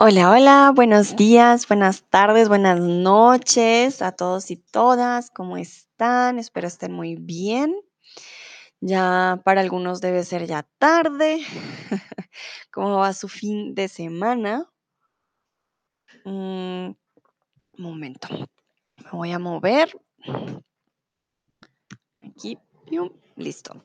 Hola, 0.00 0.30
hola, 0.30 0.72
buenos 0.72 1.16
días, 1.16 1.66
buenas 1.66 2.04
tardes, 2.08 2.48
buenas 2.48 2.78
noches 2.78 4.00
a 4.00 4.12
todos 4.12 4.48
y 4.52 4.56
todas. 4.56 5.28
¿Cómo 5.30 5.56
están? 5.56 6.38
Espero 6.38 6.68
estén 6.68 6.92
muy 6.92 7.16
bien. 7.16 7.74
Ya 8.80 9.42
para 9.44 9.60
algunos 9.60 10.00
debe 10.00 10.22
ser 10.22 10.46
ya 10.46 10.62
tarde. 10.78 11.40
¿Cómo 12.72 12.98
va 12.98 13.12
su 13.12 13.26
fin 13.26 13.74
de 13.74 13.88
semana? 13.88 14.70
Un 16.24 16.96
momento. 17.76 18.28
Me 19.02 19.10
voy 19.10 19.32
a 19.32 19.40
mover. 19.40 19.90
Aquí. 22.22 22.56
Listo. 23.34 23.82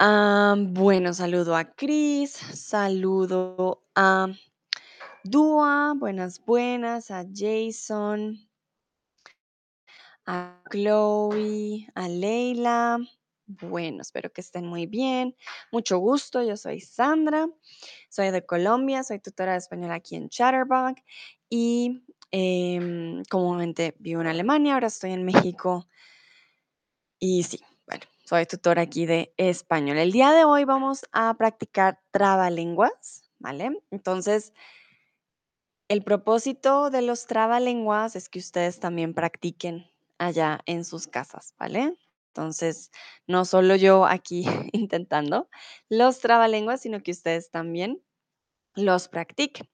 Ah, 0.00 0.56
bueno, 0.58 1.14
saludo 1.14 1.54
a 1.54 1.64
Chris, 1.74 2.32
saludo 2.32 3.84
a 3.94 4.26
Dua, 5.22 5.94
buenas, 5.96 6.44
buenas, 6.44 7.10
a 7.12 7.24
Jason, 7.32 8.36
a 10.26 10.60
Chloe, 10.70 11.86
a 11.94 12.08
Leila. 12.08 12.98
Bueno, 13.46 14.02
espero 14.02 14.32
que 14.32 14.40
estén 14.40 14.66
muy 14.66 14.86
bien. 14.86 15.36
Mucho 15.70 15.98
gusto, 15.98 16.42
yo 16.42 16.56
soy 16.56 16.80
Sandra, 16.80 17.48
soy 18.08 18.30
de 18.32 18.44
Colombia, 18.44 19.04
soy 19.04 19.20
tutora 19.20 19.52
de 19.52 19.58
español 19.58 19.92
aquí 19.92 20.16
en 20.16 20.28
Chatterbug 20.28 20.96
y 21.48 22.02
em, 22.32 23.22
comúnmente 23.30 23.94
vivo 24.00 24.22
en 24.22 24.26
Alemania, 24.26 24.74
ahora 24.74 24.88
estoy 24.88 25.12
en 25.12 25.24
México 25.24 25.86
y 27.20 27.44
sí, 27.44 27.60
soy 28.24 28.46
tutora 28.46 28.82
aquí 28.82 29.04
de 29.04 29.34
español. 29.36 29.98
El 29.98 30.10
día 30.10 30.32
de 30.32 30.44
hoy 30.44 30.64
vamos 30.64 31.04
a 31.12 31.34
practicar 31.34 32.00
trabalenguas, 32.10 33.30
¿vale? 33.38 33.82
Entonces, 33.90 34.54
el 35.88 36.02
propósito 36.02 36.88
de 36.88 37.02
los 37.02 37.26
trabalenguas 37.26 38.16
es 38.16 38.30
que 38.30 38.38
ustedes 38.38 38.80
también 38.80 39.12
practiquen 39.12 39.90
allá 40.16 40.60
en 40.64 40.86
sus 40.86 41.06
casas, 41.06 41.54
¿vale? 41.58 41.98
Entonces, 42.28 42.90
no 43.26 43.44
solo 43.44 43.76
yo 43.76 44.06
aquí 44.06 44.44
intentando 44.72 45.50
los 45.90 46.20
trabalenguas, 46.20 46.80
sino 46.80 47.02
que 47.02 47.10
ustedes 47.10 47.50
también 47.50 48.02
los 48.74 49.08
practiquen. 49.08 49.68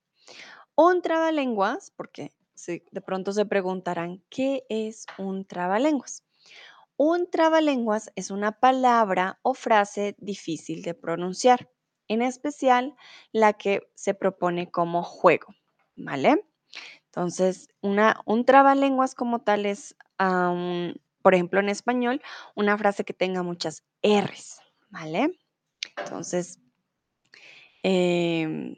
Un 0.75 1.03
trabalenguas, 1.03 1.93
porque 1.93 2.33
de 2.67 3.01
pronto 3.01 3.33
se 3.33 3.47
preguntarán, 3.47 4.25
¿qué 4.29 4.65
es 4.69 5.07
un 5.19 5.45
trabalenguas? 5.45 6.25
Un 7.03 7.31
trabalenguas 7.31 8.13
es 8.15 8.31
una 8.31 8.53
palabra 8.61 9.39
o 9.41 9.55
frase 9.55 10.17
difícil 10.19 10.83
de 10.83 10.93
pronunciar, 10.93 11.71
en 12.09 12.21
especial 12.21 12.95
la 13.33 13.55
que 13.55 13.91
se 13.95 14.13
propone 14.13 14.71
como 14.71 15.03
juego, 15.03 15.47
¿vale? 15.97 16.45
Entonces, 17.07 17.69
un 17.81 18.45
trabalenguas 18.45 19.15
como 19.15 19.39
tal 19.39 19.65
es, 19.65 19.97
ah, 20.19 20.93
por 21.23 21.33
ejemplo, 21.35 21.61
en 21.61 21.71
español, 21.71 22.21
una 22.55 22.77
frase 22.77 23.07
que 23.07 23.15
tenga 23.15 23.43
muchas 23.43 23.83
R's, 24.03 24.61
¿vale? 24.91 25.41
Entonces, 25.97 26.59
em, 27.83 28.77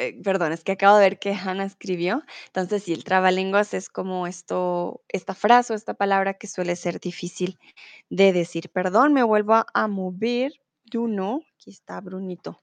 eh, 0.00 0.18
perdón, 0.22 0.52
es 0.52 0.64
que 0.64 0.72
acabo 0.72 0.96
de 0.96 1.02
ver 1.04 1.18
que 1.18 1.34
Hannah 1.34 1.64
escribió. 1.64 2.22
Entonces, 2.46 2.84
sí, 2.84 2.94
el 2.94 3.04
trabalenguas 3.04 3.74
es 3.74 3.90
como 3.90 4.26
esto, 4.26 5.02
esta 5.08 5.34
frase 5.34 5.74
o 5.74 5.76
esta 5.76 5.92
palabra 5.92 6.34
que 6.34 6.46
suele 6.46 6.74
ser 6.76 7.00
difícil 7.00 7.58
de 8.08 8.32
decir. 8.32 8.70
Perdón, 8.70 9.12
me 9.12 9.22
vuelvo 9.22 9.62
a, 9.74 9.88
mover. 9.88 10.54
Bruno, 10.90 11.42
aquí 11.54 11.70
está 11.70 12.00
Brunito. 12.00 12.58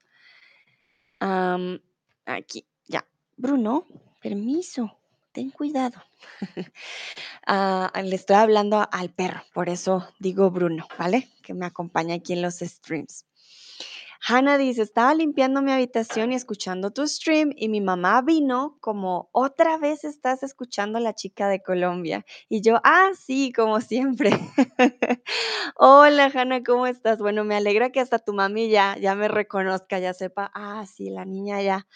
Aquí, 1.20 2.66
ya. 2.86 3.06
Bruno, 3.36 3.86
permiso, 4.20 4.98
ten 5.32 5.50
cuidado. 5.50 6.02
Ah, 7.50 7.90
le 8.04 8.14
estoy 8.14 8.36
hablando 8.36 8.86
al 8.92 9.08
perro, 9.08 9.40
por 9.54 9.70
eso 9.70 10.06
digo 10.18 10.50
Bruno, 10.50 10.86
¿vale? 10.98 11.30
Que 11.42 11.54
me 11.54 11.64
acompaña 11.64 12.16
aquí 12.16 12.34
en 12.34 12.42
los 12.42 12.58
streams. 12.58 13.24
Hannah 14.20 14.58
dice, 14.58 14.82
estaba 14.82 15.14
limpiando 15.14 15.62
mi 15.62 15.70
habitación 15.72 16.32
y 16.32 16.34
escuchando 16.34 16.90
tu 16.90 17.06
stream 17.06 17.52
y 17.56 17.68
mi 17.68 17.80
mamá 17.80 18.20
vino 18.22 18.76
como, 18.80 19.28
otra 19.32 19.78
vez 19.78 20.04
estás 20.04 20.42
escuchando 20.42 20.98
a 20.98 21.00
la 21.00 21.14
chica 21.14 21.48
de 21.48 21.62
Colombia. 21.62 22.24
Y 22.48 22.60
yo, 22.60 22.80
ah, 22.84 23.10
sí, 23.18 23.52
como 23.52 23.80
siempre. 23.80 24.30
Hola, 25.76 26.30
Hannah, 26.34 26.62
¿cómo 26.64 26.86
estás? 26.86 27.18
Bueno, 27.18 27.44
me 27.44 27.54
alegra 27.56 27.90
que 27.90 28.00
hasta 28.00 28.18
tu 28.18 28.32
mami 28.34 28.68
ya, 28.70 28.96
ya 28.98 29.14
me 29.14 29.28
reconozca, 29.28 29.98
ya 30.00 30.12
sepa, 30.14 30.50
ah, 30.54 30.84
sí, 30.86 31.10
la 31.10 31.24
niña 31.24 31.62
ya 31.62 31.86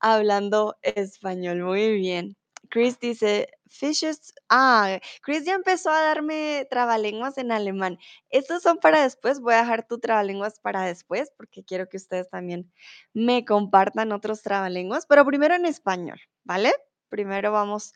hablando 0.00 0.76
español. 0.82 1.62
Muy 1.64 1.92
bien. 1.96 2.36
Chris 2.70 2.98
dice, 3.00 3.48
fishes, 3.68 4.32
ah, 4.48 4.98
Chris 5.22 5.44
ya 5.44 5.54
empezó 5.54 5.90
a 5.90 6.02
darme 6.02 6.66
trabalenguas 6.70 7.36
en 7.38 7.52
alemán. 7.52 7.98
Estos 8.30 8.62
son 8.62 8.78
para 8.78 9.02
después, 9.02 9.40
voy 9.40 9.54
a 9.54 9.58
dejar 9.62 9.86
tu 9.86 9.98
trabalenguas 9.98 10.60
para 10.60 10.82
después 10.82 11.32
porque 11.36 11.64
quiero 11.64 11.88
que 11.88 11.96
ustedes 11.96 12.30
también 12.30 12.72
me 13.12 13.44
compartan 13.44 14.12
otros 14.12 14.42
trabalenguas, 14.42 15.06
pero 15.06 15.24
primero 15.24 15.54
en 15.54 15.66
español, 15.66 16.20
¿vale? 16.44 16.72
Primero 17.08 17.52
vamos 17.52 17.92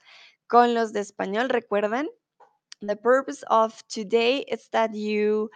con 0.48 0.74
los 0.74 0.92
de 0.92 1.00
español. 1.00 1.48
Recuerden, 1.48 2.08
the 2.80 2.96
purpose 2.96 3.44
of 3.48 3.80
today 3.88 4.44
is 4.48 4.68
that 4.70 4.92
you 4.92 5.50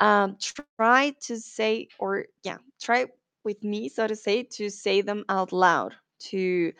um, 0.00 0.36
try 0.76 1.12
to 1.26 1.36
say, 1.36 1.88
or 1.98 2.26
yeah, 2.42 2.58
try 2.80 3.06
with 3.44 3.62
me, 3.62 3.88
so 3.88 4.06
to 4.06 4.16
say, 4.16 4.42
to 4.44 4.70
say 4.70 5.02
them 5.02 5.24
out 5.28 5.52
loud, 5.52 5.94
to 6.30 6.72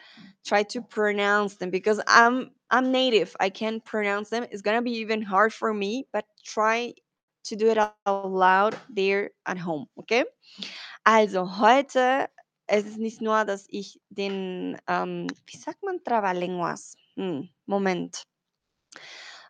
try 0.45 0.63
to 0.65 0.83
pronounce 0.83 1.57
them 1.57 1.71
because 1.71 2.01
I'm 2.07 2.51
I'm 2.71 2.93
native. 2.93 3.37
I 3.41 3.51
can 3.51 3.81
pronounce 3.81 4.31
them. 4.31 4.47
It's 4.51 4.63
gonna 4.63 4.83
be 4.83 4.93
even 4.99 5.23
hard 5.23 5.53
for 5.53 5.75
me, 5.75 6.07
but 6.13 6.25
try 6.45 6.95
to 7.45 7.57
do 7.57 7.69
it 7.69 7.79
out 7.79 8.31
loud 8.31 8.77
there 8.89 9.31
at 9.47 9.59
home, 9.59 9.87
okay? 9.99 10.25
Also 11.05 11.45
heute 11.47 12.29
es 12.71 12.87
ist 12.87 12.99
nicht 12.99 13.21
nur, 13.21 13.45
dass 13.45 13.67
ich 13.69 14.01
den, 14.11 14.79
ähm, 14.87 15.27
wie 15.47 15.57
sagt 15.57 15.83
man 15.83 16.03
Trabalenguas? 16.05 16.97
Hm, 17.17 17.49
Moment. 17.67 18.23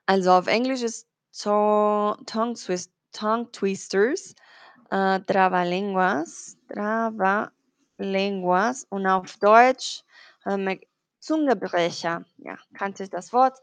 Also 0.06 0.32
auf 0.32 0.46
Englisch 0.46 0.82
ist 0.82 1.06
to 1.32 2.16
Tongue, 2.24 2.54
twist, 2.54 2.90
tongue 3.12 3.50
Twisters, 3.52 4.34
äh, 4.90 5.20
Trabalenguas, 5.20 6.56
Trabalenguas 8.00 8.87
und 8.88 9.06
auf 9.06 9.37
Deutsch 9.38 10.03
ähm, 10.47 10.81
Zungebrecher. 11.19 12.25
Ja, 12.38 12.56
kannte 12.75 13.05
ich 13.05 13.11
das 13.11 13.33
Wort. 13.33 13.59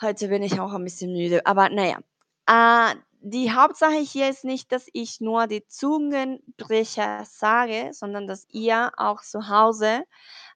Heute 0.00 0.28
bin 0.28 0.42
ich 0.42 0.60
auch 0.60 0.72
ein 0.72 0.84
bisschen 0.84 1.12
müde, 1.12 1.44
aber 1.44 1.68
naja. 1.68 1.98
Äh, 2.46 2.94
die 3.20 3.50
Hauptsache 3.50 3.98
hier 3.98 4.28
ist 4.28 4.44
nicht, 4.44 4.70
dass 4.70 4.88
ich 4.92 5.20
nur 5.20 5.48
die 5.48 5.66
Zungenbrecher 5.66 7.24
sage, 7.24 7.90
sondern 7.92 8.28
dass 8.28 8.46
ihr 8.52 8.92
auch 8.96 9.22
zu 9.22 9.48
Hause 9.48 10.04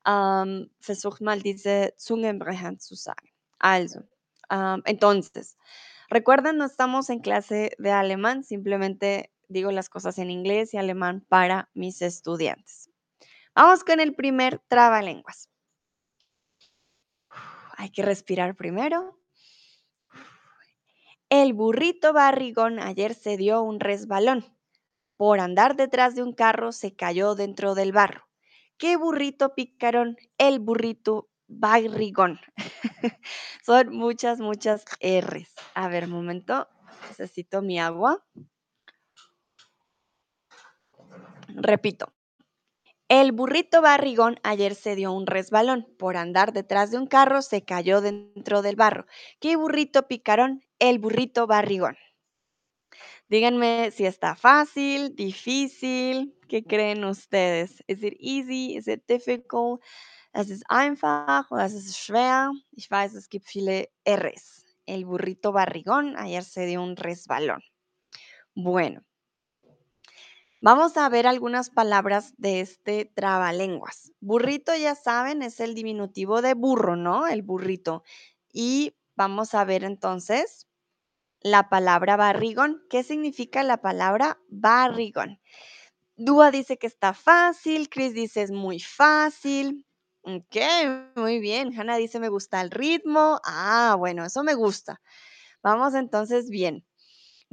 ähm, 0.06 0.70
versucht 0.78 1.20
mal 1.20 1.40
diese 1.40 1.92
Zungenbrecher 1.96 2.78
zu 2.78 2.94
sagen. 2.94 3.28
Also, 3.58 4.00
Am, 4.48 4.82
entonces, 4.84 5.56
recuerden, 6.08 6.58
no 6.58 6.66
estamos 6.66 7.10
en 7.10 7.20
clase 7.20 7.72
de 7.78 7.90
alemán, 7.90 8.44
simplemente 8.44 9.32
digo 9.48 9.72
las 9.72 9.88
cosas 9.88 10.18
en 10.18 10.30
inglés 10.30 10.72
y 10.74 10.78
alemán 10.78 11.24
para 11.28 11.68
mis 11.74 12.00
estudiantes. 12.00 12.91
Vamos 13.54 13.84
con 13.84 14.00
el 14.00 14.14
primer 14.14 14.60
trabalenguas. 14.66 15.50
Hay 17.76 17.90
que 17.90 18.02
respirar 18.02 18.56
primero. 18.56 19.18
El 21.28 21.52
burrito 21.52 22.12
barrigón 22.12 22.78
ayer 22.78 23.14
se 23.14 23.36
dio 23.36 23.62
un 23.62 23.80
resbalón. 23.80 24.56
Por 25.16 25.40
andar 25.40 25.76
detrás 25.76 26.14
de 26.14 26.22
un 26.22 26.32
carro 26.32 26.72
se 26.72 26.96
cayó 26.96 27.34
dentro 27.34 27.74
del 27.74 27.92
barro. 27.92 28.26
¿Qué 28.78 28.96
burrito 28.96 29.54
picarón? 29.54 30.16
El 30.38 30.58
burrito 30.58 31.28
barrigón. 31.46 32.40
Son 33.64 33.94
muchas, 33.94 34.40
muchas 34.40 34.84
R's. 35.00 35.54
A 35.74 35.88
ver, 35.88 36.08
momento. 36.08 36.68
Necesito 37.08 37.60
mi 37.60 37.78
agua. 37.78 38.24
Repito. 41.48 42.12
El 43.14 43.32
burrito 43.32 43.82
barrigón 43.82 44.40
ayer 44.42 44.74
se 44.74 44.96
dio 44.96 45.12
un 45.12 45.26
resbalón. 45.26 45.86
Por 45.98 46.16
andar 46.16 46.54
detrás 46.54 46.90
de 46.90 46.96
un 46.96 47.06
carro 47.06 47.42
se 47.42 47.62
cayó 47.62 48.00
dentro 48.00 48.62
del 48.62 48.74
barro. 48.74 49.04
¿Qué 49.38 49.54
burrito 49.54 50.08
picarón? 50.08 50.64
El 50.78 50.98
burrito 50.98 51.46
barrigón. 51.46 51.98
Díganme 53.28 53.90
si 53.90 54.06
está 54.06 54.34
fácil, 54.34 55.14
difícil. 55.14 56.34
¿Qué 56.48 56.64
creen 56.64 57.04
ustedes? 57.04 57.84
¿Es 57.86 58.02
it 58.02 58.16
easy? 58.18 58.78
¿Es 58.78 58.88
it 58.88 59.04
difficult? 59.06 59.82
¿Es 60.32 60.48
es 60.48 60.64
einfach 60.70 61.44
oder 61.50 61.66
es 61.66 61.74
ist 61.74 61.94
schwer? 61.94 62.48
Ich 62.74 62.88
weiß, 62.88 63.12
es 63.14 63.28
gibt 63.28 63.46
viele 63.46 63.90
R's. 64.06 64.64
El 64.86 65.04
burrito 65.04 65.52
barrigón 65.52 66.16
ayer 66.16 66.44
se 66.44 66.64
dio 66.64 66.82
un 66.82 66.96
resbalón. 66.96 67.62
Bueno, 68.54 69.04
Vamos 70.64 70.96
a 70.96 71.08
ver 71.08 71.26
algunas 71.26 71.70
palabras 71.70 72.34
de 72.38 72.60
este 72.60 73.04
trabalenguas. 73.04 74.12
Burrito, 74.20 74.72
ya 74.76 74.94
saben, 74.94 75.42
es 75.42 75.58
el 75.58 75.74
diminutivo 75.74 76.40
de 76.40 76.54
burro, 76.54 76.94
¿no? 76.94 77.26
El 77.26 77.42
burrito. 77.42 78.04
Y 78.52 78.94
vamos 79.16 79.54
a 79.54 79.64
ver 79.64 79.82
entonces 79.82 80.68
la 81.40 81.68
palabra 81.68 82.16
barrigón. 82.16 82.80
¿Qué 82.88 83.02
significa 83.02 83.64
la 83.64 83.78
palabra 83.78 84.38
barrigón? 84.50 85.40
Dúa 86.14 86.52
dice 86.52 86.78
que 86.78 86.86
está 86.86 87.12
fácil, 87.12 87.88
Chris 87.88 88.14
dice 88.14 88.42
es 88.42 88.52
muy 88.52 88.78
fácil. 88.78 89.84
Ok, 90.20 90.56
muy 91.16 91.40
bien. 91.40 91.76
Hannah 91.76 91.96
dice 91.96 92.20
me 92.20 92.28
gusta 92.28 92.60
el 92.60 92.70
ritmo. 92.70 93.40
Ah, 93.44 93.96
bueno, 93.98 94.24
eso 94.24 94.44
me 94.44 94.54
gusta. 94.54 95.00
Vamos 95.60 95.94
entonces 95.94 96.50
bien. 96.50 96.84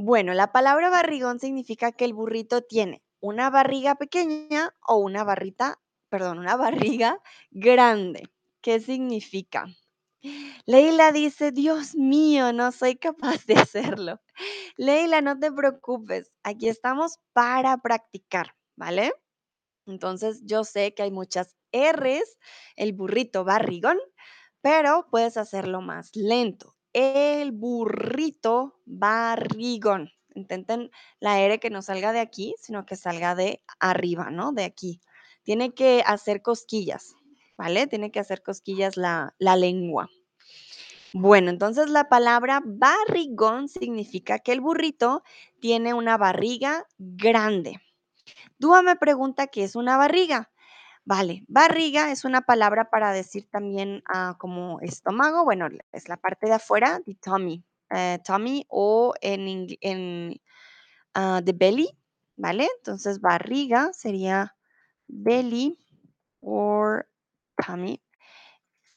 Bueno, 0.01 0.34
la 0.34 0.54
palabra 0.54 0.90
barrigón 0.90 1.42
significa 1.42 1.92
que 1.92 2.06
el 2.06 2.13
burrito 2.13 2.62
tiene 2.62 3.04
una 3.19 3.50
barriga 3.50 3.96
pequeña 3.96 4.74
o 4.88 4.96
una 4.96 5.25
barrita, 5.25 5.81
perdón, 6.07 6.40
una 6.40 6.56
barriga 7.01 7.22
grande. 7.51 8.24
¿Qué 8.62 8.80
significa? 8.80 9.66
Leila 10.66 11.12
dice, 11.12 11.51
Dios 11.51 11.96
mío, 11.96 12.54
no 12.54 12.72
soy 12.72 12.96
capaz 12.96 13.46
de 13.46 13.56
hacerlo. 13.56 14.22
Leila, 14.78 15.19
no 15.19 15.38
te 15.38 15.51
preocupes, 15.51 16.31
aquí 16.44 16.69
estamos 16.69 17.19
para 17.34 17.75
practicar, 17.80 18.56
¿vale? 18.78 19.12
Entonces 19.86 20.44
yo 20.45 20.63
sé 20.63 20.94
que 20.94 21.04
hay 21.04 21.12
muchas 21.12 21.57
R's, 21.74 22.38
el 22.78 22.94
burrito 22.94 23.44
barrigón, 23.44 24.00
pero 24.62 25.07
puedes 25.12 25.36
hacerlo 25.36 25.81
más 25.81 26.16
lento. 26.16 26.79
El 26.94 27.51
burrito 27.51 28.80
barrigón. 28.86 30.12
Intenten 30.36 30.91
la 31.19 31.39
R 31.41 31.59
que 31.59 31.69
no 31.69 31.81
salga 31.81 32.12
de 32.12 32.19
aquí, 32.19 32.56
sino 32.59 32.86
que 32.86 32.95
salga 32.95 33.36
de 33.36 33.62
arriba, 33.80 34.30
¿no? 34.30 34.51
De 34.51 34.63
aquí. 34.63 35.01
Tiene 35.44 35.74
que 35.74 36.03
hacer 36.06 36.41
cosquillas, 36.41 37.15
¿vale? 37.57 37.88
Tiene 37.88 38.12
que 38.12 38.19
hacer 38.19 38.41
cosquillas 38.41 38.97
la, 38.97 39.36
la 39.39 39.56
lengua. 39.56 40.09
Bueno, 41.13 41.50
entonces 41.50 41.89
la 41.89 42.07
palabra 42.07 42.62
barrigón 42.63 43.68
significa 43.68 44.39
que 44.39 44.51
el 44.51 44.62
burrito 44.62 45.24
tiene 45.59 45.94
una 45.94 46.18
barriga 46.18 46.85
grande. 47.00 47.81
Dúa 48.59 48.83
me 48.83 48.95
pregunta 48.95 49.47
qué 49.47 49.63
es 49.63 49.75
una 49.75 49.97
barriga. 49.97 50.51
Vale, 51.06 51.44
barriga 51.48 52.12
es 52.12 52.24
una 52.24 52.42
palabra 52.42 52.90
para 52.90 53.12
decir 53.12 53.50
también 53.50 54.04
ah, 54.07 54.36
como 54.38 54.80
estómago, 54.81 55.44
bueno, 55.44 55.68
es 55.92 56.07
la 56.07 56.18
parte 56.18 56.48
de 56.48 56.54
afuera, 56.54 57.00
de 57.06 57.16
tummy, 57.16 57.63
eh, 57.90 58.19
tummy 58.24 58.66
o 58.69 59.13
en, 59.22 59.68
en 59.81 60.40
uh, 61.16 61.42
the 61.44 61.54
belly, 61.54 61.90
¿vale? 62.38 62.68
Entonces 62.78 63.22
barriga 63.22 63.92
sería 63.94 64.56
belly 65.07 65.80
o 66.42 67.00
tummy. 67.56 68.02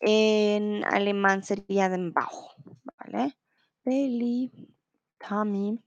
En 0.01 0.85
alemán 0.85 1.45
sería 1.45 1.89
den 1.89 2.13
Bauch, 2.13 2.57
¿vale? 2.99 3.37
Belly, 3.85 4.51
tummy. 5.19 5.81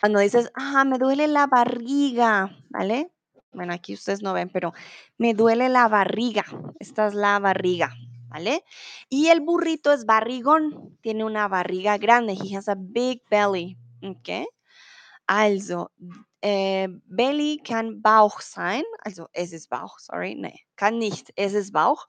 Cuando 0.00 0.18
dices, 0.20 0.50
ah, 0.54 0.84
me 0.84 0.98
duele 0.98 1.26
la 1.26 1.46
barriga, 1.46 2.56
¿vale? 2.68 3.10
Bueno, 3.52 3.72
aquí 3.72 3.94
ustedes 3.94 4.22
no 4.22 4.32
ven, 4.32 4.48
pero 4.48 4.72
me 5.18 5.34
duele 5.34 5.68
la 5.68 5.88
barriga. 5.88 6.44
Esta 6.78 7.08
es 7.08 7.14
la 7.14 7.38
barriga, 7.38 7.94
¿vale? 8.28 8.64
Y 9.08 9.28
el 9.28 9.40
burrito 9.40 9.92
es 9.92 10.06
barrigón. 10.06 10.98
Tiene 11.00 11.24
una 11.24 11.48
barriga 11.48 11.98
grande. 11.98 12.34
He 12.34 12.56
has 12.56 12.68
a 12.68 12.76
big 12.76 13.22
belly. 13.28 13.76
¿Ok? 14.02 14.46
Also, 15.26 15.90
äh, 16.42 16.88
Belly 17.06 17.60
kann 17.64 18.02
Bauch 18.02 18.40
sein. 18.40 18.82
Also, 19.04 19.28
es 19.32 19.52
ist 19.52 19.68
Bauch, 19.68 19.98
sorry. 19.98 20.34
Nee, 20.34 20.60
kann 20.76 20.98
nicht. 20.98 21.32
Es 21.36 21.54
ist 21.54 21.72
Bauch. 21.72 22.06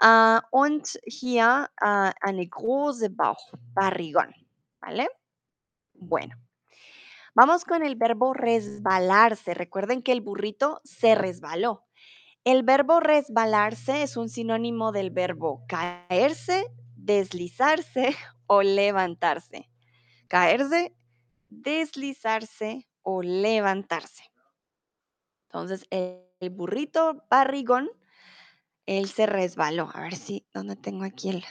Äh, 0.00 0.40
und 0.50 0.98
hier 1.04 1.68
äh, 1.80 2.12
eine 2.20 2.46
große 2.46 3.10
Bauch, 3.10 3.52
barrigón, 3.74 4.34
¿vale? 4.80 5.08
Bueno, 5.94 6.34
vamos 7.34 7.64
con 7.64 7.82
el 7.82 7.96
verbo 7.96 8.34
resbalarse. 8.34 9.54
Recuerden 9.54 10.02
que 10.02 10.12
el 10.12 10.20
burrito 10.20 10.80
se 10.84 11.14
resbaló. 11.14 11.84
El 12.44 12.64
verbo 12.64 13.00
resbalarse 13.00 14.02
es 14.02 14.16
un 14.16 14.28
sinónimo 14.28 14.90
del 14.90 15.10
verbo 15.10 15.64
caerse, 15.68 16.66
deslizarse 16.96 18.16
o 18.46 18.62
levantarse. 18.62 19.68
Caerse, 20.28 20.94
deslizarse 21.50 22.88
o 23.02 23.22
levantarse. 23.22 24.24
Entonces, 25.44 25.86
el, 25.90 26.50
burrito 26.50 27.24
barrigón 27.30 27.90
él 28.86 29.08
se 29.08 29.26
resbaló. 29.26 29.90
A 29.94 30.00
ver 30.00 30.16
si, 30.16 30.46
¿dónde 30.52 30.74
tengo 30.74 31.04
aquí 31.04 31.28
el 31.28 31.44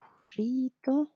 burrito? 0.00 1.15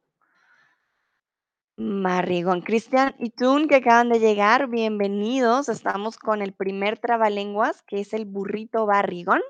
Marrigón. 1.81 2.61
Cristian 2.61 3.15
y 3.19 3.31
Tun, 3.31 3.67
que 3.67 3.77
acaban 3.77 4.11
de 4.11 4.21
llegar, 4.21 4.69
bienvenidos. 4.69 5.71
Estamos 5.71 6.19
con 6.19 6.43
el 6.43 6.53
primer 6.53 6.99
trabalenguas, 6.99 7.81
que 7.85 8.01
es 8.01 8.13
el 8.13 8.27
burrito 8.27 8.85
barrigón. 8.85 9.41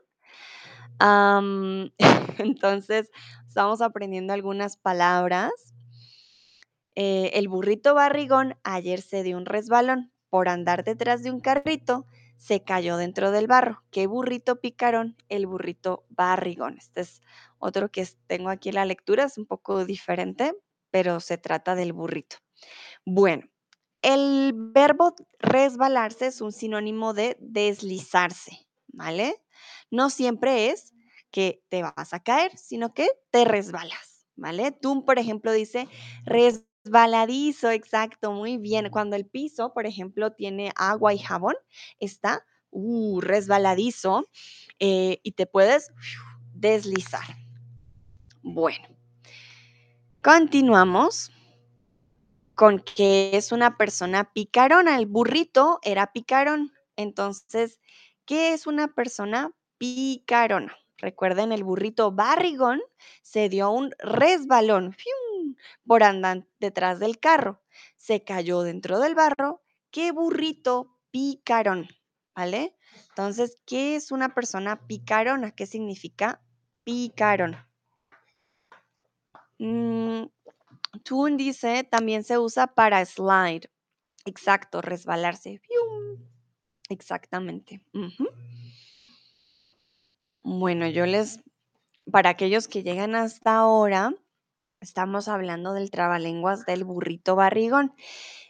entonces, 2.38 3.10
estamos 3.48 3.82
aprendiendo 3.82 4.32
algunas 4.32 4.76
palabras. 4.76 5.50
Eh, 6.94 7.32
el 7.34 7.48
burrito 7.48 7.96
barrigón 7.96 8.56
ayer 8.62 9.00
se 9.00 9.24
dio 9.24 9.36
un 9.36 9.44
resbalón 9.44 10.12
por 10.28 10.48
andar 10.48 10.84
detrás 10.84 11.24
de 11.24 11.32
un 11.32 11.40
carrito 11.40 12.06
se 12.36 12.62
cayó 12.62 12.96
dentro 12.96 13.32
del 13.32 13.48
barro. 13.48 13.82
¿Qué 13.90 14.06
burrito 14.06 14.60
picarón? 14.60 15.16
El 15.28 15.48
burrito 15.48 16.04
barrigón. 16.08 16.78
Este 16.78 17.00
es 17.00 17.22
otro 17.58 17.90
que 17.90 18.06
tengo 18.28 18.50
aquí 18.50 18.68
en 18.68 18.76
la 18.76 18.84
lectura, 18.84 19.24
es 19.24 19.36
un 19.36 19.46
poco 19.46 19.84
diferente, 19.84 20.54
pero 20.90 21.20
se 21.20 21.38
trata 21.38 21.74
del 21.74 21.92
burrito. 21.92 22.36
Bueno, 23.04 23.48
el 24.02 24.52
verbo 24.54 25.14
resbalarse 25.38 26.26
es 26.26 26.40
un 26.40 26.52
sinónimo 26.52 27.12
de 27.12 27.36
deslizarse, 27.40 28.66
¿vale? 28.88 29.36
No 29.90 30.10
siempre 30.10 30.70
es 30.70 30.94
que 31.30 31.62
te 31.68 31.82
vas 31.82 32.12
a 32.12 32.20
caer, 32.20 32.56
sino 32.56 32.94
que 32.94 33.08
te 33.30 33.44
resbalas, 33.44 34.26
¿vale? 34.36 34.72
Tú, 34.72 35.04
por 35.04 35.18
ejemplo, 35.18 35.52
dice 35.52 35.88
resbaladizo, 36.24 37.70
exacto, 37.70 38.32
muy 38.32 38.56
bien. 38.56 38.90
Cuando 38.90 39.16
el 39.16 39.26
piso, 39.26 39.72
por 39.72 39.86
ejemplo, 39.86 40.32
tiene 40.32 40.72
agua 40.76 41.14
y 41.14 41.18
jabón, 41.18 41.54
está 41.98 42.44
uh, 42.70 43.20
resbaladizo 43.20 44.28
eh, 44.78 45.20
y 45.22 45.32
te 45.32 45.46
puedes 45.46 45.92
deslizar. 46.54 47.36
Bueno, 48.42 48.88
continuamos 50.22 51.32
con 52.54 52.78
que 52.80 53.36
es 53.36 53.52
una 53.52 53.76
persona 53.76 54.32
picarona. 54.32 54.98
El 54.98 55.06
burrito 55.06 55.78
era 55.82 56.12
picarón. 56.12 56.72
Entonces, 56.96 57.80
¿qué 58.26 58.52
es 58.52 58.66
una 58.66 58.88
persona 58.88 59.52
picarona? 59.78 60.76
Recuerden, 60.98 61.52
el 61.52 61.64
burrito 61.64 62.12
barrigón 62.12 62.82
se 63.22 63.48
dio 63.48 63.70
un 63.70 63.94
resbalón 63.98 64.94
por 65.86 66.02
andar 66.02 66.44
detrás 66.58 67.00
del 67.00 67.18
carro. 67.18 67.62
Se 67.96 68.22
cayó 68.22 68.62
dentro 68.62 68.98
del 68.98 69.14
barro. 69.14 69.62
¿Qué 69.90 70.12
burrito 70.12 70.98
picarón? 71.10 71.88
¿Vale? 72.34 72.76
Entonces, 73.08 73.58
¿qué 73.64 73.96
es 73.96 74.12
una 74.12 74.34
persona 74.34 74.86
picarona? 74.86 75.52
¿Qué 75.52 75.66
significa 75.66 76.42
picarón? 76.84 77.69
Mm, 79.60 80.24
dice, 81.36 81.84
también 81.84 82.24
se 82.24 82.38
usa 82.38 82.68
para 82.68 83.04
slide. 83.04 83.70
Exacto, 84.24 84.80
resbalarse. 84.80 85.60
Exactamente. 86.88 87.84
Bueno, 90.42 90.88
yo 90.88 91.04
les, 91.04 91.40
para 92.10 92.30
aquellos 92.30 92.68
que 92.68 92.82
llegan 92.82 93.14
hasta 93.14 93.58
ahora, 93.58 94.14
estamos 94.80 95.28
hablando 95.28 95.74
del 95.74 95.90
trabalenguas 95.90 96.64
del 96.64 96.84
burrito 96.84 97.36
barrigón. 97.36 97.92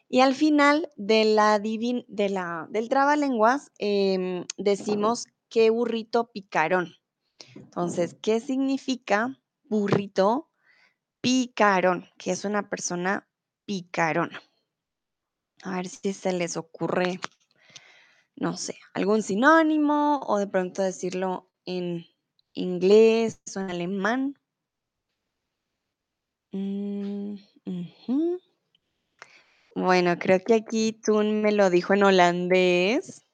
Y 0.08 0.20
al 0.20 0.36
final 0.36 0.88
de 0.96 1.24
la, 1.24 1.58
de 1.58 2.28
la 2.28 2.68
del 2.70 2.88
trabalenguas 2.88 3.72
em, 3.78 4.44
decimos 4.58 5.26
qué 5.48 5.70
burrito 5.70 6.30
picarón. 6.30 6.94
Entonces, 7.56 8.14
¿qué 8.22 8.38
significa 8.38 9.40
burrito 9.64 10.49
picarón? 11.20 12.08
Que 12.18 12.32
es 12.32 12.44
una 12.44 12.68
persona 12.68 13.28
picarona. 13.66 14.40
A 15.62 15.76
ver 15.76 15.88
si 15.88 16.12
se 16.12 16.32
les 16.32 16.56
ocurre, 16.56 17.20
no 18.36 18.56
sé, 18.56 18.78
algún 18.94 19.22
sinónimo 19.22 20.20
o 20.26 20.38
de 20.38 20.46
pronto 20.46 20.82
decirlo 20.82 21.50
en 21.66 22.06
inglés 22.54 23.40
o 23.54 23.60
en 23.60 23.70
alemán. 23.70 24.34
Mm, 26.52 27.36
Bueno, 29.74 30.18
creo 30.18 30.40
que 30.40 30.54
aquí 30.54 30.92
Tun 30.92 31.42
me 31.42 31.52
lo 31.52 31.70
dijo 31.70 31.94
en 31.94 32.02
holandés. 32.02 33.24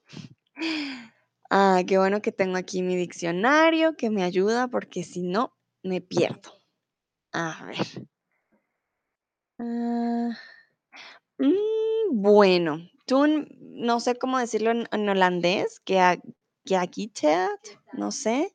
Ah, 1.48 1.82
qué 1.86 1.96
bueno 1.98 2.20
que 2.22 2.32
tengo 2.32 2.56
aquí 2.56 2.82
mi 2.82 2.96
diccionario 2.96 3.96
que 3.96 4.10
me 4.10 4.22
ayuda 4.22 4.68
porque 4.68 5.04
si 5.04 5.22
no, 5.22 5.56
me 5.82 6.00
pierdo. 6.00 6.55
A 7.36 7.64
ver. 7.66 8.06
Ah, 9.58 10.30
mm, 11.38 12.22
bueno, 12.22 12.78
Tun, 13.06 13.48
no 13.60 14.00
sé 14.00 14.16
cómo 14.16 14.38
decirlo 14.38 14.70
en, 14.72 15.08
holandés, 15.08 15.80
que 15.80 16.20
geagiteerd, 16.64 17.60
no 17.92 18.10
sé. 18.10 18.54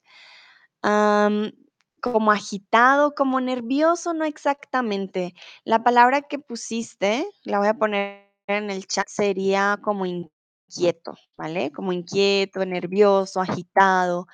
Como 2.02 2.32
agitado, 2.32 3.14
como 3.14 3.40
nervioso, 3.40 4.14
no 4.16 4.26
exactamente. 4.26 5.36
La 5.64 5.84
palabra 5.84 6.24
que 6.24 6.40
pusiste, 6.40 7.28
la 7.44 7.60
voy 7.60 7.68
a 7.68 7.76
poner 7.76 8.34
en 8.48 8.72
el 8.72 8.88
chat, 8.88 9.08
sería 9.08 9.78
como 9.84 10.08
inquieto, 10.08 11.16
¿vale? 11.38 11.72
Como 11.72 11.94
inquieto, 11.94 12.66
nervioso, 12.66 13.40
agitado, 13.40 14.26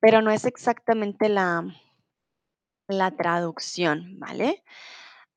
pero 0.00 0.22
no 0.22 0.30
es 0.30 0.44
exactamente 0.44 1.28
la, 1.28 1.64
la 2.88 3.10
traducción, 3.16 4.18
¿vale? 4.18 4.62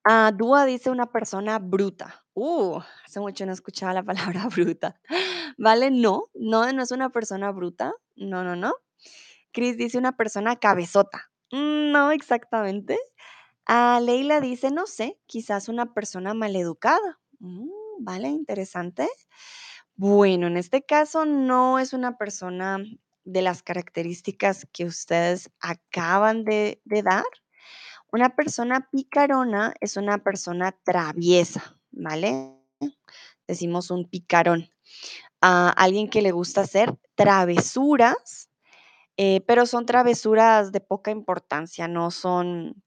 Ah, 0.06 0.32
Dúa 0.36 0.66
dice 0.66 0.90
una 0.92 1.12
persona 1.12 1.60
bruta. 1.60 2.26
Uh, 2.34 2.80
hace 3.06 3.20
mucho 3.20 3.46
no 3.46 3.54
escuchaba 3.54 3.94
la 3.94 4.04
palabra 4.44 4.48
bruta. 4.48 5.00
¿Vale? 5.58 5.92
No, 5.92 6.30
no, 6.36 6.72
no 6.74 6.84
es 6.84 6.92
una 6.92 7.10
persona 7.12 7.52
bruta. 7.52 7.94
No, 8.16 8.44
no, 8.44 8.56
no. 8.56 8.76
Chris 9.54 9.78
dice 9.78 9.98
una 9.98 10.16
persona 10.18 10.58
cabezota. 10.58 11.32
Mm, 11.52 11.92
No 11.92 12.12
exactamente. 12.12 13.00
Ah, 13.68 14.00
Leila 14.04 14.42
dice, 14.42 14.72
no 14.72 14.88
sé, 14.88 15.20
quizás 15.28 15.70
una 15.70 15.94
persona 15.94 16.34
maleducada. 16.34 17.20
Mm, 17.40 17.70
vale, 18.00 18.30
interesante. 18.30 19.10
Bueno, 19.96 20.48
en 20.48 20.58
este 20.58 20.84
caso 20.86 21.26
no 21.26 21.80
es 21.80 21.94
una 21.94 22.18
persona 22.18 22.80
de 23.28 23.42
las 23.42 23.62
características 23.64 24.68
que 24.72 24.86
ustedes 24.86 25.50
acaban 25.60 26.44
de, 26.44 26.82
de 26.86 27.04
dar. 27.04 27.26
Una 28.12 28.36
persona 28.36 28.90
picarona 28.92 29.74
es 29.82 29.98
una 29.98 30.18
persona 30.18 30.72
traviesa, 30.84 31.78
¿vale? 31.92 32.54
Decimos 33.48 33.92
un 33.92 34.10
picarón. 34.10 34.70
A 35.42 35.70
alguien 35.70 36.10
que 36.10 36.22
le 36.22 36.32
gusta 36.32 36.62
hacer 36.62 36.96
travesuras 37.16 38.50
eh, 39.18 39.42
pero 39.48 39.66
son 39.66 39.88
travesuras 39.88 40.72
de 40.72 40.80
poca 40.80 41.10
importancia, 41.10 41.88
no 41.88 42.12
son 42.12 42.84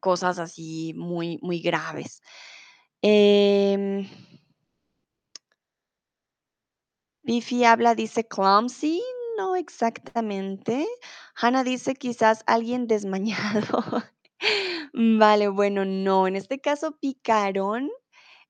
cosas 0.00 0.38
así 0.38 0.94
muy, 0.96 1.38
muy 1.42 1.60
graves. 1.60 2.22
Em, 3.02 4.08
Bifi 7.24 7.64
habla, 7.64 7.96
dice 7.96 8.24
clumsy, 8.24 9.02
no 9.38 9.56
exactamente. 9.56 10.86
Hannah 11.36 11.64
dice 11.64 11.94
quizás 11.94 12.42
alguien 12.46 12.86
desmañado. 12.88 13.84
Vale, 14.92 15.48
bueno, 15.48 15.84
no. 15.84 16.26
En 16.26 16.36
este 16.36 16.60
caso, 16.60 16.98
picarón 17.00 17.88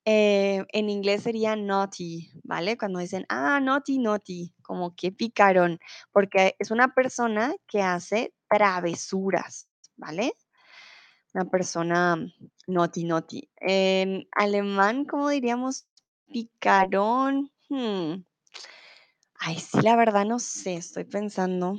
eh, 0.06 0.64
en 0.72 0.88
inglés 0.88 1.24
sería 1.24 1.54
naughty, 1.54 2.30
¿vale? 2.42 2.78
Cuando 2.78 2.98
dicen, 3.00 3.26
ah, 3.28 3.60
naughty, 3.60 3.98
naughty, 3.98 4.54
como 4.62 4.94
que 4.96 5.12
picarón, 5.12 5.78
porque 6.12 6.56
es 6.58 6.70
una 6.70 6.94
persona 6.94 7.54
que 7.66 7.82
hace 7.82 8.32
travesuras, 8.48 9.68
¿vale? 9.96 10.32
Una 11.34 11.44
persona 11.44 12.16
naughty, 12.66 13.04
naughty. 13.04 13.50
En 13.56 14.26
alemán, 14.32 15.04
¿cómo 15.04 15.28
diríamos 15.28 15.86
picarón? 16.32 17.52
Hmm, 17.68 18.22
Ay, 19.38 19.58
sí, 19.58 19.80
la 19.82 19.96
verdad 19.96 20.24
no 20.26 20.38
sé, 20.38 20.74
estoy 20.76 21.04
pensando. 21.04 21.76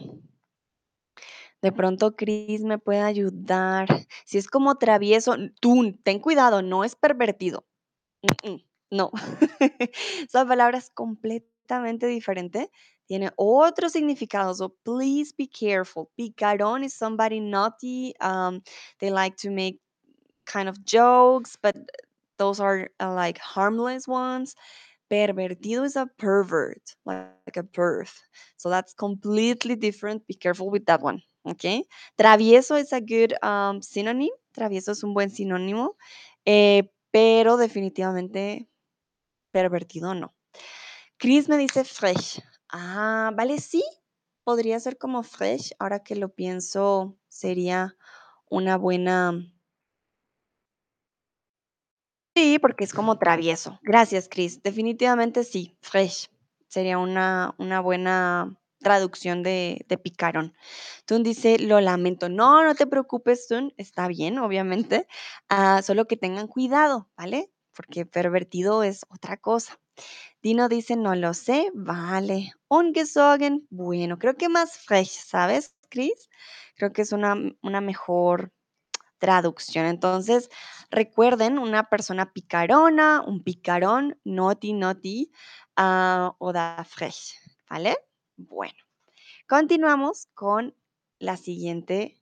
De 1.62 1.72
pronto 1.72 2.16
Chris 2.16 2.62
me 2.62 2.78
puede 2.80 3.02
ayudar. 3.02 3.88
Si 4.26 4.38
es 4.38 4.48
como 4.48 4.76
travieso, 4.78 5.36
tú 5.60 5.94
ten 6.04 6.20
cuidado, 6.20 6.62
no 6.62 6.84
es 6.86 6.96
pervertido. 6.96 7.66
Mm, 8.46 8.50
mm, 8.52 8.64
no. 8.92 9.12
Esa 10.30 10.46
palabra 10.48 10.78
es 10.78 10.90
completamente 10.92 12.08
diferente. 12.08 12.72
Tiene 13.08 13.32
otro 13.38 13.90
significado. 13.90 14.54
So 14.56 14.76
please 14.84 15.34
be 15.38 15.48
careful. 15.48 16.10
Picarón 16.18 16.84
is 16.86 16.94
somebody 16.96 17.40
naughty. 17.42 18.14
Um, 18.22 18.62
they 19.00 19.12
like 19.12 19.36
to 19.44 19.52
make 19.52 19.82
kind 20.46 20.70
of 20.70 20.84
jokes, 20.86 21.58
but 21.62 21.76
those 22.38 22.60
are 22.62 22.90
uh, 23.02 23.14
like 23.14 23.40
harmless 23.40 24.08
ones. 24.08 24.56
Pervertido 25.10 25.86
is 25.86 25.96
a 25.96 26.06
pervert, 26.06 26.96
like 27.06 27.58
a 27.58 27.64
perv. 27.64 28.12
So 28.58 28.70
that's 28.70 28.94
completely 28.94 29.76
different. 29.76 30.26
Be 30.28 30.36
careful 30.36 30.70
with 30.70 30.86
that 30.86 31.02
one. 31.02 31.24
Okay. 31.46 31.84
Travieso 32.18 32.80
is 32.80 32.94
a 32.94 33.02
good 33.02 33.34
um, 33.44 33.82
synonym. 33.82 34.30
Travieso 34.54 34.92
es 34.92 35.04
un 35.04 35.14
buen 35.14 35.32
sinónimo. 35.32 35.96
Eh, 36.46 36.90
pero 37.12 37.58
definitivamente 37.58 38.68
pervertido 39.52 40.14
no. 40.14 40.34
Chris 41.18 41.50
me 41.50 41.58
dice 41.58 41.84
fresh. 41.84 42.40
Ah, 42.72 43.32
vale, 43.36 43.60
sí. 43.60 43.84
Podría 44.44 44.80
ser 44.80 44.98
como 44.98 45.24
fresh. 45.24 45.72
Ahora 45.80 46.04
que 46.04 46.16
lo 46.16 46.30
pienso, 46.30 47.18
sería 47.28 47.96
una 48.50 48.78
buena 48.78 49.34
Sí, 52.36 52.60
porque 52.60 52.84
es 52.84 52.94
como 52.94 53.18
travieso. 53.18 53.80
Gracias, 53.82 54.28
Chris. 54.30 54.62
Definitivamente 54.64 55.44
sí, 55.44 55.76
fresh. 55.82 56.30
Sería 56.68 56.98
una, 56.98 57.56
una 57.58 57.82
buena 57.82 58.56
traducción 58.80 59.44
de, 59.44 59.86
picarón. 60.04 60.54
Tun 61.06 61.24
dice, 61.24 61.60
lo 61.60 61.82
lamento. 61.82 62.30
No, 62.30 62.64
no 62.64 62.76
te 62.76 62.88
preocupes, 62.88 63.48
Tun. 63.48 63.74
Está 63.78 64.08
bien, 64.08 64.40
obviamente. 64.40 65.08
Ah, 65.50 65.82
solo 65.82 66.06
que 66.06 66.18
tengan 66.18 66.48
cuidado, 66.48 67.10
¿vale? 67.18 67.52
Porque 67.76 68.06
pervertido 68.06 68.84
es 68.84 69.06
otra 69.10 69.38
cosa. 69.38 69.80
Dino 70.42 70.70
dice, 70.70 70.96
no 70.96 71.16
lo 71.16 71.34
sé. 71.34 71.72
Vale. 71.74 72.54
Ungesorgen. 72.70 73.68
Bueno, 73.70 74.18
creo 74.18 74.36
que 74.36 74.50
más 74.50 74.78
fresh, 74.78 75.10
¿sabes, 75.10 75.76
Chris? 75.90 76.30
Creo 76.76 76.94
que 76.94 77.02
es 77.02 77.12
una, 77.12 77.36
una 77.62 77.82
mejor 77.82 78.54
traducción. 79.20 79.86
Entonces, 79.86 80.50
recuerden, 80.90 81.60
una 81.60 81.90
persona 81.90 82.34
picarona, 82.34 83.22
un 83.26 83.44
picarón, 83.44 84.20
naughty, 84.24 84.74
naughty, 84.74 85.32
ah, 85.76 86.36
o 86.40 86.54
da 86.54 86.84
fresh, 86.84 87.36
¿vale? 87.70 87.98
Bueno, 88.38 88.80
continuamos 89.48 90.28
con 90.34 90.76
la 91.20 91.38
siguiente 91.38 92.20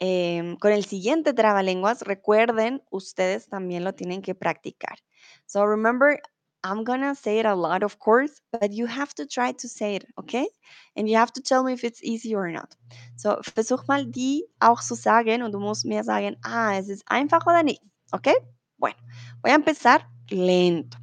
Em, 0.00 0.56
con 0.56 0.72
el 0.72 0.84
siguiente 0.84 1.32
trabalenguas, 1.32 2.02
recuerden, 2.02 2.82
ustedes 2.90 3.48
también 3.48 3.84
lo 3.84 3.94
tienen 3.94 4.22
que 4.22 4.34
practicar. 4.34 4.98
So 5.46 5.66
remember, 5.66 6.20
I'm 6.64 6.82
gonna 6.82 7.14
say 7.14 7.40
it 7.40 7.44
a 7.46 7.54
lot, 7.54 7.82
of 7.82 7.98
course, 7.98 8.40
but 8.50 8.72
you 8.72 8.86
have 8.86 9.14
to 9.16 9.26
try 9.26 9.52
to 9.52 9.68
say 9.68 9.96
it, 9.96 10.06
okay? 10.18 10.48
And 10.96 11.06
you 11.06 11.16
have 11.18 11.30
to 11.34 11.42
tell 11.42 11.62
me 11.62 11.74
if 11.74 11.84
it's 11.84 12.02
easy 12.02 12.34
or 12.34 12.50
not. 12.50 12.74
So, 13.16 13.38
versuch 13.42 13.86
mal 13.86 14.06
die 14.06 14.44
auch 14.60 14.80
zu 14.80 14.94
sagen 14.94 15.42
und 15.42 15.52
du 15.52 15.60
musst 15.60 15.84
mir 15.84 16.02
sagen, 16.04 16.36
ah, 16.42 16.74
es 16.78 16.88
ist 16.88 17.04
einfach 17.06 17.46
oder 17.46 17.62
nicht, 17.62 17.82
okay? 18.12 18.34
Bueno, 18.78 18.96
voy 19.42 19.50
a 19.50 19.54
empezar 19.54 20.08
lento. 20.30 20.96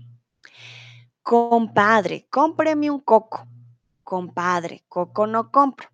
Compadre, 1.21 2.25
cómpreme 2.31 2.89
un 2.89 3.01
coco. 3.01 3.45
Compadre, 4.03 4.83
coco 4.89 5.27
no 5.27 5.51
compro, 5.51 5.87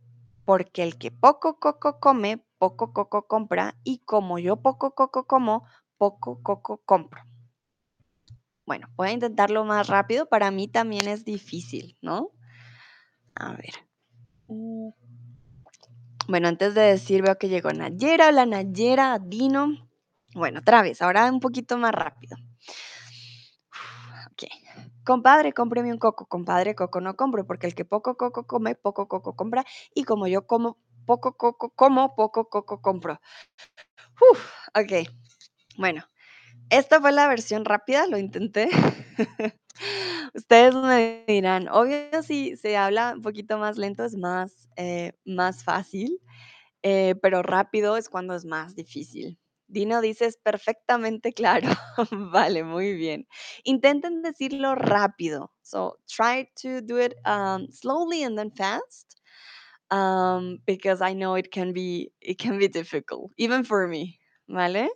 porque 0.45 0.81
el 0.81 0.97
que 0.97 1.11
poco 1.11 1.59
coco 1.59 1.99
come, 1.99 2.41
poco 2.57 2.93
coco 2.93 3.27
compra, 3.27 3.75
y 3.83 3.99
como 4.05 4.39
yo 4.39 4.55
poco 4.55 4.95
coco 4.95 5.27
como, 5.27 5.65
poco 5.97 6.41
coco 6.41 6.81
compro. 6.85 7.21
Bueno, 8.67 8.89
voy 8.97 9.07
a 9.07 9.11
intentarlo 9.13 9.63
más 9.63 9.87
rápido, 9.87 10.27
para 10.27 10.51
mí 10.51 10.67
también 10.67 11.07
es 11.07 11.23
difícil, 11.23 11.97
¿no? 12.01 12.31
A 13.33 13.53
ver. 13.53 13.73
Mm. 14.49 14.89
Bueno, 16.27 16.49
antes 16.49 16.75
de 16.75 16.81
decir, 16.81 17.21
veo 17.21 17.37
que 17.37 17.47
llegó 17.47 17.71
Nayera. 17.71 18.27
Hola 18.27 18.45
Nayera, 18.45 19.19
Dino. 19.23 19.89
Bueno, 20.35 20.59
otra 20.59 20.81
vez, 20.81 21.01
ahora 21.01 21.31
un 21.31 21.39
poquito 21.39 21.77
más 21.77 21.93
rápido. 21.93 22.35
Ok. 24.31 24.51
Compadre, 25.05 25.53
cómpreme 25.53 25.93
un 25.93 25.97
coco. 25.97 26.25
Compadre, 26.25 26.75
coco 26.75 26.99
no 26.99 27.15
compro, 27.15 27.47
porque 27.47 27.67
el 27.67 27.73
que 27.73 27.85
poco 27.85 28.17
coco 28.17 28.45
come, 28.45 28.75
poco 28.75 29.07
coco 29.07 29.33
compra. 29.37 29.63
Y 29.95 30.03
como 30.03 30.27
yo 30.27 30.45
como 30.45 30.77
poco 31.05 31.37
coco 31.37 31.69
como, 31.69 32.15
poco 32.15 32.49
coco 32.49 32.81
compro. 32.81 33.21
Uf, 34.29 34.51
ok. 34.75 35.07
Bueno, 35.77 36.03
esta 36.69 36.99
fue 37.01 37.11
la 37.11 37.27
versión 37.27 37.65
rápida, 37.65 38.07
lo 38.07 38.17
intenté. 38.17 38.69
Ustedes 40.33 40.75
me 40.75 41.23
dirán, 41.27 41.67
obvio 41.69 42.23
si 42.23 42.55
se 42.57 42.77
habla 42.77 43.13
un 43.15 43.21
poquito 43.21 43.57
más 43.57 43.77
lento 43.77 44.05
es 44.05 44.15
más, 44.17 44.67
eh, 44.75 45.13
más 45.25 45.63
fácil, 45.63 46.19
eh, 46.83 47.15
pero 47.21 47.43
rápido 47.43 47.97
es 47.97 48.09
cuando 48.09 48.35
es 48.35 48.45
más 48.45 48.75
difícil. 48.75 49.39
Dino 49.67 50.01
dices 50.01 50.37
perfectamente 50.43 51.33
claro. 51.33 51.69
Vale, 52.11 52.63
muy 52.63 52.93
bien. 52.95 53.27
Intenten 53.63 54.21
decirlo 54.23 54.75
rápido. 54.75 55.51
So 55.63 55.99
try 56.07 56.49
to 56.63 56.81
do 56.81 56.99
it 56.99 57.15
um, 57.25 57.67
slowly 57.71 58.23
and 58.23 58.37
then 58.37 58.51
fast. 58.51 59.21
Um, 59.91 60.59
because 60.65 61.01
I 61.01 61.13
know 61.13 61.35
it 61.37 61.51
can 61.51 61.73
be 61.73 62.11
it 62.21 62.39
can 62.39 62.59
be 62.59 62.67
difficult, 62.69 63.31
even 63.37 63.63
for 63.65 63.87
me. 63.87 64.19
¿Vale? 64.47 64.89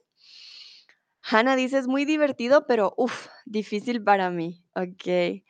Hannah 1.24 1.56
dice 1.56 1.78
es 1.78 1.88
muy 1.88 2.06
divertido, 2.06 2.66
pero 2.68 2.94
uff, 2.98 3.28
difícil 3.46 4.04
para 4.04 4.30
mí. 4.30 4.64
Ok. 4.76 5.44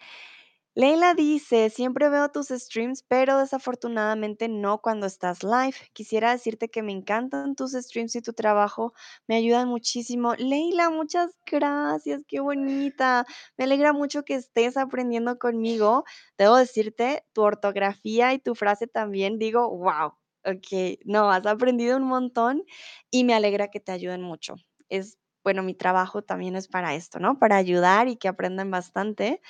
Leila 0.74 1.16
dice, 1.16 1.70
siempre 1.70 2.08
veo 2.08 2.30
tus 2.30 2.48
streams, 2.48 3.04
pero 3.04 3.38
desafortunadamente 3.40 4.48
no 4.48 4.82
cuando 4.82 5.06
estás 5.06 5.44
live. 5.44 5.76
Quisiera 5.92 6.32
decirte 6.32 6.70
que 6.70 6.82
me 6.82 6.94
encantan 6.94 7.56
tus 7.56 7.74
streams 7.74 8.16
y 8.16 8.22
tu 8.22 8.32
trabajo, 8.32 8.94
me 9.28 9.36
ayudan 9.36 9.68
muchísimo. 9.68 10.34
Leila, 10.36 10.90
muchas 10.90 11.32
gracias, 11.46 12.24
qué 12.26 12.40
bonita. 12.40 13.26
Me 13.58 13.66
alegra 13.66 13.92
mucho 13.92 14.24
que 14.24 14.36
estés 14.36 14.78
aprendiendo 14.78 15.38
conmigo. 15.38 16.06
Debo 16.38 16.56
decirte, 16.56 17.26
tu 17.34 17.42
ortografía 17.42 18.34
y 18.34 18.40
tu 18.40 18.56
frase 18.56 18.88
también, 18.88 19.40
digo, 19.40 19.70
wow, 19.70 20.14
ok, 20.46 21.00
no, 21.04 21.30
has 21.32 21.46
aprendido 21.46 21.98
un 21.98 22.04
montón 22.04 22.64
y 23.10 23.26
me 23.26 23.34
alegra 23.34 23.68
que 23.70 23.82
te 23.82 23.92
ayuden 23.92 24.22
mucho. 24.22 24.56
Es, 24.88 25.18
bueno, 25.44 25.64
mi 25.64 25.74
trabajo 25.74 26.22
también 26.24 26.56
es 26.56 26.68
para 26.68 26.96
esto, 26.96 27.20
¿no? 27.20 27.40
Para 27.40 27.58
ayudar 27.58 28.08
y 28.08 28.18
que 28.18 28.28
aprendan 28.28 28.72
bastante. 28.72 29.42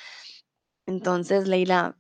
Entonces, 0.87 1.47
Leila, 1.47 1.97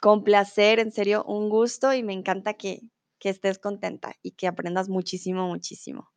con 0.00 0.24
placer, 0.24 0.80
en 0.80 0.92
serio, 0.92 1.24
un 1.24 1.48
gusto 1.48 1.94
y 1.94 2.02
me 2.02 2.12
encanta 2.12 2.54
que, 2.54 2.82
que 3.18 3.30
estés 3.30 3.58
contenta 3.58 4.14
y 4.22 4.32
que 4.32 4.48
aprendas 4.48 4.88
muchísimo, 4.88 5.48
muchísimo. 5.48 6.10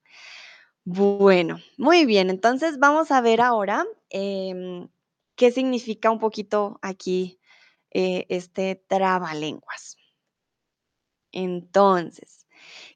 Bueno, 0.86 1.60
muy 1.77 2.05
bien, 2.05 2.29
entonces 2.29 2.77
vamos 2.79 3.12
a 3.12 3.22
ver 3.22 3.41
ahora 3.41 3.86
em, 4.10 4.88
qué 5.36 5.51
significa 5.51 6.12
un 6.12 6.20
poquito 6.20 6.79
aquí 6.82 7.39
eh, 7.91 8.25
este 8.29 8.75
trabalenguas. 8.88 9.98
Entonces, 11.34 12.48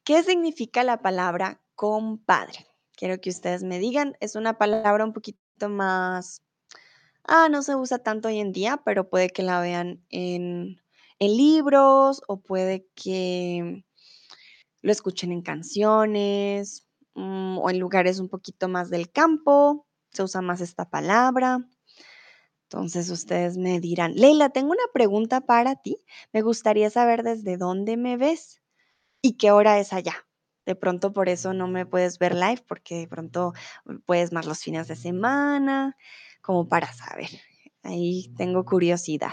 ¿qué 0.04 0.22
significa 0.24 0.84
la 0.84 1.02
palabra 1.02 1.60
compadre? 1.76 2.69
Quiero 3.00 3.20
que 3.20 3.30
ustedes 3.30 3.64
me 3.64 3.80
digan, 3.80 4.16
es 4.20 4.36
una 4.36 4.58
palabra 4.58 5.04
un 5.04 5.12
poquito 5.12 5.68
más 5.68 6.42
Ah, 7.24 7.48
no 7.48 7.62
se 7.62 7.76
usa 7.76 7.98
tanto 7.98 8.28
hoy 8.28 8.40
en 8.40 8.52
día, 8.52 8.82
pero 8.84 9.08
puede 9.08 9.30
que 9.30 9.42
la 9.42 9.60
vean 9.60 10.04
en, 10.10 10.82
en 11.18 11.36
libros 11.36 12.22
o 12.26 12.40
puede 12.40 12.88
que 12.94 13.84
lo 14.82 14.92
escuchen 14.92 15.32
en 15.32 15.42
canciones 15.42 16.86
mm, 17.14 17.58
o 17.58 17.70
en 17.70 17.78
lugares 17.78 18.18
un 18.18 18.28
poquito 18.28 18.68
más 18.68 18.90
del 18.90 19.10
campo. 19.10 19.86
Se 20.12 20.22
usa 20.22 20.40
más 20.42 20.60
esta 20.60 20.90
palabra. 20.90 21.68
Entonces 22.64 23.10
ustedes 23.10 23.56
me 23.56 23.80
dirán, 23.80 24.14
Leila, 24.14 24.50
tengo 24.50 24.72
una 24.72 24.82
pregunta 24.92 25.40
para 25.40 25.76
ti. 25.76 25.98
Me 26.32 26.42
gustaría 26.42 26.90
saber 26.90 27.22
desde 27.22 27.56
dónde 27.56 27.96
me 27.96 28.16
ves 28.16 28.60
y 29.22 29.36
qué 29.36 29.50
hora 29.52 29.78
es 29.78 29.92
allá. 29.92 30.26
De 30.70 30.76
pronto 30.76 31.12
por 31.12 31.28
eso 31.28 31.52
no 31.52 31.66
me 31.66 31.84
puedes 31.84 32.20
ver 32.20 32.32
live 32.32 32.62
porque 32.64 32.98
de 32.98 33.08
pronto 33.08 33.54
puedes 34.06 34.32
más 34.32 34.46
los 34.46 34.60
fines 34.60 34.86
de 34.86 34.94
semana, 34.94 35.96
como 36.42 36.68
para 36.68 36.92
saber. 36.92 37.28
Ahí 37.82 38.32
tengo 38.36 38.64
curiosidad. 38.64 39.32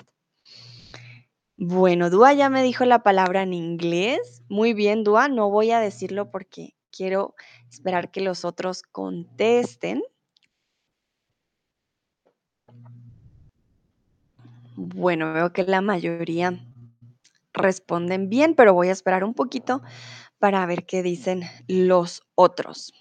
Bueno, 1.55 2.09
Dúa 2.09 2.33
ya 2.33 2.49
me 2.49 2.63
dijo 2.63 2.85
la 2.85 3.03
palabra 3.03 3.43
en 3.43 3.53
inglés. 3.53 4.41
Muy 4.49 4.73
bien, 4.73 5.03
Dúa, 5.03 5.27
no 5.27 5.51
voy 5.51 5.69
a 5.69 5.79
decirlo 5.79 6.31
porque 6.31 6.73
quiero 6.89 7.35
esperar 7.69 8.09
que 8.09 8.21
los 8.21 8.43
otros 8.43 8.81
contesten. 8.81 10.01
Bueno, 14.75 15.33
veo 15.33 15.53
que 15.53 15.61
la 15.61 15.81
mayoría 15.81 16.57
responden 17.53 18.27
bien, 18.27 18.55
pero 18.55 18.73
voy 18.73 18.87
a 18.87 18.93
esperar 18.93 19.23
un 19.23 19.35
poquito 19.35 19.83
para 20.39 20.65
ver 20.65 20.85
qué 20.85 21.03
dicen 21.03 21.43
los 21.67 22.21
otros. 22.35 22.93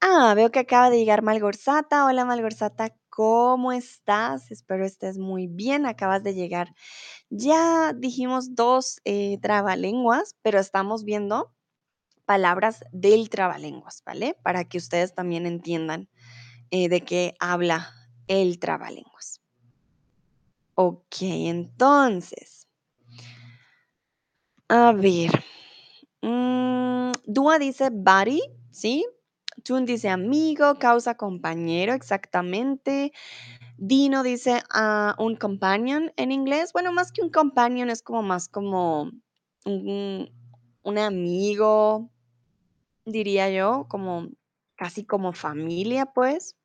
Ah, 0.00 0.34
veo 0.34 0.50
que 0.50 0.58
acaba 0.58 0.90
de 0.90 0.98
llegar 0.98 1.22
Malgorzata. 1.22 2.04
Hola 2.04 2.24
Malgorzata, 2.24 2.94
¿cómo 3.08 3.72
estás? 3.72 4.50
Espero 4.50 4.84
estés 4.84 5.18
muy 5.18 5.46
bien. 5.46 5.86
Acabas 5.86 6.22
de 6.22 6.34
llegar. 6.34 6.74
Ya 7.30 7.92
dijimos 7.94 8.54
dos 8.54 9.00
eh, 9.04 9.38
trabalenguas, 9.40 10.36
pero 10.42 10.58
estamos 10.58 11.04
viendo 11.04 11.52
palabras 12.26 12.84
del 12.92 13.30
trabalenguas, 13.30 14.02
¿vale? 14.04 14.36
Para 14.42 14.64
que 14.64 14.78
ustedes 14.78 15.14
también 15.14 15.46
entiendan 15.46 16.08
eh, 16.70 16.88
de 16.88 17.00
qué 17.00 17.34
habla 17.40 17.92
el 18.28 18.58
trabalenguas. 18.58 19.40
Ok, 20.74 21.16
entonces. 21.22 22.68
A 24.68 24.92
ver. 24.92 25.30
Mm, 26.26 27.12
Dúa 27.24 27.60
dice 27.60 27.90
body, 27.92 28.42
¿sí? 28.72 29.06
Tun 29.62 29.86
dice 29.86 30.08
amigo, 30.08 30.74
causa 30.74 31.16
compañero, 31.16 31.94
exactamente. 31.94 33.12
Dino 33.78 34.24
dice 34.24 34.60
ah, 34.70 35.14
un 35.20 35.36
companion 35.36 36.12
en 36.16 36.32
inglés. 36.32 36.72
Bueno, 36.72 36.92
más 36.92 37.12
que 37.12 37.22
un 37.22 37.30
companion 37.30 37.90
es 37.90 38.02
como 38.02 38.22
más 38.22 38.48
como 38.48 39.12
un, 39.64 40.98
amigo, 40.98 42.10
diría 43.04 43.48
yo, 43.50 43.86
como 43.88 44.28
casi 44.74 45.04
como 45.04 45.32
familia, 45.32 46.06
pues, 46.06 46.56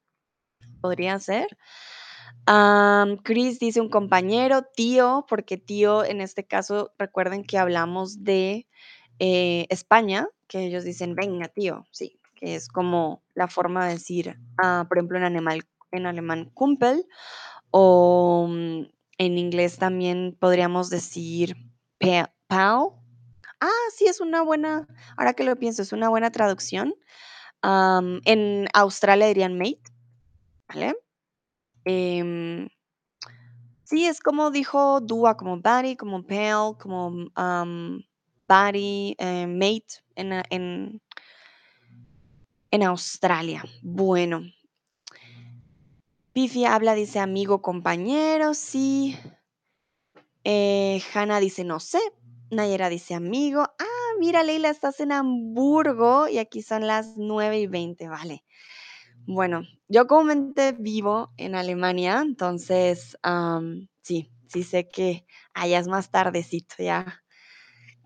podría 0.82 1.20
ser. 1.20 1.56
Chris 3.24 3.60
dice 3.60 3.80
un 3.80 3.90
compañero, 3.90 4.64
tío, 4.76 5.26
porque 5.30 5.58
tío 5.58 6.04
en 6.04 6.20
este 6.20 6.48
caso, 6.48 6.94
recuerden 6.98 7.44
que 7.44 7.60
hablamos 7.60 8.24
de 8.24 8.68
eh, 9.24 9.68
España, 9.70 10.28
que 10.48 10.66
ellos 10.66 10.84
dicen, 10.84 11.14
venga, 11.14 11.48
tío, 11.48 11.86
sí, 11.92 12.20
que 12.34 12.56
es 12.56 12.68
como 12.68 13.22
la 13.36 13.48
forma 13.48 13.86
de 13.86 13.94
decir, 13.94 14.40
ah, 14.58 14.86
por 14.90 14.98
ejemplo, 14.98 15.20
en, 15.20 15.26
animal, 15.26 15.62
en 15.92 16.08
alemán, 16.08 16.50
kumpel, 16.56 17.06
o 17.70 18.48
mm, 18.50 18.82
en 19.20 19.38
inglés 19.38 19.78
también 19.78 20.36
podríamos 20.40 20.90
decir 20.90 21.56
pal. 22.48 22.88
Ah, 23.60 23.70
sí, 23.96 24.08
es 24.08 24.22
una 24.22 24.42
buena, 24.42 24.88
ahora 25.16 25.36
que 25.36 25.44
lo 25.44 25.56
pienso, 25.56 25.84
es 25.84 25.94
una 25.94 26.10
buena 26.10 26.32
traducción. 26.32 26.96
En 27.62 28.68
Australia 28.74 29.28
dirían 29.28 29.56
mate, 29.56 29.84
¿vale? 30.68 30.96
Em, 31.86 32.70
sí, 33.84 34.08
es 34.08 34.20
como 34.20 34.50
dijo 34.50 35.00
Dua, 35.00 35.38
como 35.38 35.58
buddy, 35.58 35.96
como 35.96 36.24
pal, 36.24 36.76
como 36.80 37.28
am, 37.36 38.02
buddy, 38.52 39.16
eh, 39.18 39.48
mate 39.48 40.04
en, 40.16 40.34
en, 40.50 41.02
en 42.72 42.84
Australia. 42.84 43.64
Bueno, 43.82 44.42
Pifi 46.34 46.66
habla, 46.66 46.94
dice 46.96 47.20
amigo, 47.20 47.62
compañero, 47.62 48.54
sí. 48.54 49.18
Eh, 50.44 51.02
Hanna 51.14 51.40
dice 51.40 51.64
no 51.64 51.80
sé. 51.80 52.00
Nayera 52.50 52.90
dice 52.90 53.14
amigo. 53.14 53.62
Ah, 53.62 54.10
mira, 54.20 54.44
Leila, 54.44 54.70
estás 54.70 55.00
en 55.00 55.14
Hamburgo 55.14 56.28
y 56.28 56.38
aquí 56.38 56.62
son 56.62 56.88
las 56.88 57.16
9 57.16 57.60
y 57.60 57.68
20, 57.68 58.10
vale. 58.10 58.44
Bueno, 59.26 59.62
yo 59.88 60.08
comúnmente 60.08 60.74
vivo 60.74 61.32
en 61.38 61.56
Alemania, 61.56 62.22
entonces 62.22 63.18
sí, 64.02 64.30
sí 64.48 64.64
sé 64.64 64.90
que 64.90 65.26
allá 65.54 65.80
es 65.80 65.88
más 65.88 66.12
tardecito, 66.12 66.76
ya 66.80 67.21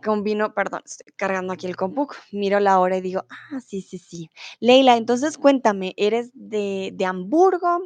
combino, 0.03 0.53
perdón, 0.53 0.81
estoy 0.85 1.13
cargando 1.15 1.53
aquí 1.53 1.67
el 1.67 1.75
compu, 1.75 2.07
miro 2.31 2.59
la 2.59 2.79
hora 2.79 2.97
y 2.97 3.01
digo, 3.01 3.25
ah, 3.29 3.59
sí, 3.59 3.81
sí, 3.81 3.97
sí. 3.97 4.29
Leila, 4.59 4.97
entonces 4.97 5.37
cuéntame, 5.37 5.93
¿eres 5.97 6.31
de, 6.33 6.91
de 6.93 7.05
Hamburgo? 7.05 7.79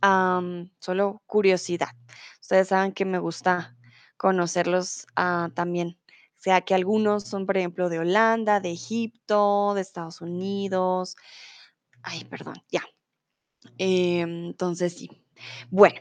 Am, 0.00 0.70
solo 0.80 1.22
curiosidad. 1.26 1.90
Ustedes 2.40 2.68
saben 2.68 2.92
que 2.92 3.04
me 3.04 3.18
gusta 3.18 3.76
conocerlos 4.16 5.06
ah, 5.16 5.50
también. 5.54 5.98
O 6.08 6.42
sea, 6.42 6.60
que 6.62 6.74
algunos 6.74 7.24
son, 7.24 7.46
por 7.46 7.56
ejemplo, 7.56 7.88
de 7.88 8.00
Holanda, 8.00 8.60
de 8.60 8.72
Egipto, 8.72 9.74
de 9.74 9.80
Estados 9.80 10.20
Unidos. 10.20 11.16
Ay, 12.02 12.24
perdón, 12.24 12.56
ya. 12.68 12.82
Em, 13.78 14.46
entonces, 14.46 14.94
sí. 14.94 15.08
Bueno, 15.70 16.00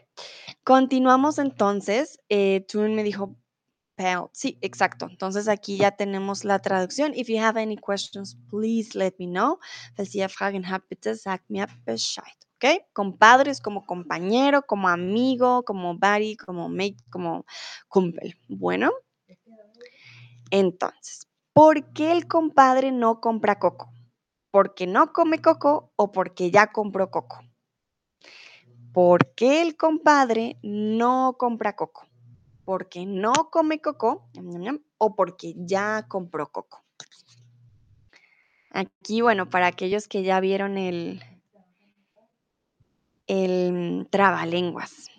continuamos 0.63 1.37
entonces. 1.37 2.19
Eh, 2.29 2.65
Tune 2.67 2.95
me 2.95 3.03
dijo 3.03 3.35
Pal. 4.01 4.29
Sí, 4.33 4.57
exacto. 4.61 5.07
Entonces 5.09 5.47
aquí 5.47 5.77
ya 5.77 5.91
tenemos 5.91 6.43
la 6.43 6.59
traducción. 6.59 7.13
If 7.15 7.27
you 7.29 7.39
have 7.39 7.61
any 7.61 7.77
questions, 7.77 8.37
please 8.49 8.97
let 8.97 9.13
me 9.19 9.27
know. 9.27 9.59
Falls 9.95 10.33
Fragen 10.33 10.65
habt, 10.65 10.89
bitte 10.89 11.15
mir 11.47 11.67
Bescheid. 11.85 12.35
¿Ok? 12.55 12.83
Compadre 12.93 13.51
es 13.51 13.59
como 13.59 13.85
compañero, 13.85 14.61
como 14.63 14.87
amigo, 14.87 15.63
como 15.63 15.97
buddy, 15.97 16.35
como 16.35 16.69
mate, 16.69 16.97
como 17.09 17.45
kumpel. 17.87 18.37
Bueno, 18.47 18.91
entonces, 20.51 21.27
¿por 21.53 21.91
qué 21.93 22.11
el 22.11 22.27
compadre 22.27 22.91
no 22.91 23.19
compra 23.19 23.57
coco? 23.57 23.91
porque 24.51 24.85
no 24.85 25.13
come 25.13 25.41
coco 25.41 25.91
o 25.95 26.11
porque 26.11 26.51
ya 26.51 26.67
compró 26.67 27.09
coco. 27.09 27.41
¿Por 28.93 29.33
qué 29.33 29.61
el 29.61 29.77
compadre 29.77 30.59
no 30.61 31.35
compra 31.39 31.75
coco? 31.75 32.05
¿Porque 32.65 33.05
no 33.05 33.33
come 33.51 33.81
coco 33.81 34.29
o 34.97 35.15
porque 35.15 35.53
ya 35.57 36.05
compró 36.07 36.51
coco? 36.51 36.83
Aquí, 38.69 39.21
bueno, 39.21 39.49
para 39.49 39.67
aquellos 39.67 40.07
que 40.07 40.23
ya 40.23 40.39
vieron 40.39 40.77
el, 40.77 41.21
el 43.27 44.07
trabalenguas. 44.09 45.09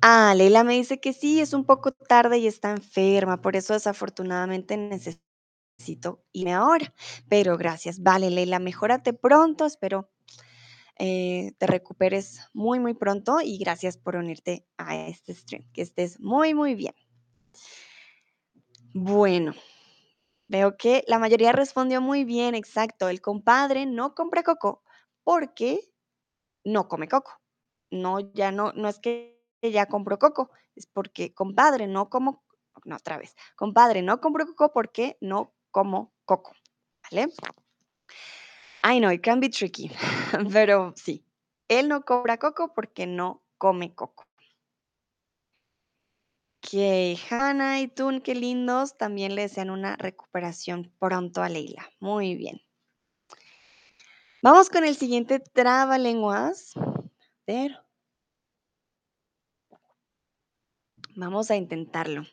Ah, 0.00 0.34
Leila 0.36 0.64
me 0.64 0.74
dice 0.74 1.00
que 1.00 1.12
sí, 1.12 1.40
es 1.40 1.52
un 1.52 1.64
poco 1.64 1.92
tarde 1.92 2.38
y 2.38 2.46
está 2.46 2.70
enferma, 2.70 3.40
por 3.40 3.56
eso 3.56 3.72
desafortunadamente 3.72 4.76
necesito 4.76 6.24
irme 6.32 6.54
ahora. 6.54 6.92
Pero 7.28 7.56
gracias, 7.56 8.02
vale, 8.02 8.30
Leila, 8.30 8.58
mejórate 8.58 9.12
pronto, 9.12 9.66
espero 9.66 10.11
eh, 10.98 11.52
te 11.58 11.66
recuperes 11.66 12.40
muy, 12.52 12.80
muy 12.80 12.94
pronto 12.94 13.40
y 13.42 13.58
gracias 13.58 13.96
por 13.96 14.16
unirte 14.16 14.66
a 14.76 14.96
este 14.96 15.34
stream. 15.34 15.64
Que 15.72 15.82
estés 15.82 16.20
muy, 16.20 16.54
muy 16.54 16.74
bien. 16.74 16.94
Bueno, 18.94 19.54
veo 20.48 20.76
que 20.76 21.04
la 21.06 21.18
mayoría 21.18 21.52
respondió 21.52 22.00
muy 22.00 22.24
bien, 22.24 22.54
exacto. 22.54 23.08
El 23.08 23.20
compadre 23.20 23.86
no 23.86 24.14
compra 24.14 24.42
coco 24.42 24.82
porque 25.24 25.80
no 26.64 26.88
come 26.88 27.08
coco. 27.08 27.32
No, 27.90 28.20
ya 28.20 28.52
no, 28.52 28.72
no 28.72 28.88
es 28.88 28.98
que 28.98 29.42
ya 29.62 29.86
compró 29.86 30.18
coco, 30.18 30.50
es 30.74 30.86
porque 30.86 31.34
compadre 31.34 31.86
no 31.86 32.08
como, 32.08 32.42
no, 32.84 32.96
otra 32.96 33.18
vez, 33.18 33.34
compadre 33.56 34.02
no 34.02 34.20
compro 34.20 34.46
coco 34.46 34.72
porque 34.72 35.18
no 35.20 35.54
como 35.70 36.12
coco, 36.24 36.52
¿vale? 37.04 37.32
I 38.84 38.98
know, 38.98 39.10
it 39.10 39.22
can 39.22 39.40
be 39.40 39.48
tricky, 39.48 39.90
pero 40.52 40.92
sí, 40.96 41.24
él 41.68 41.88
no 41.88 42.04
cobra 42.04 42.38
coco 42.38 42.72
porque 42.74 43.06
no 43.06 43.42
come 43.58 43.94
coco. 43.94 44.26
Que 46.60 47.18
Hannah 47.30 47.80
y 47.80 47.88
Tun, 47.88 48.20
qué 48.20 48.34
lindos, 48.34 48.96
también 48.96 49.34
le 49.34 49.42
desean 49.42 49.70
una 49.70 49.96
recuperación 49.96 50.92
pronto 50.98 51.42
a 51.42 51.48
Leila. 51.48 51.88
Muy 52.00 52.34
bien. 52.34 52.60
Vamos 54.42 54.70
con 54.70 54.84
el 54.84 54.96
siguiente 54.96 55.38
trabalenguas. 55.38 56.76
A 56.76 56.82
ver. 57.46 57.78
Vamos 61.14 61.50
a 61.50 61.56
intentarlo. 61.56 62.24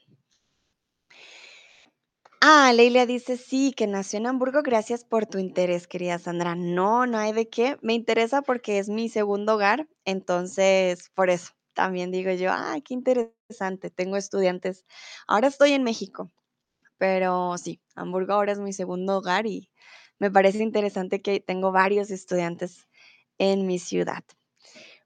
Ah, 2.41 2.71
Leila 2.73 3.06
dice, 3.06 3.36
sí, 3.38 3.73
que 3.75 3.86
nació 3.88 4.17
en 4.19 4.28
Hamburgo. 4.28 4.62
Gracias 4.63 5.04
por 5.04 5.25
tu 5.25 5.39
interés, 5.39 5.88
querida 5.88 6.19
Sandra. 6.19 6.56
No, 6.56 7.06
no 7.06 7.17
hay 7.17 7.34
de 7.34 7.49
qué. 7.49 7.78
Me 7.82 7.93
interesa 7.93 8.41
porque 8.41 8.80
es 8.80 8.88
mi 8.89 9.10
segundo 9.10 9.56
hogar. 9.56 9.88
Entonces, 10.06 11.10
por 11.15 11.30
eso 11.30 11.52
también 11.73 12.12
digo 12.12 12.32
yo, 12.32 12.52
ah, 12.52 12.78
qué 12.84 12.93
interesante. 12.93 13.89
Tengo 13.89 14.15
estudiantes. 14.15 14.86
Ahora 15.28 15.47
estoy 15.47 15.73
en 15.73 15.84
México, 15.84 16.32
pero 16.97 17.58
sí, 17.58 17.82
Hamburgo 17.95 18.34
ahora 18.34 18.54
es 18.54 18.60
mi 18.60 18.73
segundo 18.73 19.17
hogar 19.19 19.47
y 19.47 19.71
me 20.19 20.32
parece 20.32 20.63
interesante 20.63 21.21
que 21.21 21.39
tengo 21.41 21.71
varios 21.73 22.12
estudiantes 22.12 22.88
en 23.39 23.67
mi 23.67 23.80
ciudad. 23.80 24.23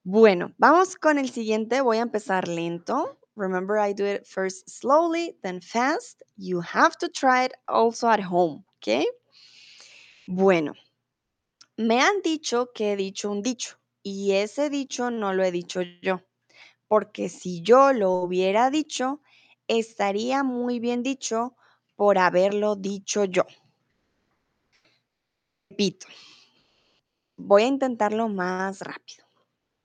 Bueno, 0.04 0.54
vamos 0.58 0.96
con 0.98 1.19
el 1.19 1.30
siguiente. 1.32 1.82
Voy 1.82 1.98
a 1.98 2.02
empezar 2.04 2.48
lento. 2.48 3.19
Remember, 3.36 3.78
I 3.78 3.93
do 3.93 4.06
it 4.06 4.28
first 4.28 4.69
slowly, 4.69 5.36
then 5.41 5.60
fast. 5.60 6.22
You 6.38 6.62
have 6.62 6.98
to 7.00 7.10
try 7.10 7.46
it 7.46 7.54
also 7.67 8.08
at 8.08 8.19
home, 8.19 8.63
¿ok? 8.78 9.06
Bueno, 10.28 10.74
me 11.78 12.00
han 12.00 12.22
dicho 12.22 12.72
que 12.74 12.93
he 12.93 12.96
dicho 12.96 13.32
un 13.32 13.41
dicho 13.41 13.78
y 14.04 14.34
ese 14.34 14.69
dicho 14.69 15.10
no 15.10 15.34
lo 15.34 15.43
he 15.43 15.52
dicho 15.52 15.82
yo, 16.02 16.22
porque 16.88 17.30
si 17.30 17.62
yo 17.62 17.91
lo 17.91 18.12
hubiera 18.12 18.69
dicho, 18.69 19.22
estaría 19.67 20.43
muy 20.43 20.80
bien 20.80 21.02
dicho 21.02 21.56
por 21.96 22.17
haberlo 22.19 22.76
dicho 22.76 23.26
yo. 23.26 23.46
Repito, 25.69 26.08
voy 27.38 27.63
a 27.63 27.67
intentarlo 27.67 28.30
más 28.30 28.82
rápido. 28.82 29.23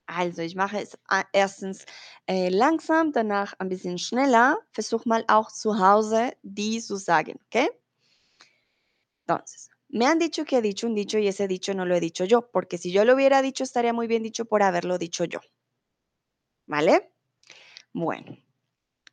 Also, 0.09 0.41
ich 0.41 0.55
mache 0.55 0.81
es 0.81 0.97
erstens 1.33 1.85
äh, 2.25 2.49
langsam, 2.49 3.11
danach 3.11 3.53
ein 3.59 3.69
bisschen 3.69 3.99
schneller. 3.99 4.57
Versuch 4.71 5.05
mal 5.05 5.23
auch 5.27 5.51
zu 5.51 5.77
Hause 5.77 6.33
die 6.41 6.81
zu 6.81 6.95
sagen, 6.95 7.39
¿ok? 7.45 7.69
Entonces, 9.27 9.69
me 9.87 10.07
han 10.07 10.17
dicho 10.17 10.45
que 10.45 10.57
he 10.57 10.61
dicho 10.63 10.87
un 10.87 10.95
dicho 10.95 11.19
y 11.19 11.27
ese 11.27 11.47
dicho 11.47 11.75
no 11.75 11.85
lo 11.85 11.95
he 11.95 11.99
dicho 11.99 12.25
yo, 12.25 12.49
porque 12.49 12.79
si 12.79 12.91
yo 12.91 13.05
lo 13.05 13.13
hubiera 13.13 13.43
dicho 13.43 13.63
estaría 13.63 13.93
muy 13.93 14.07
bien 14.07 14.23
dicho 14.23 14.45
por 14.45 14.63
haberlo 14.63 14.97
dicho 14.97 15.25
yo. 15.25 15.41
¿Vale? 16.65 17.13
Bueno, 17.93 18.35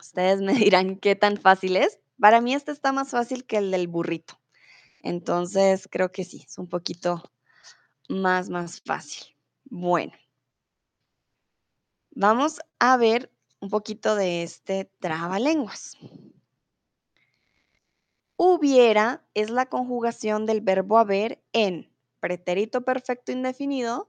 ustedes 0.01 0.41
me 0.41 0.55
dirán 0.55 0.97
qué 0.97 1.15
tan 1.15 1.37
fácil 1.37 1.77
es. 1.77 1.99
Para 2.19 2.41
mí 2.41 2.55
este 2.55 2.73
está 2.73 2.93
más 2.93 3.11
fácil 3.11 3.45
que 3.45 3.59
el 3.59 3.71
del 3.71 3.87
burrito. 3.87 4.41
Entonces, 5.03 5.89
creo 5.91 6.11
que 6.11 6.25
sí, 6.25 6.45
es 6.47 6.57
un 6.57 6.71
poquito 6.71 7.23
más, 8.09 8.49
más 8.49 8.81
fácil. 8.81 9.37
Bueno. 9.65 10.13
Vamos 12.18 12.61
a 12.79 12.96
ver 12.96 13.31
un 13.61 13.68
poquito 13.68 14.16
de 14.16 14.42
este 14.42 14.90
trabalenguas. 15.00 15.98
Hubiera 18.38 19.22
es 19.35 19.50
la 19.50 19.66
conjugación 19.66 20.46
del 20.46 20.62
verbo 20.62 20.96
haber 20.96 21.44
en 21.52 21.92
pretérito 22.18 22.87
perfecto 22.87 23.33
indefinido 23.33 24.09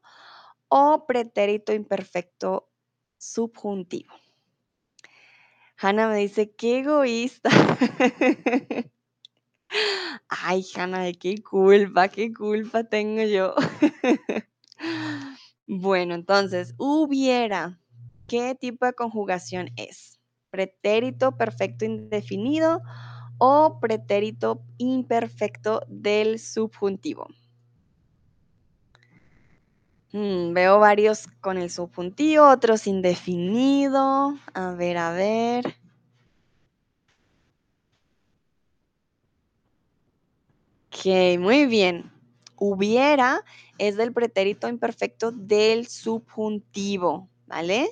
o 0.70 1.06
pretérito 1.06 1.74
imperfecto 1.74 2.70
subjuntivo. 3.18 4.14
Hanna 5.76 6.08
me 6.08 6.16
dice, 6.20 6.56
qué 6.56 6.80
egoísta. 6.80 7.50
Ay, 10.30 10.66
Hanna, 10.78 11.12
qué 11.12 11.44
culpa, 11.44 12.08
qué 12.08 12.34
culpa 12.34 12.86
tengo 12.86 13.24
yo. 13.24 13.54
bueno, 15.68 16.16
entonces, 16.16 16.74
hubiera 16.78 17.82
¿Qué 18.28 18.56
tipo 18.56 18.86
de 18.86 18.94
conjugación 18.94 19.70
es? 19.78 20.20
¿Pretérito 20.50 21.38
perfecto 21.38 21.86
indefinido 21.86 22.82
o 23.38 23.80
pretérito 23.80 24.62
imperfecto 24.78 25.82
del 25.88 26.40
subjuntivo? 26.40 27.28
Mm, 30.12 30.54
veo 30.54 30.80
varios 30.80 31.28
con 31.42 31.58
el 31.58 31.70
subjuntivo, 31.70 32.50
otros 32.50 32.88
indefinido. 32.88 34.38
A 34.54 34.72
ver, 34.72 34.98
a 34.98 35.12
ver. 35.12 35.76
Ok, 40.88 41.40
muy 41.40 41.66
bien. 41.66 42.12
Hubiera 42.58 43.44
es 43.78 43.96
del 43.98 44.12
pretérito 44.14 44.68
imperfecto 44.68 45.32
del 45.32 45.88
subjuntivo, 45.88 47.30
¿vale? 47.46 47.90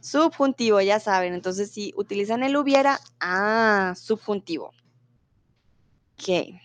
Subjuntivo, 0.00 0.80
ya 0.80 1.00
saben. 1.00 1.34
Entonces, 1.34 1.70
si 1.70 1.92
utilizan 1.96 2.42
el 2.42 2.56
hubiera, 2.56 3.00
ah, 3.20 3.94
subjuntivo. 3.96 4.72
Ok. 6.14 6.58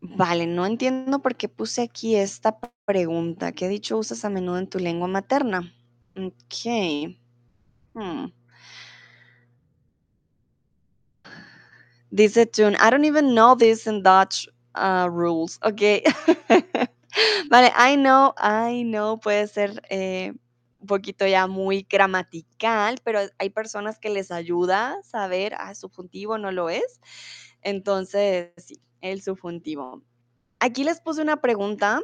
Vale, 0.00 0.46
no 0.46 0.66
entiendo 0.66 1.20
por 1.20 1.36
qué 1.36 1.48
puse 1.48 1.82
aquí 1.82 2.16
esta 2.16 2.58
pregunta. 2.84 3.52
¿Qué 3.52 3.68
dicho 3.68 3.98
usas 3.98 4.24
a 4.24 4.30
menudo 4.30 4.58
en 4.58 4.68
tu 4.68 4.78
lengua 4.78 5.08
materna? 5.08 5.72
Ok. 6.16 7.16
Hmm. 7.94 8.26
Dice 12.10 12.46
Tune, 12.46 12.76
I 12.76 12.90
don't 12.90 13.04
even 13.04 13.34
know 13.34 13.56
this 13.56 13.86
in 13.86 14.02
Dutch 14.02 14.48
uh, 14.74 15.08
rules. 15.10 15.58
Ok. 15.62 16.02
Vale, 17.50 17.72
I 17.76 17.96
know, 17.96 18.34
I 18.38 18.82
know 18.84 19.18
puede 19.20 19.46
ser 19.48 19.82
eh, 19.90 20.32
un 20.80 20.86
poquito 20.86 21.26
ya 21.26 21.46
muy 21.46 21.86
gramatical, 21.88 22.98
pero 23.04 23.20
hay 23.38 23.50
personas 23.50 23.98
que 23.98 24.10
les 24.10 24.30
ayuda 24.30 24.94
a 24.98 25.02
saber, 25.02 25.54
ah, 25.58 25.74
subjuntivo 25.74 26.38
no 26.38 26.50
lo 26.52 26.68
es. 26.70 27.00
Entonces, 27.62 28.52
sí, 28.56 28.80
el 29.00 29.22
subjuntivo. 29.22 30.02
Aquí 30.60 30.84
les 30.84 31.00
puse 31.00 31.22
una 31.22 31.40
pregunta 31.40 32.02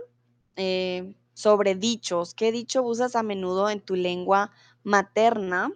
eh, 0.57 1.15
sobre 1.35 1.75
dichos. 1.75 2.35
¿Qué 2.35 2.53
dicho 2.53 2.83
usas 2.83 3.17
a 3.17 3.23
menudo 3.23 3.71
en 3.71 3.81
tu 3.81 3.97
lengua 3.97 4.51
materna? 4.85 5.73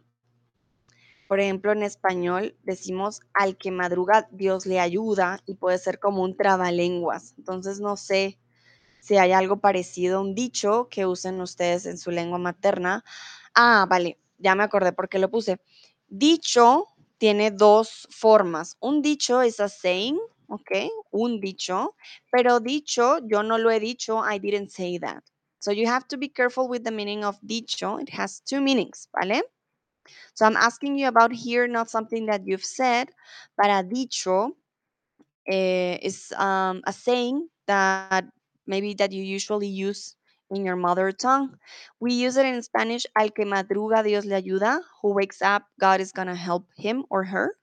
Por 1.29 1.41
ejemplo, 1.41 1.73
en 1.73 1.83
español 1.83 2.57
decimos 2.63 3.21
al 3.35 3.57
que 3.57 3.71
madruga 3.73 4.29
Dios 4.31 4.65
le 4.67 4.79
ayuda 4.81 5.41
y 5.47 5.55
puede 5.55 5.79
ser 5.79 5.99
como 5.99 6.23
un 6.23 6.37
trabalenguas. 6.37 7.35
Entonces, 7.39 7.81
no 7.81 7.97
sé 7.97 8.39
si 9.07 9.17
hay 9.17 9.31
algo 9.31 9.61
parecido 9.61 10.19
a 10.19 10.21
un 10.21 10.35
dicho 10.35 10.89
que 10.91 11.07
usen 11.07 11.41
ustedes 11.41 11.87
en 11.87 11.97
su 11.97 12.11
lengua 12.11 12.39
materna. 12.39 13.05
Ah, 13.55 13.87
vale, 13.89 14.19
ya 14.39 14.57
me 14.57 14.65
acordé 14.65 14.93
por 14.93 15.09
qué 15.09 15.21
lo 15.21 15.31
puse. 15.31 15.61
Dicho 16.09 16.89
tiene 17.17 17.53
dos 17.53 18.09
formas. 18.11 18.77
Un 18.81 19.03
dicho 19.03 19.43
es 19.43 19.61
a 19.61 19.69
saying, 19.69 20.19
¿ok? 20.49 20.71
Un 21.13 21.41
dicho, 21.41 21.95
pero 22.33 22.59
dicho, 22.59 23.19
yo 23.29 23.45
no 23.45 23.59
lo 23.59 23.71
he 23.71 23.79
dicho, 23.79 24.25
I 24.29 24.41
didn't 24.41 24.71
say 24.71 24.99
that. 24.99 25.23
So 25.61 25.71
you 25.71 25.89
have 25.89 26.09
to 26.09 26.19
be 26.19 26.29
careful 26.29 26.69
with 26.69 26.83
the 26.83 26.91
meaning 26.91 27.25
of 27.25 27.39
dicho. 27.43 27.99
It 28.01 28.11
has 28.11 28.41
two 28.41 28.61
meanings, 28.61 29.09
¿vale? 29.13 29.43
So 30.35 30.47
I'm 30.47 30.57
asking 30.57 30.99
you 30.99 31.07
about 31.07 31.33
here, 31.33 31.69
not 31.69 31.91
something 31.91 32.27
that 32.27 32.45
you've 32.45 32.65
said, 32.65 33.11
but 33.57 33.89
dicho 33.89 34.51
uh, 35.49 35.99
is 36.03 36.33
um, 36.37 36.83
a 36.85 36.93
saying 36.93 37.49
that 37.67 38.25
maybe 38.67 38.95
that 38.95 39.13
you 39.13 39.23
usually 39.23 39.69
use 39.69 40.17
in 40.51 40.65
your 40.65 40.77
mother 40.77 41.13
tongue. 41.13 41.59
We 42.01 42.13
use 42.13 42.37
it 42.37 42.47
in 42.47 42.63
Spanish, 42.63 43.07
al 43.17 43.31
que 43.31 43.45
madruga 43.45 44.05
Dios 44.05 44.25
le 44.25 44.41
ayuda, 44.41 44.81
who 45.03 45.13
wakes 45.13 45.43
up, 45.43 45.65
God 45.81 46.01
is 46.01 46.13
gonna 46.13 46.37
help 46.37 46.67
him 46.77 47.05
or 47.11 47.25
her. 47.25 47.57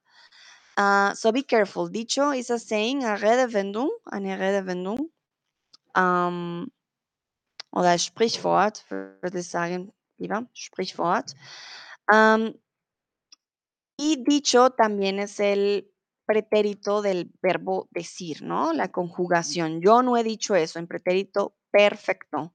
Uh, 0.75 1.13
so 1.13 1.31
be 1.31 1.43
careful. 1.43 1.87
Dicho 1.87 2.31
is 2.31 2.49
a 2.49 2.59
saying, 2.59 3.03
eine 3.03 3.17
Redewendung, 3.21 3.89
eine 4.11 4.37
Redewendung, 4.39 5.09
um, 5.95 6.71
oder 7.71 7.97
Sprichwort, 7.97 8.83
würde 8.89 9.39
ich 9.39 9.47
sagen, 9.47 9.91
lieber, 10.17 10.47
Sprichwort. 10.53 11.33
Um, 12.11 12.53
y 13.97 14.23
dicho 14.27 14.71
también 14.71 15.19
es 15.19 15.39
el 15.39 15.92
pretérito 16.25 17.01
del 17.01 17.31
verbo 17.41 17.88
decir, 17.91 18.41
¿no? 18.41 18.73
La 18.73 18.91
conjugación. 18.91 19.81
Yo 19.81 20.01
no 20.01 20.17
he 20.17 20.23
dicho 20.23 20.55
eso 20.55 20.79
en 20.79 20.88
pretérito 20.88 21.55
perfecto. 21.71 22.53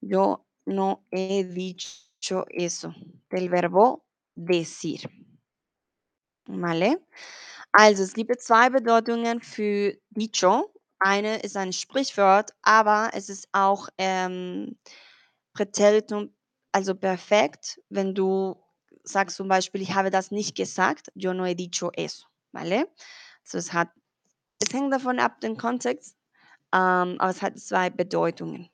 Yo 0.00 0.46
no 0.66 1.04
he 1.10 1.44
dicho 1.44 2.46
eso 2.48 2.94
del 3.30 3.48
verbo 3.48 4.04
decir. 4.34 5.08
¿Vale? 6.46 6.98
Also, 7.72 8.02
es 8.02 8.14
gibt 8.14 8.40
zwei 8.40 8.70
Bedeutungen 8.70 9.40
für 9.40 9.96
dicho. 10.10 10.72
Eine 10.98 11.38
ist 11.38 11.56
ein 11.56 11.72
Sprichwort, 11.72 12.50
aber 12.62 13.10
es 13.14 13.28
ist 13.30 13.48
auch 13.52 13.88
ähm, 13.96 14.76
Präteritum, 15.54 16.34
also 16.72 16.94
perfekt, 16.94 17.80
wenn 17.88 18.14
du 18.14 18.56
sagst 19.02 19.36
zum 19.36 19.48
Beispiel, 19.48 19.82
ich 19.82 19.94
habe 19.94 20.10
das 20.10 20.30
nicht 20.30 20.54
gesagt, 20.56 21.10
yo 21.14 21.32
no 21.32 21.44
he 21.44 21.54
dicho 21.54 21.90
eso, 21.94 22.26
¿vale? 22.52 22.90
Also 23.42 23.58
es 23.58 23.72
hat, 23.72 23.90
es 24.60 24.72
hängt 24.74 24.92
davon 24.92 25.20
ab, 25.20 25.40
den 25.40 25.56
Kontext, 25.56 26.16
ähm, 26.72 27.16
aber 27.18 27.30
es 27.30 27.70
Bedeutungen. 27.96 28.70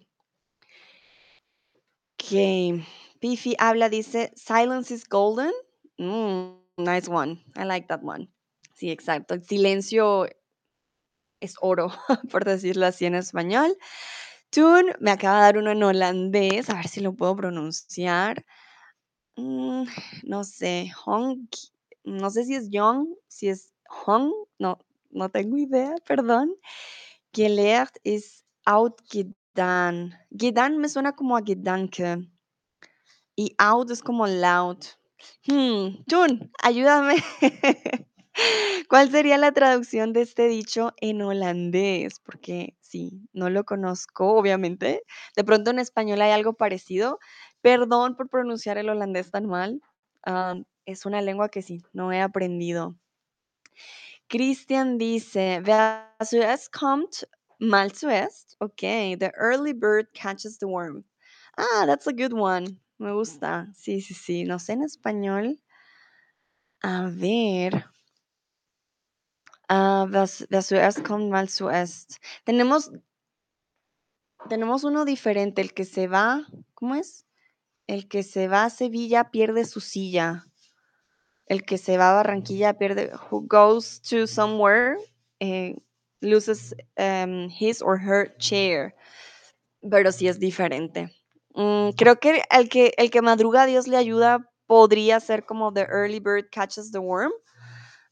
Okay. 2.19 2.85
Bifi 3.21 3.55
habla, 3.59 3.89
dice, 3.89 4.33
silence 4.35 4.91
is 4.93 5.09
golden. 5.09 5.53
Mm, 5.99 6.59
nice 6.79 7.09
one. 7.09 7.39
I 7.57 7.65
like 7.65 7.89
that 7.89 8.03
one. 8.03 8.29
Sí, 8.75 8.91
exacto. 8.91 9.41
Silencio 9.41 10.27
es 11.41 11.57
oro, 11.61 11.93
por 12.31 12.45
decirlo 12.45 12.87
así 12.87 13.07
en 13.07 13.15
español. 13.15 13.77
Tun 14.51 14.93
me 15.01 15.11
acaba 15.11 15.39
de 15.39 15.43
dar 15.43 15.59
uno 15.59 15.71
en 15.71 15.83
holandés, 15.83 16.71
a 16.71 16.75
ver 16.75 16.89
si 16.89 17.01
lo 17.01 17.15
puedo 17.15 17.37
pronunciar. 17.37 18.45
Mm, 19.37 19.85
no 20.25 20.45
sé, 20.45 20.91
Hong, 21.05 21.49
no 22.07 22.31
sé 22.31 22.45
si 22.45 22.55
es 22.55 22.71
Young, 22.71 23.09
si 23.29 23.49
es 23.49 23.75
Hong, 23.88 24.33
no, 24.59 24.79
no 25.11 25.29
tengo 25.31 25.59
idea, 25.59 25.95
perdón. 26.07 26.55
Gelehrt 27.33 27.97
es 28.05 28.45
outgedan. 28.66 30.14
Gedan 30.31 30.79
me 30.79 30.88
suena 30.88 31.12
como 31.14 31.37
a 31.37 31.42
Gedanke. 31.45 32.29
Y 33.37 33.55
out 33.59 33.90
es 33.90 34.03
como 34.03 34.27
loud. 34.27 34.79
Hmm, 35.47 36.03
Tun, 36.09 36.51
ayúdame. 36.62 37.16
¿Cuál 38.88 39.11
sería 39.11 39.38
la 39.38 39.53
traducción 39.53 40.12
de 40.12 40.23
este 40.23 40.49
dicho 40.49 40.92
en 41.01 41.23
holandés? 41.23 42.21
Porque 42.21 42.77
sí, 42.81 43.21
no 43.33 43.51
lo 43.51 43.64
conozco, 43.64 44.35
obviamente. 44.35 45.03
De 45.37 45.45
pronto 45.45 45.71
en 45.71 45.79
español 45.79 46.21
hay 46.23 46.33
algo 46.33 46.55
parecido. 46.55 47.19
Perdón 47.62 48.16
por 48.16 48.29
pronunciar 48.29 48.79
el 48.79 48.88
holandés 48.88 49.31
tan 49.31 49.47
mal. 49.47 49.81
Ah, 50.25 50.57
es 50.87 51.05
una 51.05 51.20
lengua 51.20 51.49
que 51.51 51.62
sí, 51.62 51.83
no 51.92 52.12
he 52.12 52.20
aprendido. 52.20 52.96
Christian 54.29 54.99
dice, 54.99 55.62
wer 55.64 56.09
zuerst 56.25 56.72
kommt, 56.72 57.25
mal 57.61 57.92
zuerst. 57.92 58.57
Ok, 58.61 58.81
the 59.18 59.31
early 59.37 59.72
bird 59.72 60.12
catches 60.14 60.59
the 60.59 60.66
worm. 60.66 61.05
Ah, 61.57 61.85
that's 61.87 62.07
a 62.07 62.12
good 62.12 62.33
one. 62.33 62.81
Me 62.99 63.12
gusta. 63.12 63.68
Sí, 63.75 64.01
sí, 64.01 64.14
sí. 64.14 64.44
No 64.44 64.59
sé 64.59 64.72
en 64.72 64.83
español. 64.83 65.61
A 66.83 67.09
ver. 67.11 67.85
Ah, 69.68 70.07
wer 70.09 70.62
zuerst 70.62 71.03
kommt, 71.05 71.31
mal 71.31 71.49
zuerst. 71.49 72.18
Tenemos, 72.44 72.90
tenemos 74.49 74.85
uno 74.85 75.05
diferente, 75.05 75.61
el 75.61 75.72
que 75.72 75.85
se 75.85 76.09
va, 76.09 76.46
¿cómo 76.75 76.94
es? 76.94 77.27
El 77.87 78.09
que 78.09 78.22
se 78.22 78.49
va 78.49 78.64
a 78.64 78.70
Sevilla 78.70 79.31
pierde 79.31 79.64
su 79.64 79.81
silla. 79.81 80.46
El 81.46 81.64
que 81.64 81.78
se 81.78 81.96
va 81.96 82.11
a 82.11 82.14
Barranquilla 82.14 82.74
pierde, 82.76 83.12
who 83.30 83.46
goes 83.46 84.00
to 84.02 84.26
somewhere, 84.26 84.98
eh, 85.40 85.74
loses 86.20 86.74
um, 86.98 87.48
his 87.48 87.80
or 87.82 87.98
her 87.98 88.37
chair. 88.38 88.94
Pero 89.88 90.11
sí 90.11 90.28
es 90.28 90.38
diferente. 90.40 91.09
Mm, 91.54 91.90
creo 91.96 92.18
que 92.18 92.42
el, 92.50 92.68
que 92.68 92.92
el 92.98 93.11
que 93.11 93.22
madruga 93.22 93.66
Dios 93.66 93.87
le 93.87 93.96
ayuda 93.96 94.50
podría 94.66 95.20
ser 95.20 95.44
como 95.44 95.72
the 95.72 95.87
early 95.88 96.18
bird 96.18 96.50
catches 96.50 96.90
the 96.90 96.98
worm. 97.00 97.32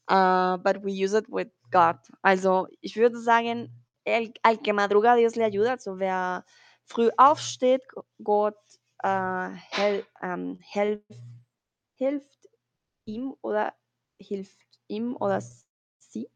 Uh, 0.07 0.57
but 0.57 0.83
we 0.83 0.93
use 0.93 1.13
it 1.13 1.25
with 1.29 1.49
God. 1.71 1.97
Also, 2.23 2.67
ich 2.81 2.95
würde 2.95 3.21
sagen, 3.21 3.69
el, 4.05 4.33
al 4.43 4.61
que 4.61 4.71
madruga 4.71 5.15
Dios 5.15 5.35
le 5.35 5.43
ayuda. 5.43 5.73
Also, 5.73 5.95
wer 5.95 6.45
früh 6.85 7.09
aufsteht, 7.17 7.81
Gott 8.19 8.55
uh, 9.03 9.49
hel, 9.71 10.05
hilft 11.97 12.34
ihm 13.05 13.35
oder 13.41 13.73
hilft 14.19 14.59
ihm 14.87 15.15
oder 15.15 15.39
mhm. 15.39 15.63
sie. 15.97 16.29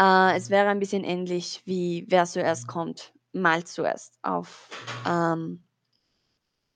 Äh, 0.00 0.36
es 0.36 0.50
wäre 0.50 0.68
ein 0.68 0.78
bisschen 0.78 1.04
ähnlich 1.04 1.62
wie 1.64 2.06
wer 2.08 2.24
zuerst 2.24 2.66
kommt, 2.66 3.12
mal 3.32 3.64
zuerst 3.64 4.18
auf 4.22 4.68
ähm, 5.06 5.62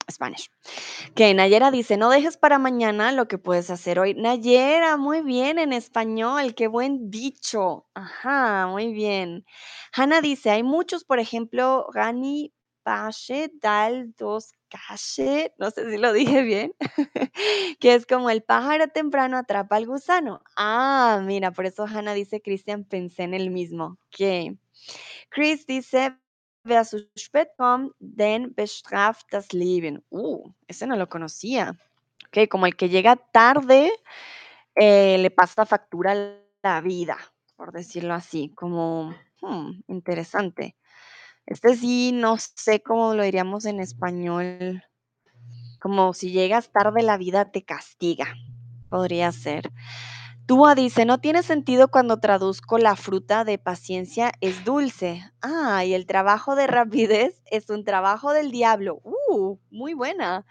Spanish. 0.09 0.49
Que 1.15 1.33
Nayera 1.33 1.71
dice, 1.71 1.97
no 1.97 2.09
dejes 2.09 2.37
para 2.37 2.59
mañana 2.59 3.11
lo 3.11 3.27
que 3.27 3.37
puedes 3.37 3.69
hacer 3.69 3.99
hoy. 3.99 4.13
Nayera, 4.13 4.97
muy 4.97 5.21
bien 5.21 5.59
en 5.59 5.73
español, 5.73 6.55
qué 6.55 6.67
buen 6.67 7.09
dicho. 7.09 7.87
Ajá, 7.93 8.67
muy 8.67 8.93
bien. 8.93 9.45
Hanna 9.93 10.21
dice, 10.21 10.51
hay 10.51 10.63
muchos, 10.63 11.03
por 11.03 11.19
ejemplo, 11.19 11.87
Rani 11.93 12.53
Pashe 12.83 13.51
Dal 13.61 14.13
2 14.17 14.56
Kashet, 14.69 15.53
no 15.57 15.71
sé 15.71 15.89
si 15.89 15.97
lo 15.97 16.13
dije 16.13 16.41
bien, 16.43 16.73
que 17.79 17.93
es 17.93 18.05
como 18.05 18.29
el 18.29 18.43
pájaro 18.43 18.87
temprano 18.89 19.37
atrapa 19.37 19.75
al 19.75 19.85
gusano. 19.85 20.41
Ah, 20.55 21.21
mira, 21.23 21.51
por 21.51 21.65
eso 21.65 21.85
Hannah 21.85 22.13
dice, 22.13 22.41
Christian, 22.41 22.83
pensé 22.83 23.23
en 23.23 23.33
el 23.33 23.49
mismo. 23.49 23.97
Que 24.09 24.55
Chris 25.29 25.65
dice, 25.65 26.17
wer 26.67 26.85
zu 26.85 27.07
spät 27.15 27.55
kommt, 27.57 27.93
den 27.99 28.53
bestraft 28.53 29.31
das 29.31 29.53
Leben. 29.53 30.03
Uh, 30.09 30.51
ese 30.67 30.85
no 30.85 30.95
lo 30.95 31.07
conocía. 31.07 31.75
Ok, 32.27 32.49
como 32.49 32.65
el 32.65 32.75
que 32.75 32.89
llega 32.89 33.15
tarde, 33.15 33.91
eh, 34.75 35.17
le 35.17 35.31
pasa 35.31 35.65
factura 35.65 36.13
la 36.61 36.81
vida, 36.81 37.17
por 37.55 37.71
decirlo 37.71 38.13
así, 38.13 38.51
como 38.55 39.15
hmm, 39.41 39.81
interesante. 39.87 40.75
Este 41.47 41.77
sí, 41.77 42.11
no 42.13 42.35
sé 42.37 42.81
cómo 42.81 43.13
lo 43.13 43.23
diríamos 43.23 43.63
en 43.65 43.79
español. 43.79 44.83
Como 45.79 46.13
si 46.13 46.31
llegas 46.31 46.73
tarde, 46.73 47.03
la 47.03 47.17
vida 47.17 47.51
te 47.51 47.63
castiga. 47.63 48.27
Podría 48.89 49.31
ser. 49.31 49.71
Tua 50.45 50.75
dice, 50.75 51.05
no 51.05 51.19
tiene 51.19 51.43
sentido 51.43 51.87
cuando 51.87 52.19
traduzco 52.19 52.77
la 52.77 52.97
fruta 52.97 53.45
de 53.45 53.57
paciencia 53.57 54.33
es 54.41 54.65
dulce. 54.65 55.23
Ah, 55.41 55.85
y 55.85 55.93
el 55.93 56.05
trabajo 56.05 56.55
de 56.55 56.67
rapidez 56.67 57.41
es 57.45 57.69
un 57.69 57.85
trabajo 57.85 58.33
del 58.33 58.51
diablo. 58.51 58.99
Uh, 59.03 59.57
muy 59.69 59.93
buena. 59.93 60.45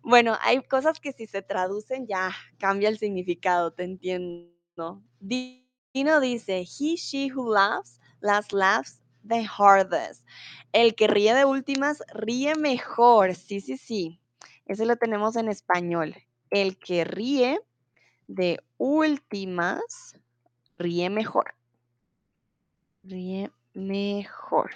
Bueno, 0.00 0.38
hay 0.42 0.62
cosas 0.62 1.00
que 1.00 1.12
si 1.12 1.26
se 1.26 1.42
traducen 1.42 2.06
ya 2.06 2.30
cambia 2.58 2.88
el 2.88 2.98
significado, 2.98 3.72
te 3.72 3.82
entiendo. 3.82 5.02
Dino 5.18 6.20
dice, 6.20 6.60
he, 6.60 6.94
she 6.94 7.32
who 7.32 7.52
laughs, 7.52 7.98
last 8.20 8.52
laughs 8.52 8.99
the 9.30 9.46
hardest. 9.46 10.24
El 10.72 10.94
que 10.94 11.06
ríe 11.06 11.34
de 11.34 11.46
últimas, 11.46 12.02
ríe 12.12 12.54
mejor. 12.54 13.34
Sí, 13.34 13.60
sí, 13.60 13.78
sí. 13.78 14.20
Ese 14.66 14.84
lo 14.84 14.96
tenemos 14.96 15.36
en 15.36 15.48
español. 15.48 16.14
El 16.50 16.78
que 16.78 17.04
ríe 17.04 17.60
de 18.28 18.62
últimas, 18.76 20.16
ríe 20.78 21.08
mejor. 21.10 21.54
Ríe 23.02 23.50
mejor. 23.72 24.72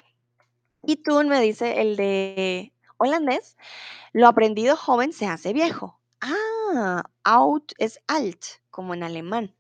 Y 0.83 0.97
tú 0.97 1.23
me 1.25 1.41
dice 1.41 1.81
el 1.81 1.97
de 1.97 2.73
holandés, 2.97 3.57
lo 4.13 4.29
aprendido 4.29 4.77
joven 4.77 5.13
se 5.13 5.27
hace 5.27 5.53
viejo. 5.53 6.01
Ah, 6.21 7.05
out 7.25 7.73
es 7.79 8.01
alt, 8.07 8.45
como 8.71 8.95
en 8.95 9.03
alemán. 9.03 9.55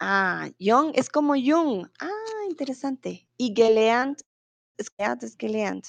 Ah, 0.00 0.48
young 0.58 0.92
es 0.94 1.08
como 1.08 1.34
jung. 1.34 1.88
Ah, 2.00 2.08
interesante. 2.52 3.26
Y 3.36 3.54
gelernt 3.56 4.22
es 4.76 5.36
gelernt. 5.38 5.86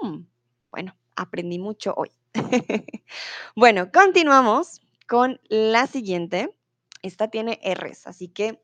Hmm, 0.00 0.26
bueno, 0.70 0.96
aprendí 1.16 1.58
mucho 1.58 1.94
hoy. 1.96 2.10
bueno, 3.56 3.90
continuamos 3.92 4.80
con 5.08 5.40
la 5.48 5.86
siguiente. 5.86 6.56
Esta 7.02 7.28
tiene 7.28 7.60
R's, 7.62 8.06
así 8.06 8.28
que 8.28 8.60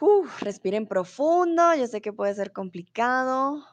uf, 0.00 0.42
respiren 0.42 0.86
profundo. 0.86 1.74
Yo 1.74 1.86
sé 1.86 2.00
que 2.00 2.12
puede 2.12 2.34
ser 2.34 2.52
complicado. 2.52 3.64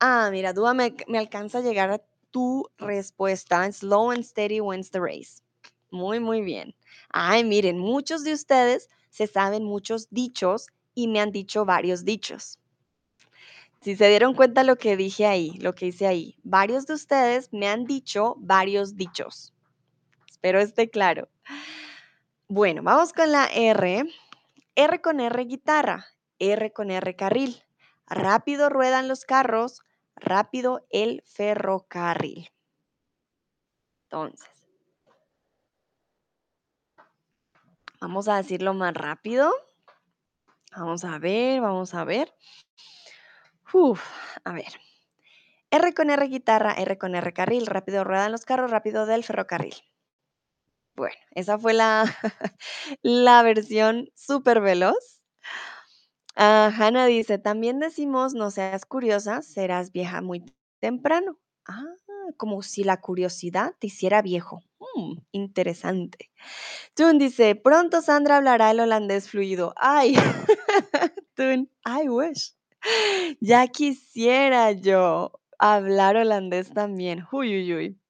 Ah, 0.00 0.28
mira, 0.30 0.52
Dúa 0.52 0.74
me, 0.74 0.94
me 1.08 1.18
alcanza 1.18 1.58
a 1.58 1.62
llegar 1.62 1.90
a 1.90 2.02
tu 2.30 2.68
respuesta. 2.78 3.70
Slow 3.70 4.10
and 4.10 4.24
steady 4.24 4.60
wins 4.60 4.90
the 4.90 5.00
race. 5.00 5.42
Muy, 5.90 6.20
muy 6.20 6.42
bien. 6.42 6.74
Ay, 7.10 7.44
miren, 7.44 7.78
muchos 7.78 8.24
de 8.24 8.32
ustedes 8.32 8.88
se 9.10 9.26
saben 9.26 9.64
muchos 9.64 10.08
dichos 10.10 10.68
y 10.98 11.06
me 11.06 11.20
han 11.20 11.30
dicho 11.30 11.64
varios 11.64 12.04
dichos. 12.04 12.58
Si 13.80 13.94
se 13.94 14.08
dieron 14.08 14.34
cuenta 14.34 14.64
lo 14.64 14.74
que 14.74 14.96
dije 14.96 15.26
ahí, 15.26 15.52
lo 15.58 15.72
que 15.76 15.86
hice 15.86 16.08
ahí, 16.08 16.36
varios 16.42 16.86
de 16.86 16.94
ustedes 16.94 17.52
me 17.52 17.68
han 17.68 17.84
dicho 17.84 18.34
varios 18.38 18.96
dichos. 18.96 19.54
Espero 20.28 20.58
esté 20.58 20.90
claro. 20.90 21.28
Bueno, 22.48 22.82
vamos 22.82 23.12
con 23.12 23.30
la 23.30 23.46
R. 23.46 24.12
R 24.74 25.00
con 25.00 25.20
R 25.20 25.44
guitarra, 25.44 26.04
R 26.40 26.72
con 26.72 26.90
R 26.90 27.14
carril. 27.14 27.62
Rápido 28.08 28.68
ruedan 28.68 29.06
los 29.06 29.24
carros, 29.24 29.82
rápido 30.16 30.84
el 30.90 31.22
ferrocarril. 31.24 32.50
Entonces, 34.06 34.50
vamos 38.00 38.26
a 38.26 38.38
decirlo 38.38 38.74
más 38.74 38.94
rápido. 38.94 39.54
Vamos 40.76 41.04
a 41.04 41.18
ver, 41.18 41.60
vamos 41.60 41.92
a 41.94 42.04
ver. 42.04 42.32
Uf, 43.72 44.02
a 44.44 44.52
ver. 44.52 44.72
R 45.70 45.94
con 45.94 46.10
R 46.10 46.26
guitarra, 46.28 46.74
R 46.74 46.98
con 46.98 47.14
R 47.14 47.32
carril, 47.32 47.66
rápido 47.66 48.04
ruedan 48.04 48.32
los 48.32 48.44
carros, 48.44 48.70
rápido 48.70 49.06
del 49.06 49.24
ferrocarril. 49.24 49.76
Bueno, 50.96 51.14
esa 51.30 51.58
fue 51.58 51.72
la, 51.74 52.04
la 53.02 53.42
versión 53.42 54.10
súper 54.14 54.60
veloz. 54.60 55.20
Ah, 56.36 56.72
Hannah 56.74 57.04
dice, 57.06 57.36
también 57.38 57.80
decimos, 57.80 58.32
no 58.32 58.50
seas 58.50 58.86
curiosa, 58.86 59.42
serás 59.42 59.92
vieja 59.92 60.22
muy 60.22 60.42
temprano. 60.80 61.38
Ah, 61.66 61.84
como 62.38 62.62
si 62.62 62.82
la 62.84 63.00
curiosidad 63.00 63.74
te 63.78 63.88
hiciera 63.88 64.22
viejo. 64.22 64.62
Mm, 64.98 65.18
interesante. 65.32 66.30
Tun 66.94 67.18
dice, 67.18 67.54
pronto 67.56 68.02
Sandra 68.02 68.38
hablará 68.38 68.70
el 68.72 68.80
holandés 68.80 69.30
fluido. 69.30 69.72
Ay, 69.76 70.14
Tun, 71.36 71.70
I 71.86 72.08
wish. 72.08 72.54
Ya 73.40 73.66
quisiera 73.68 74.72
yo 74.72 75.32
hablar 75.58 76.16
holandés 76.16 76.70
también. 76.72 77.24
Uy, 77.32 77.56
uy, 77.58 77.74
uy. 77.74 78.00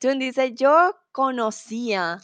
Tun 0.00 0.18
dice, 0.18 0.54
yo 0.54 0.96
conocía 1.12 2.18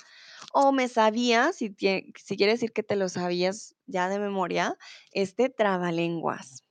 o 0.53 0.73
me 0.73 0.89
sabía, 0.89 1.53
si, 1.53 1.75
si 1.79 2.37
quiere 2.37 2.53
decir 2.53 2.73
que 2.73 2.83
te 2.83 2.97
lo 2.97 3.09
sabías 3.09 3.75
ya 3.87 4.09
de 4.09 4.19
memoria, 4.19 4.77
este 5.13 5.51
trabalenguas. 5.51 6.65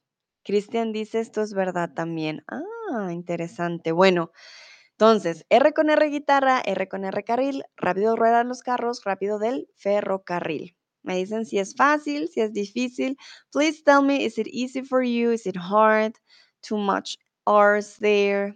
Cristian 0.44 0.94
dice, 0.94 1.20
esto 1.20 1.42
es 1.44 1.54
verdad 1.54 1.92
también. 1.96 2.44
Ah, 2.48 3.12
interesante. 3.14 3.92
Bueno, 3.92 4.32
entonces, 4.98 5.46
R 5.50 5.74
con 5.74 5.90
R 5.90 6.10
guitarra, 6.10 6.62
R 6.62 6.88
con 6.88 7.04
R 7.04 7.24
carril, 7.26 7.64
rápido 7.76 8.16
ruedan 8.16 8.48
los 8.48 8.62
carros, 8.62 9.04
rápido 9.04 9.40
del 9.40 9.68
ferrocarril. 9.76 10.74
Me 11.04 11.18
dicen 11.18 11.46
si 11.46 11.60
es 11.60 11.76
fácil, 11.76 12.30
si 12.30 12.40
es 12.40 12.54
difícil. 12.54 13.18
Please 13.52 13.84
tell 13.84 14.02
me, 14.02 14.24
is 14.24 14.38
it 14.38 14.48
easy 14.48 14.82
for 14.82 15.04
you? 15.04 15.32
Is 15.32 15.46
it 15.46 15.58
hard? 15.58 16.14
Too 16.62 16.78
much 16.78 17.18
R's 17.46 17.98
there? 17.98 18.56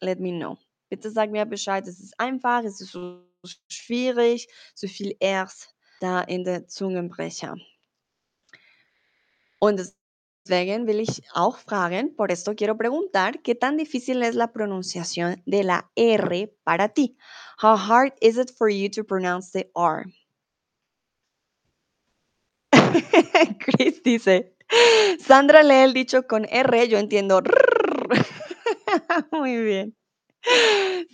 Let 0.00 0.18
me 0.18 0.32
know. 0.32 0.58
Bitte 0.90 1.12
sag 1.12 1.30
mir 1.30 1.44
Bescheid, 1.44 1.86
ist 1.86 2.00
es 2.00 2.12
einfach, 2.18 2.64
ist 2.64 2.80
es 2.80 2.90
so 2.90 3.22
schwierig, 3.68 4.48
so 4.74 4.88
viel 4.88 5.14
R's 5.20 5.68
da 6.00 6.22
in 6.22 6.42
der 6.42 6.66
Zungenbrecher. 6.66 7.54
Und 9.60 9.80
deswegen 10.48 10.86
will 10.86 11.00
ich 11.00 11.22
auch 11.34 11.58
fragen, 11.58 12.14
por 12.16 12.30
esto 12.32 12.54
quiero 12.54 12.76
preguntar, 12.76 13.42
¿qué 13.42 13.54
tan 13.54 13.76
difícil 13.76 14.22
es 14.22 14.34
la 14.34 14.52
pronunciación 14.52 15.42
de 15.46 15.62
la 15.62 15.90
R 15.94 16.52
para 16.64 16.88
ti? 16.88 17.16
How 17.62 17.76
hard 17.76 18.14
is 18.20 18.38
it 18.38 18.50
for 18.56 18.70
you 18.70 18.88
to 18.90 19.04
pronounce 19.04 19.50
the 19.52 19.70
R? 19.74 20.06
Chris 23.60 24.02
dice, 24.02 24.54
Sandra 25.20 25.62
lee 25.62 25.82
el 25.84 25.92
dicho 25.92 26.26
con 26.26 26.46
R, 26.48 26.88
yo 26.88 26.98
entiendo. 26.98 27.42
Muy 29.32 29.56
bien. 29.62 29.97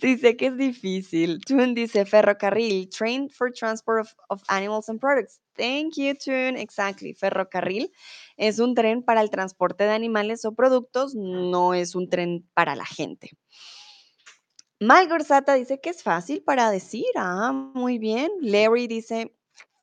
Sí, 0.01 0.17
sé 0.17 0.35
que 0.35 0.47
es 0.47 0.57
difícil. 0.57 1.39
Tune 1.45 1.73
dice 1.73 2.05
ferrocarril, 2.05 2.89
train 2.89 3.29
for 3.29 3.51
transport 3.51 4.07
of, 4.29 4.41
animals 4.47 4.89
and 4.89 4.99
products. 4.99 5.39
Thank 5.55 5.95
you, 5.95 6.13
Tune. 6.15 6.59
Exactly. 6.59 7.13
Ferrocarril 7.13 7.91
es 8.37 8.59
un 8.59 8.75
tren 8.75 9.03
para 9.03 9.21
el 9.21 9.29
transporte 9.29 9.85
de 9.85 9.91
animales 9.91 10.43
o 10.45 10.53
productos, 10.53 11.15
no 11.15 11.73
es 11.73 11.95
un 11.95 12.09
tren 12.09 12.45
para 12.53 12.75
la 12.75 12.85
gente. 12.85 13.31
Malgorzata 14.81 15.53
dice 15.53 15.79
que 15.79 15.89
es 15.89 16.03
fácil 16.03 16.43
para 16.43 16.69
decir. 16.69 17.05
Ah, 17.15 17.51
muy 17.53 17.97
bien. 17.97 18.29
Larry 18.41 18.87
dice 18.87 19.33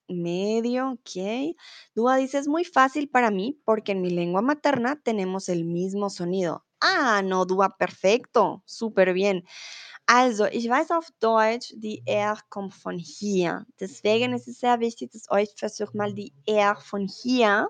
medio, 0.09 0.91
ok. 0.91 1.57
Dúa 1.95 2.17
dice 2.17 2.39
es 2.39 2.49
muy 2.49 2.65
fácil 2.65 3.09
para 3.09 3.31
mí 3.31 3.59
porque 3.65 3.93
en 3.93 4.03
mi 4.03 4.11
lengua 4.11 4.43
materna 4.43 5.01
tenemos 5.03 5.49
el 5.49 5.65
mismo 5.65 6.11
sonido. 6.11 6.67
Ah, 6.85 7.23
no, 7.23 7.45
Dua, 7.45 7.69
perfecto, 7.69 8.61
súper 8.67 9.15
bien. 9.15 9.47
Also, 10.07 10.47
ich 10.47 10.69
weiß 10.69 10.91
auf 10.91 11.07
Deutsch, 11.21 11.73
die 11.77 12.03
R 12.07 12.37
kommt 12.49 12.75
von 12.75 12.99
hier. 12.99 13.65
Deswegen 13.79 14.33
ist 14.35 14.49
es 14.49 14.59
sehr 14.59 14.81
wichtig, 14.81 15.13
dass 15.13 15.31
euch 15.31 15.51
versucht 15.57 15.95
mal 15.95 16.13
die 16.13 16.33
R 16.45 16.75
von 16.75 17.07
hier 17.07 17.69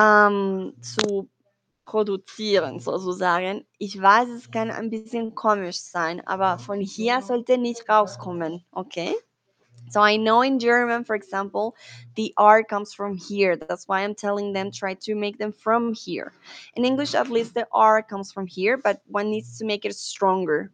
ähm, 0.00 0.72
zu 0.80 1.28
produzieren, 1.84 2.80
sozusagen. 2.80 3.66
Ich 3.76 4.00
weiß, 4.00 4.30
es 4.30 4.50
kann 4.50 4.70
ein 4.70 4.88
bisschen 4.88 5.34
komisch 5.34 5.80
sein, 5.80 6.26
aber 6.26 6.58
von 6.58 6.80
hier 6.80 7.20
sollte 7.20 7.58
nicht 7.58 7.86
rauskommen, 7.90 8.64
okay? 8.70 9.14
So 9.90 10.00
I 10.00 10.16
know 10.16 10.40
in 10.42 10.58
German, 10.58 11.04
for 11.04 11.14
example, 11.14 11.76
the 12.14 12.32
R 12.36 12.64
comes 12.64 12.94
from 12.94 13.16
here. 13.16 13.56
That's 13.56 13.86
why 13.86 14.00
I'm 14.00 14.14
telling 14.14 14.52
them 14.52 14.70
try 14.70 14.94
to 14.94 15.14
make 15.14 15.38
them 15.38 15.52
from 15.52 15.92
here. 15.92 16.32
In 16.74 16.84
English, 16.84 17.14
at 17.14 17.28
least 17.28 17.54
the 17.54 17.66
R 17.72 18.02
comes 18.02 18.32
from 18.32 18.46
here, 18.46 18.76
but 18.76 19.02
one 19.06 19.30
needs 19.30 19.58
to 19.58 19.64
make 19.64 19.84
it 19.84 19.94
stronger. 19.94 20.70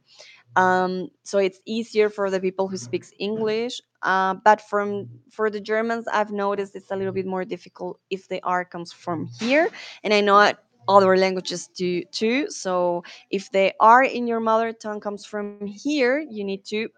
Um, 0.56 1.10
so 1.24 1.38
it's 1.38 1.60
easier 1.66 2.08
for 2.08 2.30
the 2.30 2.40
people 2.40 2.68
who 2.68 2.76
speaks 2.76 3.12
English. 3.18 3.80
Uh, 4.02 4.34
but 4.44 4.60
from 4.60 5.08
for 5.30 5.50
the 5.50 5.60
Germans, 5.60 6.06
I've 6.08 6.30
noticed 6.30 6.76
it's 6.76 6.90
a 6.90 6.96
little 6.96 7.12
bit 7.12 7.26
more 7.26 7.44
difficult 7.44 7.98
if 8.10 8.28
the 8.28 8.40
R 8.44 8.64
comes 8.64 8.92
from 8.92 9.26
here. 9.40 9.68
And 10.04 10.14
I 10.14 10.20
know 10.20 10.52
other 10.88 11.16
languages 11.16 11.68
do 11.68 12.02
too. 12.04 12.50
So 12.50 13.04
if 13.30 13.50
the 13.50 13.74
R 13.80 14.02
in 14.02 14.26
your 14.26 14.40
mother 14.40 14.72
tongue 14.72 15.00
comes 15.00 15.26
from 15.26 15.66
here, 15.66 16.18
you 16.18 16.44
need 16.44 16.64
to 16.66 16.88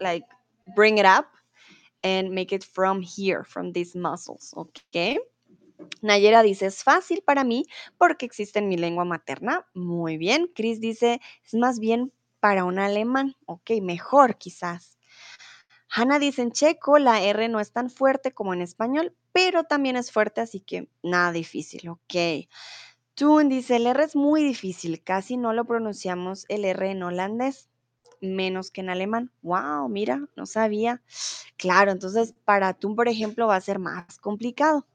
like 0.00 0.22
bring 0.74 0.98
it 0.98 1.06
up 1.06 1.26
and 2.02 2.30
make 2.30 2.54
it 2.54 2.64
from 2.64 3.02
here, 3.02 3.44
from 3.44 3.72
these 3.72 3.98
muscles, 3.98 4.52
¿ok? 4.54 5.18
Nayera 6.02 6.42
dice, 6.42 6.66
es 6.66 6.82
fácil 6.82 7.22
para 7.22 7.44
mí 7.44 7.64
porque 7.98 8.26
existe 8.26 8.58
en 8.58 8.68
mi 8.68 8.76
lengua 8.76 9.04
materna. 9.04 9.66
Muy 9.74 10.16
bien. 10.16 10.50
Chris 10.54 10.80
dice, 10.80 11.20
es 11.44 11.54
más 11.54 11.78
bien 11.78 12.12
para 12.40 12.64
un 12.64 12.78
alemán. 12.78 13.36
Ok, 13.46 13.70
mejor 13.82 14.38
quizás. 14.38 14.98
Hanna 15.90 16.18
dice, 16.18 16.42
en 16.42 16.52
checo 16.52 16.98
la 16.98 17.22
R 17.22 17.48
no 17.48 17.60
es 17.60 17.72
tan 17.72 17.90
fuerte 17.90 18.32
como 18.32 18.52
en 18.52 18.60
español, 18.60 19.16
pero 19.32 19.64
también 19.64 19.96
es 19.96 20.12
fuerte, 20.12 20.40
así 20.40 20.60
que 20.60 20.88
nada 21.02 21.32
difícil. 21.32 21.88
Ok. 21.88 22.48
Tun 23.14 23.48
dice, 23.48 23.76
el 23.76 23.86
R 23.86 24.04
es 24.04 24.14
muy 24.14 24.42
difícil, 24.42 25.02
casi 25.02 25.36
no 25.36 25.52
lo 25.52 25.64
pronunciamos 25.64 26.44
el 26.48 26.64
R 26.64 26.90
en 26.90 27.02
holandés 27.02 27.68
menos 28.20 28.70
que 28.70 28.80
en 28.80 28.90
alemán. 28.90 29.30
¡Wow! 29.42 29.88
Mira, 29.88 30.28
no 30.36 30.46
sabía. 30.46 31.02
Claro, 31.56 31.90
entonces 31.90 32.34
para 32.44 32.74
tú, 32.74 32.94
por 32.94 33.08
ejemplo, 33.08 33.46
va 33.46 33.56
a 33.56 33.60
ser 33.60 33.78
más 33.78 34.18
complicado. 34.18 34.86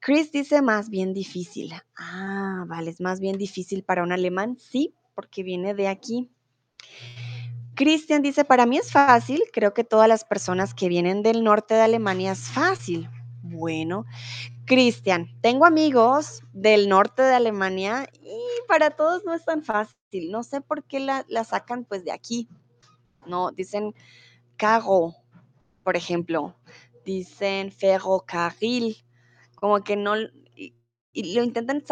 Chris 0.00 0.32
dice 0.32 0.62
más 0.62 0.90
bien 0.90 1.14
difícil. 1.14 1.72
Ah, 1.96 2.64
vale, 2.66 2.90
es 2.90 3.00
más 3.00 3.20
bien 3.20 3.38
difícil 3.38 3.84
para 3.84 4.02
un 4.02 4.10
alemán. 4.10 4.56
Sí, 4.58 4.94
porque 5.14 5.42
viene 5.44 5.74
de 5.74 5.88
aquí. 5.88 6.28
Christian 7.74 8.20
dice, 8.20 8.44
para 8.44 8.66
mí 8.66 8.78
es 8.78 8.90
fácil. 8.90 9.42
Creo 9.52 9.74
que 9.74 9.84
todas 9.84 10.08
las 10.08 10.24
personas 10.24 10.74
que 10.74 10.88
vienen 10.88 11.22
del 11.22 11.44
norte 11.44 11.74
de 11.74 11.82
Alemania 11.82 12.32
es 12.32 12.48
fácil. 12.48 13.08
Bueno, 13.42 14.06
Cristian, 14.66 15.28
tengo 15.40 15.66
amigos 15.66 16.42
del 16.52 16.88
norte 16.88 17.22
de 17.22 17.34
Alemania 17.34 18.08
y 18.20 18.41
para 18.72 18.88
todos 18.88 19.22
no 19.26 19.34
es 19.34 19.44
tan 19.44 19.62
fácil. 19.62 20.30
No 20.30 20.42
sé 20.42 20.62
por 20.62 20.82
qué 20.84 20.98
la, 20.98 21.44
sacan 21.44 21.84
pues 21.84 22.06
de 22.06 22.10
aquí. 22.10 22.48
no, 23.26 23.52
dicen 23.52 23.94
carro, 24.56 25.14
por 25.84 25.94
ejemplo, 25.94 26.56
dicen 27.04 27.70
ferrocarril, 27.70 28.96
como 29.56 29.84
que 29.84 29.96
no, 29.96 30.14
y, 30.56 30.74
y 31.12 31.34
lo 31.34 31.42
intentan 31.44 31.84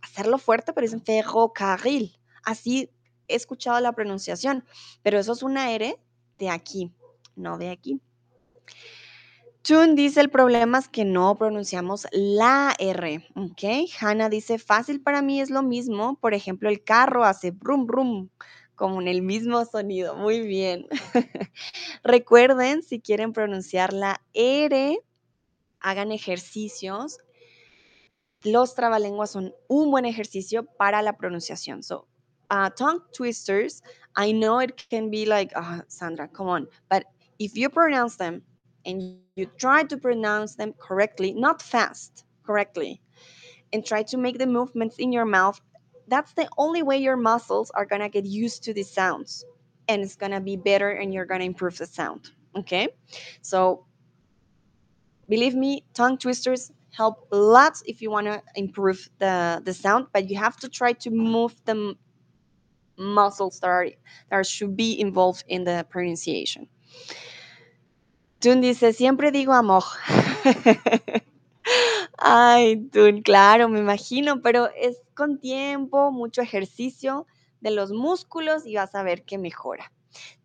hacerlo 0.00 0.38
fuerte, 0.38 0.72
pero 0.72 0.84
dicen 0.84 1.02
ferrocarril. 1.02 2.16
Así 2.44 2.88
he 3.26 3.34
escuchado 3.34 3.80
la 3.80 3.90
pronunciación, 3.90 4.64
pero 5.02 5.18
eso 5.18 5.32
es 5.32 5.42
una 5.42 5.72
R 5.72 5.98
de 6.38 6.50
aquí, 6.50 6.92
no 7.34 7.58
de 7.58 7.70
aquí. 7.70 8.00
Chun 9.68 9.96
dice, 9.96 10.22
el 10.22 10.30
problema 10.30 10.78
es 10.78 10.88
que 10.88 11.04
no 11.04 11.36
pronunciamos 11.36 12.06
la 12.10 12.74
R, 12.78 13.22
¿ok? 13.36 13.90
Hannah 14.00 14.30
dice, 14.30 14.58
fácil 14.58 15.02
para 15.02 15.20
mí 15.20 15.42
es 15.42 15.50
lo 15.50 15.62
mismo. 15.62 16.18
Por 16.22 16.32
ejemplo, 16.32 16.70
el 16.70 16.82
carro 16.82 17.22
hace 17.22 17.50
brum, 17.50 17.86
brum, 17.86 18.30
como 18.76 19.02
en 19.02 19.08
el 19.08 19.20
mismo 19.20 19.62
sonido. 19.66 20.16
Muy 20.16 20.40
bien. 20.40 20.86
Recuerden, 22.02 22.82
si 22.82 22.98
quieren 22.98 23.34
pronunciar 23.34 23.92
la 23.92 24.22
R, 24.32 24.98
hagan 25.80 26.12
ejercicios. 26.12 27.18
Los 28.44 28.74
trabalenguas 28.74 29.32
son 29.32 29.52
un 29.68 29.90
buen 29.90 30.06
ejercicio 30.06 30.64
para 30.64 31.02
la 31.02 31.18
pronunciación. 31.18 31.82
So, 31.82 32.08
uh, 32.50 32.70
tongue 32.74 33.02
twisters, 33.12 33.82
I 34.16 34.32
know 34.32 34.62
it 34.62 34.80
can 34.88 35.10
be 35.10 35.26
like, 35.26 35.54
uh, 35.54 35.82
Sandra, 35.88 36.26
come 36.26 36.48
on. 36.48 36.68
But 36.88 37.04
if 37.38 37.54
you 37.54 37.68
pronounce 37.68 38.16
them 38.16 38.42
and 38.84 39.18
you 39.36 39.46
try 39.58 39.82
to 39.84 39.96
pronounce 39.96 40.54
them 40.54 40.74
correctly, 40.78 41.32
not 41.32 41.62
fast, 41.62 42.24
correctly, 42.44 43.00
and 43.72 43.84
try 43.84 44.02
to 44.04 44.16
make 44.16 44.38
the 44.38 44.46
movements 44.46 44.96
in 44.98 45.12
your 45.12 45.24
mouth, 45.24 45.60
that's 46.08 46.32
the 46.32 46.48
only 46.56 46.82
way 46.82 46.96
your 46.98 47.16
muscles 47.16 47.70
are 47.70 47.84
going 47.84 48.00
to 48.00 48.08
get 48.08 48.24
used 48.24 48.62
to 48.64 48.72
these 48.72 48.90
sounds 48.90 49.44
and 49.88 50.02
it's 50.02 50.16
going 50.16 50.32
to 50.32 50.40
be 50.40 50.56
better 50.56 50.90
and 50.90 51.12
you're 51.12 51.26
going 51.26 51.40
to 51.40 51.46
improve 51.46 51.76
the 51.78 51.86
sound. 51.86 52.30
Okay? 52.56 52.88
So, 53.42 53.86
believe 55.28 55.54
me, 55.54 55.84
tongue 55.94 56.18
twisters 56.18 56.70
help 56.90 57.26
lots 57.30 57.82
if 57.86 58.00
you 58.00 58.10
want 58.10 58.26
to 58.26 58.42
improve 58.54 59.08
the, 59.18 59.62
the 59.64 59.74
sound, 59.74 60.06
but 60.12 60.30
you 60.30 60.36
have 60.38 60.56
to 60.58 60.68
try 60.68 60.92
to 60.92 61.10
move 61.10 61.54
the 61.64 61.94
muscles 62.96 63.60
that, 63.60 63.68
are, 63.68 63.88
that 64.30 64.46
should 64.46 64.76
be 64.76 64.98
involved 65.00 65.44
in 65.48 65.64
the 65.64 65.86
pronunciation. 65.88 66.66
Tun 68.40 68.60
dice, 68.60 68.92
siempre 68.92 69.32
digo 69.32 69.52
amor. 69.52 69.82
Ay, 72.18 72.76
Tun, 72.92 73.22
claro, 73.22 73.68
me 73.68 73.80
imagino, 73.80 74.42
pero 74.42 74.68
es 74.76 75.00
con 75.14 75.38
tiempo, 75.38 76.12
mucho 76.12 76.42
ejercicio 76.42 77.26
de 77.60 77.70
los 77.72 77.90
músculos 77.92 78.66
y 78.66 78.76
vas 78.76 78.94
a 78.94 79.02
ver 79.02 79.24
que 79.24 79.38
mejora. 79.38 79.92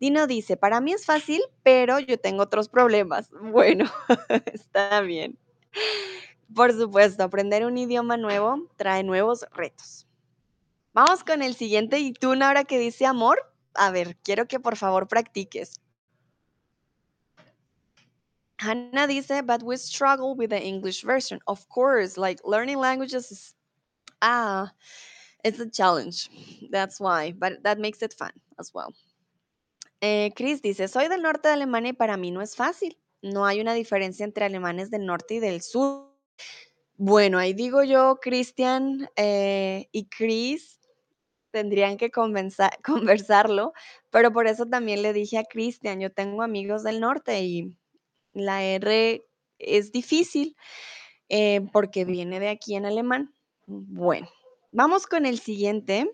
Dino 0.00 0.26
dice, 0.26 0.56
para 0.56 0.80
mí 0.80 0.92
es 0.92 1.06
fácil, 1.06 1.40
pero 1.62 1.98
yo 2.00 2.18
tengo 2.18 2.42
otros 2.42 2.68
problemas. 2.68 3.30
Bueno, 3.52 3.90
está 4.52 5.00
bien. 5.00 5.38
Por 6.54 6.72
supuesto, 6.72 7.22
aprender 7.24 7.64
un 7.66 7.76
idioma 7.78 8.16
nuevo 8.16 8.68
trae 8.76 9.02
nuevos 9.02 9.44
retos. 9.52 10.06
Vamos 10.94 11.24
con 11.24 11.42
el 11.42 11.54
siguiente 11.54 11.98
y 12.00 12.12
tú, 12.12 12.32
ahora 12.32 12.64
que 12.64 12.78
dice 12.78 13.06
amor, 13.06 13.38
a 13.74 13.90
ver, 13.90 14.16
quiero 14.24 14.46
que 14.46 14.60
por 14.60 14.76
favor 14.76 15.08
practiques. 15.08 15.80
Hannah 18.58 19.06
dice, 19.06 19.42
but 19.44 19.62
we 19.62 19.76
struggle 19.76 20.34
with 20.36 20.50
the 20.50 20.60
English 20.60 21.02
version. 21.02 21.40
Of 21.46 21.68
course, 21.68 22.16
like 22.16 22.40
learning 22.44 22.78
languages 22.78 23.30
is, 23.30 23.54
ah, 24.22 24.70
it's 25.44 25.60
a 25.60 25.68
challenge. 25.68 26.30
That's 26.70 27.00
why, 27.00 27.32
but 27.32 27.62
that 27.64 27.78
makes 27.78 28.02
it 28.02 28.14
fun 28.14 28.32
as 28.58 28.72
well. 28.72 28.94
Eh, 30.00 30.30
Chris 30.36 30.60
dice, 30.60 30.88
soy 30.88 31.08
del 31.08 31.22
norte 31.22 31.48
de 31.48 31.54
Alemania 31.54 31.90
y 31.90 31.94
para 31.94 32.16
mí 32.16 32.30
no 32.30 32.40
es 32.40 32.54
fácil. 32.54 32.96
No 33.22 33.46
hay 33.46 33.60
una 33.60 33.74
diferencia 33.74 34.24
entre 34.24 34.44
alemanes 34.44 34.90
del 34.90 35.06
norte 35.06 35.34
y 35.34 35.38
del 35.38 35.62
sur. 35.62 36.12
Bueno, 36.96 37.38
ahí 37.38 37.54
digo 37.54 37.82
yo, 37.82 38.18
Cristian 38.20 39.08
eh, 39.16 39.88
y 39.92 40.06
Chris 40.06 40.78
tendrían 41.50 41.96
que 41.96 42.10
conversarlo, 42.84 43.72
pero 44.10 44.32
por 44.32 44.46
eso 44.46 44.66
también 44.66 45.02
le 45.02 45.12
dije 45.12 45.38
a 45.38 45.44
Cristian, 45.44 46.00
yo 46.00 46.12
tengo 46.12 46.42
amigos 46.42 46.82
del 46.82 47.00
norte 47.00 47.42
y 47.42 47.76
la 48.34 48.62
R 48.62 49.26
es 49.58 49.92
difícil 49.92 50.56
eh, 51.28 51.62
porque 51.72 52.04
viene 52.04 52.40
de 52.40 52.50
aquí 52.50 52.74
en 52.74 52.84
alemán. 52.86 53.34
Bueno, 53.66 54.28
vamos 54.72 55.06
con 55.06 55.24
el 55.24 55.38
siguiente. 55.38 56.10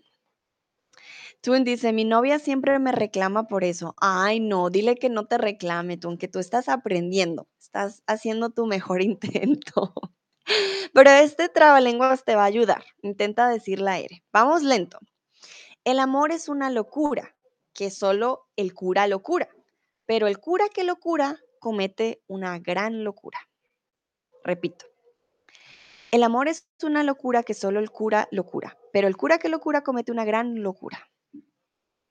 Tun 1.41 1.65
dice, 1.65 1.93
mi 1.93 2.05
novia 2.05 2.39
siempre 2.39 2.79
me 2.79 2.93
reclama 2.93 3.49
por 3.49 3.65
eso. 3.65 3.95
Ay, 3.99 4.41
no, 4.41 4.69
dile 4.71 4.95
que 4.95 5.09
no 5.09 5.27
te 5.27 5.39
reclame, 5.39 5.97
Tun, 5.97 6.19
que 6.19 6.29
tú 6.29 6.39
estás 6.39 6.69
aprendiendo, 6.69 7.49
estás 7.59 8.03
haciendo 8.07 8.51
tu 8.51 8.67
mejor 8.67 9.03
intento. 9.03 9.95
Pero 10.93 11.11
este 11.11 11.49
trabalenguas 11.49 12.25
te 12.25 12.37
va 12.37 12.43
a 12.43 12.47
ayudar. 12.47 12.85
Intenta 13.03 13.49
decir 13.49 13.81
la 13.81 13.99
R. 13.99 14.23
Vamos 14.33 14.63
lento. 14.63 14.99
El 15.85 15.99
amor 15.99 16.31
es 16.31 16.49
una 16.49 16.71
locura, 16.71 17.35
que 17.73 17.91
solo 17.91 18.49
el 18.57 18.75
cura 18.75 19.07
locura. 19.07 19.49
Pero 20.05 20.27
el 20.27 20.39
cura 20.39 20.67
que 20.69 20.85
locura 20.85 21.39
comete 21.61 22.23
una 22.27 22.59
gran 22.59 23.05
locura. 23.05 23.39
Repito. 24.43 24.87
El 26.11 26.25
amor 26.25 26.49
es 26.49 26.67
una 26.83 27.05
locura 27.05 27.45
que 27.45 27.55
solo 27.55 27.79
el 27.79 27.91
cura 27.91 28.27
locura. 28.33 28.77
Pero 28.93 29.07
el 29.07 29.17
cura 29.17 29.39
que 29.39 29.49
locura 29.49 29.83
comete 29.83 30.11
una 30.11 30.25
gran 30.25 30.61
locura. 30.63 31.09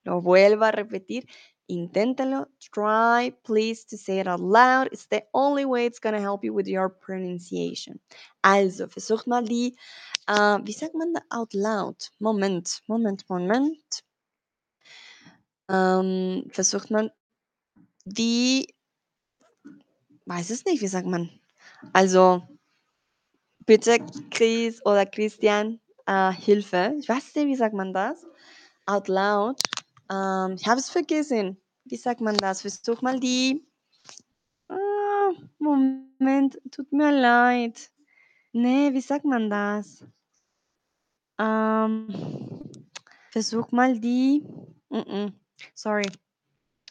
Lo 0.04 0.22
vuelvo 0.22 0.64
a 0.64 0.72
repetir. 0.72 1.28
Inténtalo. 1.68 2.50
Try, 2.74 3.32
please, 3.44 3.86
to 3.88 3.98
say 3.98 4.20
it 4.20 4.28
out 4.28 4.40
loud. 4.40 4.88
It's 4.92 5.08
the 5.08 5.28
only 5.34 5.66
way 5.66 5.86
it's 5.86 6.00
going 6.00 6.16
to 6.16 6.22
help 6.22 6.44
you 6.44 6.54
with 6.54 6.68
your 6.68 6.90
pronunciation. 6.90 8.00
Also, 8.42 8.88
versucht 8.88 9.28
mal 9.28 9.44
die, 9.44 9.76
uh, 10.28 10.60
wie 10.64 10.76
out 11.32 11.54
loud? 11.54 12.10
Moment, 12.20 12.82
Moment, 12.88 13.30
Moment. 13.30 14.04
Um, 15.68 16.50
versucht 16.50 16.90
man 16.90 17.12
die, 18.06 18.74
weiß 20.30 20.52
es 20.52 20.64
nicht, 20.66 20.82
wie 20.82 20.88
sagt 20.88 21.08
man? 21.08 21.30
Also, 21.92 22.44
bitte, 23.66 23.98
Chris 24.30 24.86
oder 24.86 25.06
Christian, 25.06 25.80
uh, 26.10 26.32
Hilfe. 26.32 26.96
Ich 27.00 27.10
weiß 27.10 27.36
nicht, 27.36 27.48
wie 27.48 27.56
sagt 27.56 27.74
man 27.74 27.94
das? 27.94 28.26
Out 28.86 29.08
loud. 29.08 29.60
Ähm, 30.12 30.54
ich 30.54 30.68
habe 30.68 30.80
es 30.80 30.90
vergessen. 30.90 31.58
Wie 31.86 31.98
sagt 31.98 32.22
man 32.22 32.38
das? 32.38 32.62
Versuch 32.62 33.02
mal 33.02 33.20
die. 33.20 33.66
Ah, 34.68 35.32
Moment, 35.58 36.60
tut 36.72 36.92
mir 36.92 37.12
leid. 37.12 37.90
Nee, 38.52 38.94
wie 38.94 39.02
sagt 39.02 39.26
man 39.26 39.50
das? 39.50 40.06
Ähm, 41.40 42.08
versuch 43.32 43.72
mal 43.72 44.00
die. 44.00 44.44
Mm 44.90 44.98
-mm, 44.98 45.34
sorry. 45.74 46.10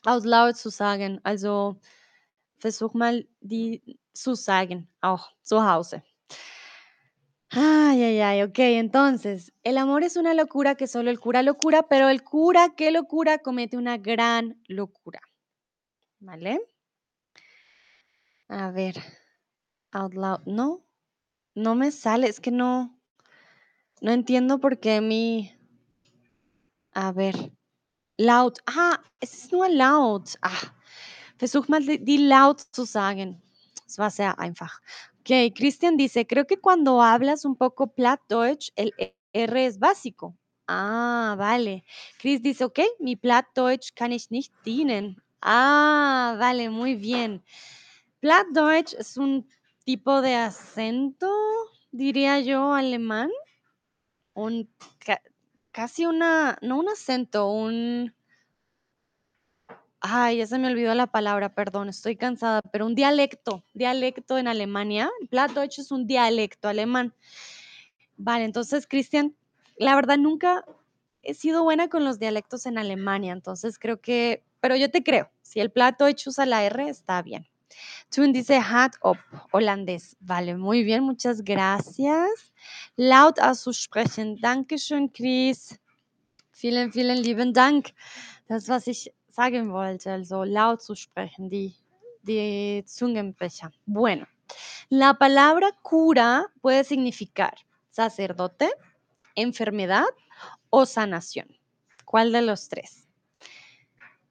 Out 0.05 0.25
loud 0.25 0.57
zu 0.57 0.71
sagen. 0.71 1.21
Also, 1.23 1.77
versuch 2.59 2.95
mal 2.95 3.29
die 3.41 3.99
zu 4.13 4.35
sagen, 4.35 4.89
auch 5.01 5.31
zu 5.43 5.65
Hause. 5.65 6.03
Ay, 7.51 8.03
ay, 8.03 8.21
ay, 8.21 8.43
ok. 8.43 8.59
Entonces, 8.59 9.53
el 9.65 9.79
amor 9.79 10.03
es 10.03 10.17
una 10.17 10.35
locura 10.35 10.75
que 10.75 10.87
solo 10.87 11.11
el 11.11 11.19
cura 11.19 11.43
locura, 11.43 11.83
pero 11.89 12.09
el 12.09 12.23
cura, 12.23 12.75
qué 12.77 12.91
locura, 12.91 13.39
comete 13.39 13.77
una 13.79 13.97
gran 13.97 14.61
locura. 14.69 15.21
¿Vale? 16.21 16.61
A 18.49 18.71
ver, 18.71 18.97
out 19.93 20.15
loud. 20.15 20.41
No, 20.47 20.85
no 21.55 21.75
me 21.75 21.91
sale, 21.91 22.29
es 22.29 22.41
que 22.41 22.51
no, 22.51 22.99
no 24.01 24.13
entiendo 24.13 24.59
por 24.59 24.79
qué 24.79 25.01
mi... 25.01 25.55
A 26.93 27.13
ver, 27.13 27.53
loud. 28.19 28.55
Ah, 28.67 29.01
es 29.21 29.53
nur 29.53 29.71
laut. 29.71 30.31
Ah, 30.43 30.75
versuch 31.39 31.69
mal 31.69 31.81
die, 31.81 32.27
laut 32.27 32.61
zu 32.61 32.85
sagen. 32.85 33.41
Es 33.87 33.99
war 33.99 34.11
sehr 34.11 34.39
einfach. 34.39 34.81
Ok, 35.21 35.55
Christian 35.55 35.97
dice, 35.97 36.27
creo 36.27 36.47
que 36.47 36.59
cuando 36.59 37.01
hablas 37.01 37.45
un 37.45 37.57
poco 37.57 37.87
Plattdeutsch, 37.87 38.71
el 38.77 38.93
R 39.33 39.67
es 39.67 39.79
básico. 39.79 40.37
Ah, 40.67 41.35
vale. 41.39 41.85
Chris 42.19 42.43
dice, 42.43 42.65
ok, 42.65 42.81
mi 43.01 43.17
Plattdeutsch 43.17 43.95
kann 43.95 44.13
ich 44.13 44.31
nicht 44.31 44.53
dienen. 44.65 45.17
Ah, 45.41 46.37
vale, 46.39 46.69
muy 46.69 46.95
bien. 46.97 47.43
Plattdeutsch 48.21 48.93
es 48.95 49.17
un 49.17 49.49
tipo 49.85 50.21
de 50.21 50.35
acento, 50.35 51.31
diría 51.91 52.41
yo, 52.41 52.75
alemán. 52.75 53.31
Un, 54.35 54.69
casi 55.73 56.05
una, 56.05 56.59
no 56.61 56.79
un 56.79 56.89
acento, 56.89 57.51
un... 57.51 58.13
Ay, 60.01 60.39
ya 60.39 60.47
se 60.47 60.59
me 60.59 60.69
olvidó 60.69 60.95
la 60.95 61.09
palabra, 61.09 61.55
perdón, 61.55 61.89
estoy 61.89 62.17
cansada, 62.17 62.63
pero 62.63 62.87
un 62.87 62.95
dialecto, 62.95 63.65
dialecto 63.75 64.39
en 64.39 64.47
Alemania. 64.49 65.11
Plattdeutsch 65.31 65.81
es 65.81 65.91
un 65.91 66.07
dialecto 66.07 66.69
alemán. 66.69 67.15
Vale, 68.17 68.45
entonces, 68.45 68.87
Cristian, 68.87 69.35
la 69.77 69.95
verdad 69.97 70.19
nunca 70.19 70.65
he 71.23 71.35
sido 71.35 71.65
buena 71.65 71.89
con 71.89 72.05
los 72.05 72.19
dialectos 72.19 72.67
en 72.67 72.79
Alemania, 72.79 73.33
entonces 73.33 73.79
creo 73.79 74.01
que 74.01 74.45
pero 74.61 74.77
yo 74.77 74.91
te 74.91 75.03
creo. 75.03 75.31
Si 75.43 75.61
el 75.61 75.71
plato 75.71 76.07
hecho 76.07 76.31
usa 76.31 76.47
la 76.47 76.65
R, 76.65 76.89
está 76.89 77.23
bien. 77.23 77.47
Tun 78.11 78.33
dice 78.33 78.59
hat 78.59 78.95
op, 79.03 79.19
holandés. 79.53 80.17
Vale, 80.21 80.57
muy 80.57 80.83
bien, 80.83 81.05
muchas 81.05 81.43
gracias. 81.43 82.53
Laut 82.97 83.39
auszusprechen. 83.39 84.41
Dankeschön, 84.41 85.09
Chris. 85.09 85.79
Vielen, 86.53 86.91
vielen 86.93 87.23
lieben 87.23 87.53
Dank. 87.53 87.91
Das, 88.49 88.69
was 88.69 88.89
ich 88.89 89.13
sagen 89.39 89.71
wollte, 89.71 90.11
also 90.11 90.43
laut 90.43 90.83
zu 90.83 90.97
sprechen, 90.97 91.49
die, 91.49 91.73
die 92.23 92.83
Zungenbrecher. 92.85 93.71
Bueno, 93.87 94.27
la 94.89 95.15
palabra 95.15 95.71
cura 95.83 96.47
puede 96.61 96.83
significar 96.83 97.55
sacerdote, 97.91 98.69
enfermedad 99.37 100.07
o 100.71 100.87
sanación. 100.87 101.47
¿Cuál 102.05 102.33
de 102.33 102.43
los 102.43 102.69
tres? 102.69 103.07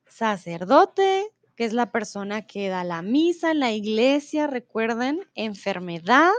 Sacerdote, 0.09 1.31
que 1.55 1.63
es 1.63 1.71
la 1.71 1.89
persona 1.89 2.45
que 2.45 2.67
da 2.67 2.83
la 2.83 3.01
misa 3.01 3.51
en 3.51 3.61
la 3.61 3.71
iglesia, 3.71 4.47
recuerden, 4.47 5.21
enfermedad 5.35 6.33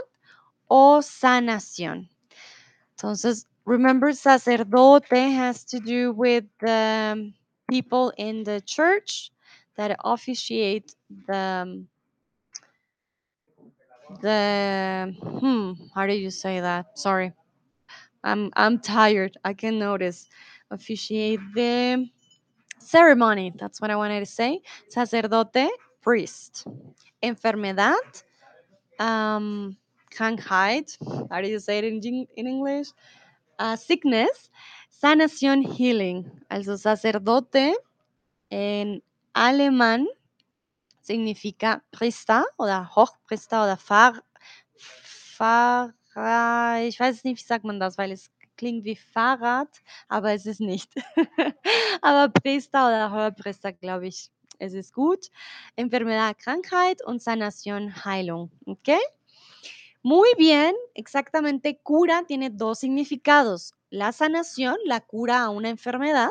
o 0.67 1.01
sanación. 1.01 2.07
Entonces, 2.91 3.47
remember, 3.65 4.15
sacerdote 4.15 5.35
has 5.35 5.65
to 5.65 5.79
do 5.79 6.11
with 6.11 6.45
the 6.59 7.33
people 7.69 8.13
in 8.17 8.43
the 8.43 8.61
church 8.61 9.31
that 9.77 9.95
officiate 10.03 10.95
the 11.27 11.85
the 14.21 15.15
hmm 15.21 15.73
how 15.93 16.07
do 16.07 16.13
you 16.13 16.29
say 16.31 16.59
that? 16.59 16.97
Sorry. 16.97 17.33
I'm 18.23 18.51
i'm 18.55 18.79
tired. 18.79 19.37
I 19.43 19.53
can 19.53 19.79
notice. 19.79 20.27
Officiate 20.71 21.39
the 21.55 22.07
ceremony. 22.79 23.53
That's 23.59 23.81
what 23.81 23.91
i 23.91 23.95
wanted 23.95 24.19
to 24.21 24.25
say. 24.25 24.61
Sacerdote 24.89 25.69
priest. 26.01 26.67
Enfermedad 27.23 28.23
um 28.99 29.77
krankheit 30.13 30.97
how 31.31 31.41
do 31.41 31.47
you 31.47 31.59
say 31.59 31.77
it 31.79 31.85
in, 31.85 32.01
in 32.35 32.47
english? 32.47 32.87
Uh, 33.59 33.75
sickness 33.75 34.49
sanación 34.99 35.63
healing 35.63 36.25
also 36.49 36.77
sacerdote 36.77 37.75
en 38.49 39.01
alemán 39.33 40.07
significa 41.01 41.83
Priester 41.91 42.43
oder 42.57 42.85
Hochpriester 42.95 43.63
oder 43.63 43.77
Pfarr, 43.77 44.23
Pfarrer. 44.77 45.93
Ich 46.85 46.99
weiß 46.99 47.23
nicht, 47.23 47.39
wie 47.39 47.47
sagt 47.47 47.63
man 47.63 47.79
das, 47.79 47.97
weil 47.97 48.11
es 48.11 48.29
klingt 48.57 48.83
wie 48.83 48.95
Fahrrad, 48.95 49.69
aber 50.09 50.33
es 50.33 50.45
ist 50.45 50.59
nicht. 50.59 50.91
aber 52.01 52.29
Priester 52.29 52.87
oder 52.87 53.11
Hochpriester, 53.11 53.71
glaube 53.71 54.07
ich, 54.07 54.29
es 54.59 54.73
ist 54.73 54.93
gut. 54.93 55.27
Enfermedad, 55.77 56.37
Krankheit 56.37 57.03
und 57.05 57.21
Sanación, 57.21 58.03
Heilung. 58.03 58.51
¿Ok? 58.65 58.89
Muy 60.01 60.29
bien, 60.37 60.75
exactamente. 60.93 61.79
Cura 61.81 62.23
tiene 62.27 62.49
dos 62.49 62.79
significados. 62.79 63.73
La 63.89 64.11
sanación, 64.11 64.77
la 64.85 65.01
cura 65.01 65.41
a 65.41 65.49
una 65.49 65.69
enfermedad, 65.69 66.29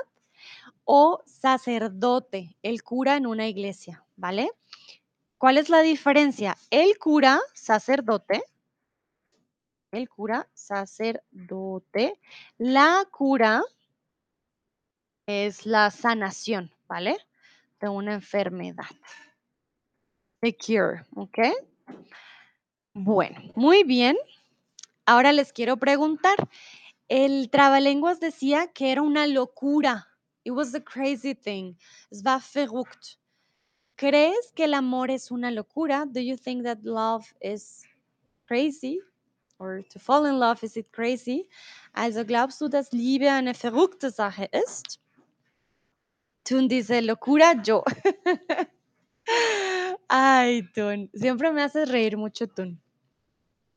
o 0.84 1.22
sacerdote, 1.26 2.56
el 2.62 2.82
cura 2.82 3.16
en 3.16 3.26
una 3.26 3.46
iglesia, 3.46 4.04
¿vale? 4.16 4.50
¿Cuál 5.36 5.58
es 5.58 5.68
la 5.68 5.82
diferencia? 5.82 6.56
El 6.70 6.98
cura, 6.98 7.40
sacerdote, 7.52 8.42
el 9.92 10.08
cura, 10.08 10.48
sacerdote, 10.54 12.18
la 12.58 13.06
cura 13.10 13.62
es 15.26 15.66
la 15.66 15.90
sanación, 15.90 16.72
¿vale? 16.88 17.16
De 17.80 17.88
una 17.88 18.14
enfermedad. 18.14 18.86
The 20.40 20.56
cure, 20.56 21.04
¿ok? 21.14 21.38
Bueno, 22.94 23.40
muy 23.54 23.84
bien. 23.84 24.16
Ahora 25.06 25.32
les 25.32 25.52
quiero 25.52 25.76
preguntar. 25.76 26.36
El 27.08 27.48
trabalenguas 27.50 28.20
decía 28.20 28.68
que 28.72 28.92
era 28.92 29.02
una 29.02 29.26
locura. 29.26 30.06
It 30.44 30.52
was 30.52 30.74
a 30.74 30.80
crazy 30.80 31.34
thing. 31.34 31.74
Es 32.10 32.22
war 32.22 32.40
verrückt. 32.54 33.18
¿Crees 33.96 34.52
que 34.54 34.64
el 34.64 34.74
amor 34.74 35.10
es 35.10 35.30
una 35.30 35.50
locura? 35.50 36.06
Do 36.06 36.20
you 36.20 36.36
think 36.36 36.64
that 36.64 36.78
love 36.84 37.26
is 37.40 37.82
crazy? 38.46 39.00
Or 39.58 39.82
to 39.90 39.98
fall 39.98 40.26
in 40.26 40.38
love, 40.38 40.62
is 40.62 40.76
it 40.76 40.92
crazy? 40.92 41.48
Also 41.92 42.24
glaubst 42.24 42.60
du, 42.60 42.68
dass 42.68 42.92
Liebe 42.92 43.28
eine 43.28 43.54
verrückte 43.54 44.10
Sache 44.10 44.48
ist? 44.52 45.00
Tun 46.44 46.68
dice 46.68 47.02
locura 47.02 47.54
yo. 47.62 47.82
Ay, 50.08 50.62
Tun, 50.74 51.10
siempre 51.12 51.52
me 51.52 51.62
haces 51.62 51.88
reír 51.90 52.16
mucho, 52.16 52.46
Tun. 52.46 52.80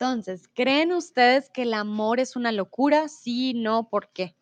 Entonces, 0.02 0.48
¿creen 0.52 0.90
ustedes 0.92 1.48
que 1.48 1.62
el 1.62 1.74
amor 1.74 2.18
es 2.18 2.34
una 2.34 2.50
locura? 2.50 3.06
Sí, 3.08 3.54
no, 3.54 3.88
¿por 3.88 4.08
qué? 4.08 4.34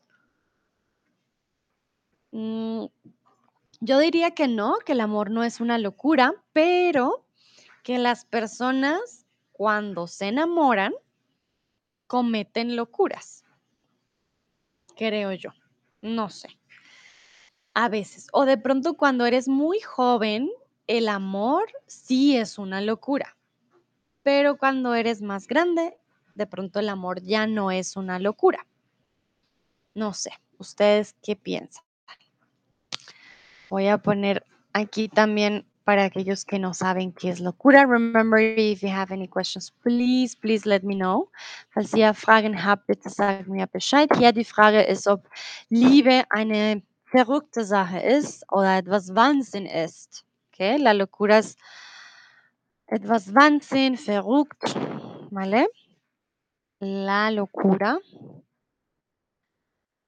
Mm, 2.30 2.86
yo 3.80 3.98
diría 3.98 4.30
que 4.30 4.48
no, 4.48 4.78
que 4.78 4.92
el 4.92 5.02
amor 5.02 5.30
no 5.30 5.44
es 5.44 5.60
una 5.60 5.76
locura, 5.76 6.32
pero 6.54 7.26
que 7.82 7.98
las 7.98 8.24
personas 8.24 9.26
cuando 9.52 10.06
se 10.06 10.28
enamoran 10.28 10.94
cometen 12.06 12.74
locuras. 12.74 13.44
Creo 14.96 15.32
yo. 15.32 15.50
No 16.00 16.30
sé. 16.30 16.58
A 17.74 17.90
veces. 17.90 18.28
O 18.32 18.46
de 18.46 18.56
pronto 18.56 18.94
cuando 18.94 19.26
eres 19.26 19.46
muy 19.46 19.78
joven, 19.80 20.50
el 20.86 21.06
amor 21.06 21.70
sí 21.86 22.38
es 22.38 22.56
una 22.56 22.80
locura. 22.80 23.36
Pero 24.22 24.56
cuando 24.56 24.94
eres 24.94 25.22
más 25.22 25.46
grande, 25.46 25.96
de 26.34 26.46
pronto 26.46 26.80
el 26.80 26.88
amor 26.88 27.22
ya 27.22 27.46
no 27.46 27.70
es 27.70 27.96
una 27.96 28.18
locura. 28.18 28.66
No 29.94 30.14
sé. 30.14 30.32
¿Ustedes 30.58 31.16
qué 31.22 31.36
piensan? 31.36 31.84
Voy 33.70 33.88
a 33.88 33.98
poner 33.98 34.44
aquí 34.72 35.08
también 35.08 35.64
para 35.84 36.04
aquellos 36.04 36.44
que 36.44 36.58
no 36.58 36.74
saben 36.74 37.12
qué 37.12 37.30
es 37.30 37.40
locura. 37.40 37.86
Remember, 37.86 38.38
if 38.38 38.82
you 38.82 38.90
have 38.90 39.12
any 39.12 39.26
questions, 39.26 39.70
please, 39.82 40.36
please 40.36 40.68
let 40.68 40.82
me 40.82 40.94
know. 40.94 41.30
Falls 41.70 41.94
ihr 41.94 42.12
Fragen 42.14 42.62
habt, 42.62 42.86
bitte 42.86 43.08
sagt 43.08 43.48
mir 43.48 43.66
Bescheid. 43.66 44.08
Hier 44.16 44.32
die 44.32 44.44
Frage 44.44 44.82
ist, 44.82 45.06
ob 45.06 45.28
Liebe 45.68 46.24
eine 46.30 46.82
verrückte 47.06 47.64
Sache 47.64 48.00
ist 48.00 48.44
oder 48.52 48.78
etwas 48.78 49.14
Wahnsinn 49.14 49.66
ist. 49.66 50.24
Okay, 50.52 50.76
la 50.76 50.92
locura 50.92 51.38
es 51.38 51.56
etwas 52.90 53.32
Wahnsinn, 53.32 53.96
verrückt, 53.96 54.74
¿vale? 55.30 55.68
La 56.80 57.30
locura. 57.30 57.98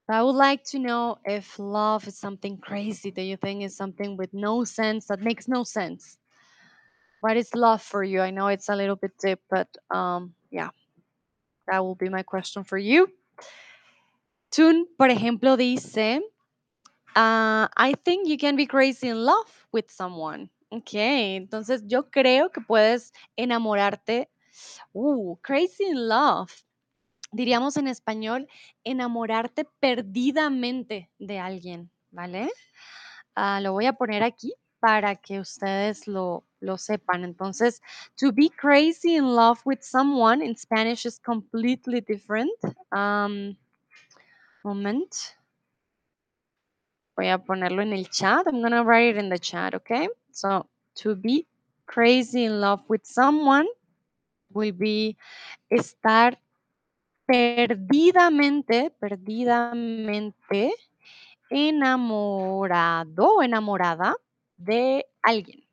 I 0.09 0.21
would 0.21 0.35
like 0.35 0.63
to 0.71 0.79
know 0.79 1.17
if 1.23 1.57
love 1.57 2.07
is 2.07 2.19
something 2.19 2.57
crazy 2.57 3.09
that 3.11 3.23
you 3.23 3.37
think 3.37 3.63
is 3.63 3.77
something 3.77 4.17
with 4.17 4.33
no 4.33 4.65
sense, 4.65 5.07
that 5.07 5.21
makes 5.21 5.47
no 5.47 5.63
sense. 5.63 6.17
What 7.21 7.37
is 7.37 7.55
love 7.55 7.81
for 7.81 8.03
you? 8.03 8.19
I 8.19 8.31
know 8.31 8.47
it's 8.47 8.67
a 8.67 8.75
little 8.75 8.97
bit 8.97 9.11
deep, 9.17 9.39
but 9.49 9.69
um, 9.89 10.33
yeah, 10.51 10.71
that 11.67 11.79
will 11.79 11.95
be 11.95 12.09
my 12.09 12.23
question 12.23 12.65
for 12.65 12.77
you. 12.77 13.07
Tun, 14.51 14.85
por 14.97 15.07
ejemplo, 15.07 15.57
dice, 15.57 16.19
ah, 17.15 17.69
I 17.77 17.93
think 17.93 18.27
you 18.27 18.37
can 18.37 18.57
be 18.57 18.65
crazy 18.65 19.07
in 19.07 19.23
love 19.23 19.67
with 19.71 19.89
someone. 19.89 20.49
Ok, 20.75 20.89
entonces 20.93 21.83
yo 21.85 22.09
creo 22.09 22.51
que 22.51 22.59
puedes 22.59 23.13
enamorarte. 23.35 24.31
Uh, 24.91 25.35
crazy 25.37 25.83
in 25.83 26.07
love. 26.09 26.51
Diríamos 27.31 27.77
en 27.77 27.87
español, 27.87 28.47
enamorarte 28.83 29.65
perdidamente 29.79 31.11
de 31.19 31.37
alguien, 31.37 31.91
¿vale? 32.09 32.49
Ah, 33.35 33.59
lo 33.61 33.73
voy 33.73 33.85
a 33.85 33.93
poner 33.93 34.23
aquí 34.23 34.55
para 34.79 35.15
que 35.15 35.39
ustedes 35.39 36.07
lo, 36.07 36.43
lo 36.59 36.79
sepan. 36.79 37.23
Entonces, 37.23 37.79
to 38.15 38.31
be 38.31 38.49
crazy 38.49 39.15
in 39.15 39.35
love 39.35 39.59
with 39.65 39.81
someone 39.81 40.43
in 40.43 40.55
Spanish 40.57 41.05
is 41.05 41.19
completely 41.19 42.01
different. 42.01 42.51
Um, 42.91 43.55
moment. 44.63 45.35
Voy 47.15 47.29
a 47.29 47.37
ponerlo 47.37 47.83
en 47.83 47.93
el 47.93 48.09
chat. 48.09 48.47
I'm 48.47 48.61
going 48.61 48.71
to 48.71 48.83
write 48.83 49.15
it 49.15 49.17
in 49.17 49.29
the 49.29 49.37
chat, 49.37 49.75
okay? 49.75 50.09
So, 50.33 50.65
to 50.95 51.15
be 51.15 51.45
crazy 51.85 52.45
in 52.45 52.59
love 52.59 52.81
with 52.89 53.05
someone 53.05 53.67
will 54.51 54.73
be 54.73 55.15
estar 55.71 56.37
perdidamente, 57.27 58.91
perdidamente 58.99 60.73
enamorado, 61.51 63.43
enamorada 63.43 64.15
de 64.57 65.05
alguien. 65.21 65.63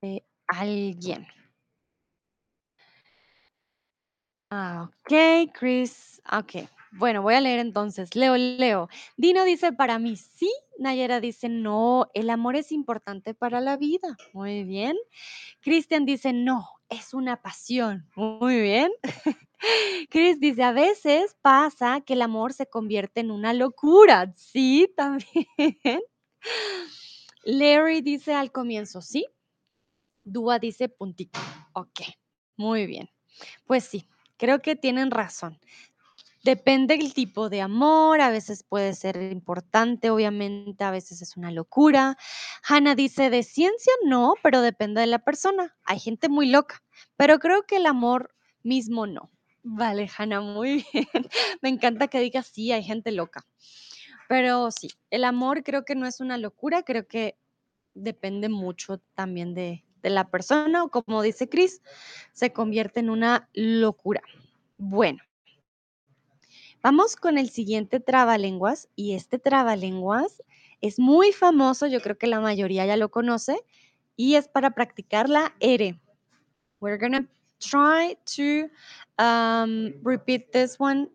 De 0.00 0.24
alguien. 0.48 1.26
Ah, 4.50 4.88
ok, 4.88 5.52
Chris. 5.52 6.20
Ok. 6.32 6.66
Bueno, 6.92 7.22
voy 7.22 7.34
a 7.34 7.40
leer 7.40 7.60
entonces. 7.60 8.14
Leo, 8.16 8.36
leo. 8.36 8.88
Dino 9.16 9.44
dice 9.44 9.72
para 9.72 9.98
mí 9.98 10.16
sí. 10.16 10.52
Nayera 10.78 11.20
dice 11.20 11.48
no, 11.48 12.08
el 12.14 12.30
amor 12.30 12.56
es 12.56 12.72
importante 12.72 13.34
para 13.34 13.60
la 13.60 13.76
vida. 13.76 14.16
Muy 14.32 14.64
bien. 14.64 14.96
Cristian 15.60 16.06
dice 16.06 16.32
no, 16.32 16.68
es 16.88 17.14
una 17.14 17.40
pasión. 17.40 18.08
Muy 18.16 18.60
bien. 18.60 18.90
Chris 20.10 20.40
dice, 20.40 20.62
a 20.62 20.72
veces 20.72 21.36
pasa 21.42 22.00
que 22.00 22.14
el 22.14 22.22
amor 22.22 22.52
se 22.52 22.66
convierte 22.66 23.20
en 23.20 23.30
una 23.30 23.52
locura. 23.52 24.32
Sí, 24.36 24.92
también. 24.96 26.02
Larry 27.44 28.00
dice 28.00 28.34
al 28.34 28.52
comienzo, 28.52 29.02
sí. 29.02 29.26
Dúa 30.24 30.58
dice 30.58 30.88
puntito. 30.88 31.38
Ok, 31.72 32.00
muy 32.56 32.86
bien. 32.86 33.10
Pues 33.66 33.84
sí, 33.84 34.06
creo 34.36 34.60
que 34.60 34.76
tienen 34.76 35.10
razón. 35.10 35.58
Depende 36.42 36.96
del 36.96 37.12
tipo 37.12 37.50
de 37.50 37.60
amor, 37.60 38.22
a 38.22 38.30
veces 38.30 38.62
puede 38.62 38.94
ser 38.94 39.20
importante, 39.30 40.08
obviamente, 40.08 40.84
a 40.84 40.90
veces 40.90 41.20
es 41.20 41.36
una 41.36 41.50
locura. 41.50 42.16
Hannah 42.66 42.94
dice, 42.94 43.28
de 43.28 43.42
ciencia 43.42 43.92
no, 44.06 44.34
pero 44.42 44.62
depende 44.62 45.02
de 45.02 45.06
la 45.06 45.18
persona. 45.18 45.76
Hay 45.84 45.98
gente 45.98 46.30
muy 46.30 46.48
loca, 46.48 46.82
pero 47.16 47.38
creo 47.40 47.64
que 47.64 47.76
el 47.76 47.84
amor 47.84 48.34
mismo 48.62 49.06
no. 49.06 49.30
Vale, 49.62 50.08
Hannah, 50.16 50.40
muy 50.40 50.86
bien. 50.92 51.06
Me 51.60 51.68
encanta 51.68 52.08
que 52.08 52.20
digas, 52.20 52.46
sí, 52.46 52.72
hay 52.72 52.82
gente 52.82 53.12
loca. 53.12 53.44
Pero 54.26 54.70
sí, 54.70 54.88
el 55.10 55.24
amor 55.24 55.62
creo 55.62 55.84
que 55.84 55.94
no 55.94 56.06
es 56.06 56.20
una 56.20 56.38
locura, 56.38 56.84
creo 56.84 57.06
que 57.06 57.36
depende 57.92 58.48
mucho 58.48 58.98
también 59.14 59.52
de, 59.52 59.84
de 60.02 60.10
la 60.10 60.30
persona 60.30 60.84
o 60.84 60.90
como 60.90 61.20
dice 61.20 61.48
Chris, 61.48 61.82
se 62.32 62.52
convierte 62.52 63.00
en 63.00 63.10
una 63.10 63.48
locura. 63.52 64.22
Bueno, 64.78 65.22
vamos 66.82 67.16
con 67.16 67.38
el 67.38 67.50
siguiente 67.50 68.00
trabalenguas 68.00 68.88
y 68.96 69.14
este 69.14 69.38
trabalenguas 69.38 70.42
es 70.80 70.98
muy 70.98 71.32
famoso, 71.32 71.86
yo 71.86 72.00
creo 72.00 72.16
que 72.16 72.26
la 72.26 72.40
mayoría 72.40 72.86
ya 72.86 72.96
lo 72.96 73.10
conoce 73.10 73.60
y 74.16 74.34
es 74.36 74.48
para 74.48 74.70
practicar 74.70 75.28
la 75.28 75.54
R. 75.60 75.98
We're 76.80 76.98
gonna 76.98 77.26
try 77.60 78.16
to 78.36 78.70
um, 79.22 79.92
repeat 80.02 80.52
this 80.52 80.78
one 80.78 81.08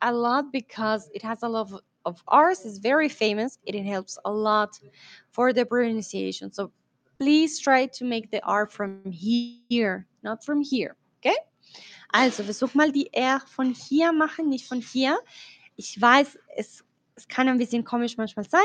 a 0.00 0.12
lot 0.12 0.50
because 0.52 1.08
it 1.14 1.22
has 1.22 1.42
a 1.42 1.48
lot 1.48 1.72
of, 1.72 1.80
of 2.04 2.22
R's, 2.26 2.64
it's 2.64 2.78
very 2.78 3.08
famous, 3.08 3.58
it 3.64 3.80
helps 3.84 4.18
a 4.24 4.32
lot 4.32 4.78
for 5.30 5.52
the 5.52 5.64
pronunciation. 5.64 6.52
So 6.52 6.72
please 7.18 7.60
try 7.60 7.86
to 7.86 8.04
make 8.04 8.30
the 8.32 8.42
R 8.44 8.66
from 8.66 9.02
here, 9.10 10.06
not 10.24 10.44
from 10.44 10.60
here, 10.60 10.96
okay? 11.20 11.36
Also, 12.08 12.44
versuch 12.44 12.74
mal 12.74 12.92
die 12.92 13.12
R 13.12 13.40
von 13.40 13.74
hier 13.74 14.12
machen, 14.12 14.48
nicht 14.48 14.68
von 14.68 14.80
hier. 14.80 15.18
Ich 15.76 16.00
weiß, 16.00 16.38
es, 16.56 16.84
es 17.16 17.28
kann 17.28 17.48
ein 17.48 17.58
bisschen 17.58 17.84
komisch 17.84 18.16
manchmal 18.16 18.48
sein, 18.48 18.60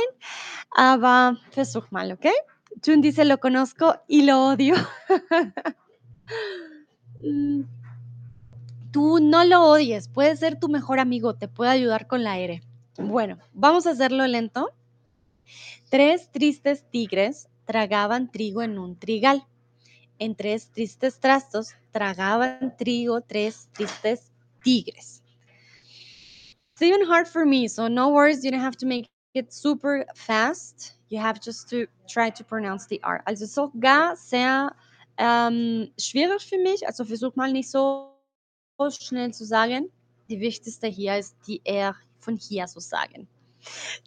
aber 0.71 1.37
versuch 1.51 1.89
mal, 1.91 2.11
okay? 2.11 2.33
Jun 2.85 3.01
dice, 3.01 3.25
lo 3.25 3.39
conozco 3.39 3.95
y 4.07 4.23
lo 4.23 4.47
odio. 4.47 4.75
Tú 8.91 9.19
no 9.21 9.43
lo 9.43 9.63
odies, 9.63 10.07
puede 10.07 10.35
ser 10.35 10.59
tu 10.59 10.69
mejor 10.69 10.99
amigo, 10.99 11.35
te 11.35 11.47
puede 11.47 11.71
ayudar 11.71 12.07
con 12.07 12.23
la 12.23 12.39
R. 12.39 12.61
Bueno, 12.97 13.37
vamos 13.53 13.85
a 13.85 13.91
hacerlo 13.91 14.25
lento. 14.27 14.71
Tres 15.89 16.31
tristes 16.31 16.83
tigres 16.89 17.47
tragaban 17.65 18.31
trigo 18.31 18.61
en 18.61 18.79
un 18.79 18.97
trigal. 18.97 19.45
En 20.19 20.35
tres 20.35 20.67
tristes 20.73 21.19
trastos 21.19 21.73
tragaban 21.91 22.75
trigo 22.77 23.21
tres 23.21 23.67
tristes 23.73 24.31
tigres. 24.63 25.21
It's 26.73 26.81
even 26.81 27.07
hard 27.07 27.27
for 27.27 27.45
me, 27.45 27.67
so 27.67 27.87
no 27.87 28.09
worries, 28.09 28.43
you 28.43 28.51
don't 28.51 28.61
have 28.61 28.77
to 28.77 28.85
make 28.85 29.07
it 29.33 29.53
super 29.53 30.05
fast. 30.15 30.93
You 31.09 31.19
have 31.19 31.39
just 31.39 31.69
to 31.69 31.87
try 32.07 32.29
to 32.29 32.43
pronounce 32.43 32.87
the 32.87 32.99
R. 33.03 33.23
Also 33.25 33.45
sogar 33.45 34.15
sehr 34.15 34.75
ähm, 35.17 35.91
schwierig 35.97 36.47
für 36.47 36.57
mich, 36.57 36.85
also 36.85 37.05
versuch 37.05 37.35
mal 37.35 37.51
nicht 37.51 37.69
so 37.69 38.13
schnell 38.89 39.33
zu 39.33 39.45
sagen. 39.45 39.91
Die 40.29 40.39
wichtigste 40.39 40.87
hier 40.87 41.17
ist 41.17 41.35
die 41.47 41.61
R 41.63 41.95
von 42.19 42.35
hier 42.35 42.67
zu 42.67 42.79
sagen. 42.79 43.27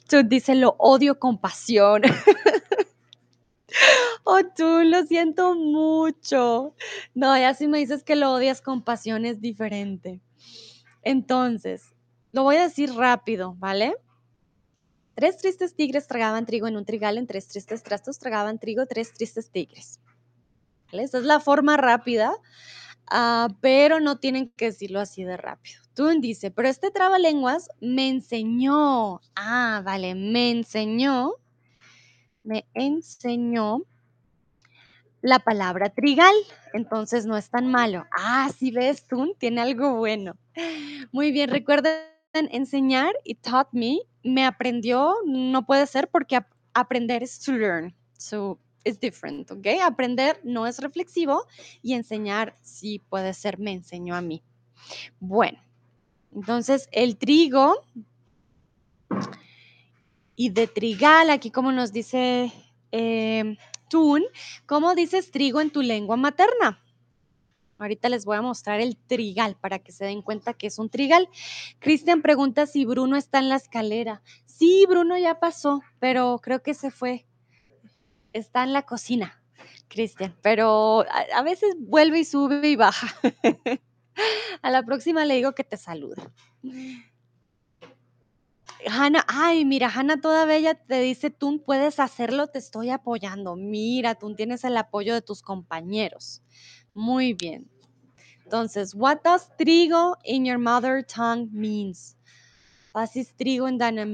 Tú 0.08 0.22
dice 0.22 0.54
lo 0.54 0.74
odio 0.78 1.14
con 1.14 1.38
pasión. 1.38 2.02
oh, 4.24 4.40
tú 4.56 4.82
lo 4.84 5.04
siento 5.04 5.54
mucho. 5.54 6.74
No, 7.14 7.36
ya 7.38 7.54
si 7.54 7.68
me 7.68 7.78
dices 7.78 8.02
que 8.02 8.16
lo 8.16 8.32
odias 8.32 8.60
con 8.60 8.82
pasión 8.82 9.24
es 9.24 9.40
diferente. 9.40 10.20
Entonces, 11.02 11.94
lo 12.32 12.42
voy 12.42 12.56
a 12.56 12.62
decir 12.62 12.92
rápido, 12.94 13.54
¿vale? 13.58 13.96
Tres 15.14 15.36
tristes 15.36 15.74
tigres 15.74 16.06
tragaban 16.06 16.46
trigo 16.46 16.66
en 16.68 16.76
un 16.76 16.84
trigal, 16.84 17.18
en 17.18 17.26
tres 17.26 17.48
tristes 17.48 17.82
trastos 17.82 18.18
tragaban 18.18 18.58
trigo, 18.58 18.86
tres 18.86 19.12
tristes 19.12 19.50
tigres. 19.50 20.00
¿Vale? 20.90 21.04
Esa 21.04 21.18
es 21.18 21.24
la 21.24 21.40
forma 21.40 21.76
rápida, 21.76 22.32
uh, 23.12 23.52
pero 23.60 24.00
no 24.00 24.18
tienen 24.18 24.50
que 24.56 24.66
decirlo 24.66 25.00
así 25.00 25.24
de 25.24 25.36
rápido. 25.36 25.80
Tú 25.94 26.08
dice, 26.20 26.50
pero 26.50 26.68
este 26.68 26.90
trabalenguas 26.90 27.68
me 27.80 28.08
enseñó, 28.08 29.20
ah, 29.34 29.82
vale, 29.84 30.14
me 30.14 30.50
enseñó, 30.50 31.34
me 32.42 32.66
enseñó 32.74 33.82
la 35.22 35.38
palabra 35.38 35.90
trigal, 35.90 36.34
entonces 36.72 37.26
no 37.26 37.36
es 37.36 37.50
tan 37.50 37.66
malo. 37.66 38.06
Ah, 38.12 38.50
sí 38.56 38.70
ves, 38.70 39.06
tú 39.06 39.34
tiene 39.38 39.60
algo 39.60 39.96
bueno. 39.96 40.36
Muy 41.12 41.32
bien, 41.32 41.50
recuerden 41.50 41.94
enseñar 42.32 43.12
y 43.24 43.34
taught 43.34 43.68
me, 43.72 43.98
me 44.22 44.44
aprendió, 44.44 45.14
no 45.26 45.66
puede 45.66 45.86
ser 45.86 46.08
porque 46.08 46.36
ap 46.36 46.46
aprender 46.72 47.22
es 47.22 47.40
to 47.40 47.52
learn. 47.52 47.94
So 48.16 48.58
it's 48.84 49.00
different, 49.00 49.50
¿ok? 49.50 49.66
Aprender 49.82 50.40
no 50.44 50.66
es 50.66 50.78
reflexivo 50.78 51.46
y 51.82 51.94
enseñar 51.94 52.56
sí 52.62 53.00
puede 53.08 53.34
ser 53.34 53.58
me 53.58 53.72
enseñó 53.72 54.14
a 54.14 54.20
mí. 54.20 54.42
Bueno, 55.18 55.58
entonces 56.34 56.88
el 56.92 57.16
trigo 57.16 57.84
y 60.36 60.50
de 60.50 60.66
trigal, 60.68 61.30
aquí 61.30 61.50
como 61.50 61.72
nos 61.72 61.92
dice 61.92 62.52
eh, 62.92 63.56
¿cómo 64.66 64.94
dices 64.94 65.30
trigo 65.30 65.60
en 65.60 65.70
tu 65.70 65.82
lengua 65.82 66.16
materna? 66.16 66.82
Ahorita 67.78 68.08
les 68.08 68.24
voy 68.24 68.36
a 68.36 68.42
mostrar 68.42 68.80
el 68.80 68.96
trigal 68.96 69.56
para 69.58 69.78
que 69.78 69.90
se 69.90 70.04
den 70.04 70.22
cuenta 70.22 70.52
que 70.52 70.66
es 70.66 70.78
un 70.78 70.90
trigal. 70.90 71.28
Cristian 71.78 72.20
pregunta 72.20 72.66
si 72.66 72.84
Bruno 72.84 73.16
está 73.16 73.38
en 73.38 73.48
la 73.48 73.56
escalera. 73.56 74.22
Sí, 74.44 74.84
Bruno 74.88 75.16
ya 75.16 75.40
pasó, 75.40 75.82
pero 75.98 76.38
creo 76.42 76.62
que 76.62 76.74
se 76.74 76.90
fue. 76.90 77.26
Está 78.32 78.62
en 78.62 78.74
la 78.74 78.82
cocina, 78.82 79.42
Cristian, 79.88 80.36
pero 80.42 81.00
a, 81.10 81.38
a, 81.38 81.42
veces 81.42 81.74
vuelve 81.78 82.20
y 82.20 82.24
sube 82.24 82.68
y 82.68 82.76
baja. 82.76 83.08
a 84.62 84.70
la 84.70 84.82
próxima 84.82 85.24
le 85.24 85.36
digo 85.36 85.52
que 85.52 85.64
te 85.64 85.76
saluda. 85.78 86.30
Hanna, 88.88 89.24
ay, 89.28 89.64
mira, 89.64 89.88
Hanna 89.88 90.20
toda 90.20 90.44
bella 90.44 90.74
te 90.74 91.00
dice, 91.00 91.30
tú 91.30 91.62
puedes 91.64 92.00
hacerlo, 92.00 92.48
te 92.48 92.58
estoy 92.58 92.90
apoyando. 92.90 93.56
Mira, 93.56 94.14
tú 94.14 94.34
tienes 94.34 94.64
el 94.64 94.76
apoyo 94.76 95.14
de 95.14 95.22
tus 95.22 95.42
compañeros. 95.42 96.42
Muy 96.94 97.34
bien. 97.34 97.70
Entonces, 98.44 98.94
what 98.94 99.18
does 99.22 99.48
trigo 99.56 100.16
in 100.24 100.44
your 100.44 100.58
mother 100.58 101.04
tongue 101.04 101.48
means? 101.52 102.16
Was 102.92 103.12
trigo 103.36 103.68
in 103.68 103.78
deiner? 103.78 104.08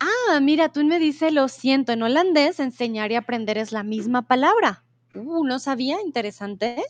Ah, 0.00 0.40
mira, 0.40 0.68
tú 0.72 0.84
me 0.84 0.98
dice, 0.98 1.30
lo 1.30 1.46
siento, 1.46 1.92
en 1.92 2.02
holandés 2.02 2.58
enseñar 2.58 3.12
y 3.12 3.14
aprender 3.14 3.58
es 3.58 3.70
la 3.70 3.84
misma 3.84 4.22
palabra. 4.26 4.84
Uh, 5.14 5.44
no 5.44 5.58
sabía, 5.58 6.00
interesante. 6.00 6.82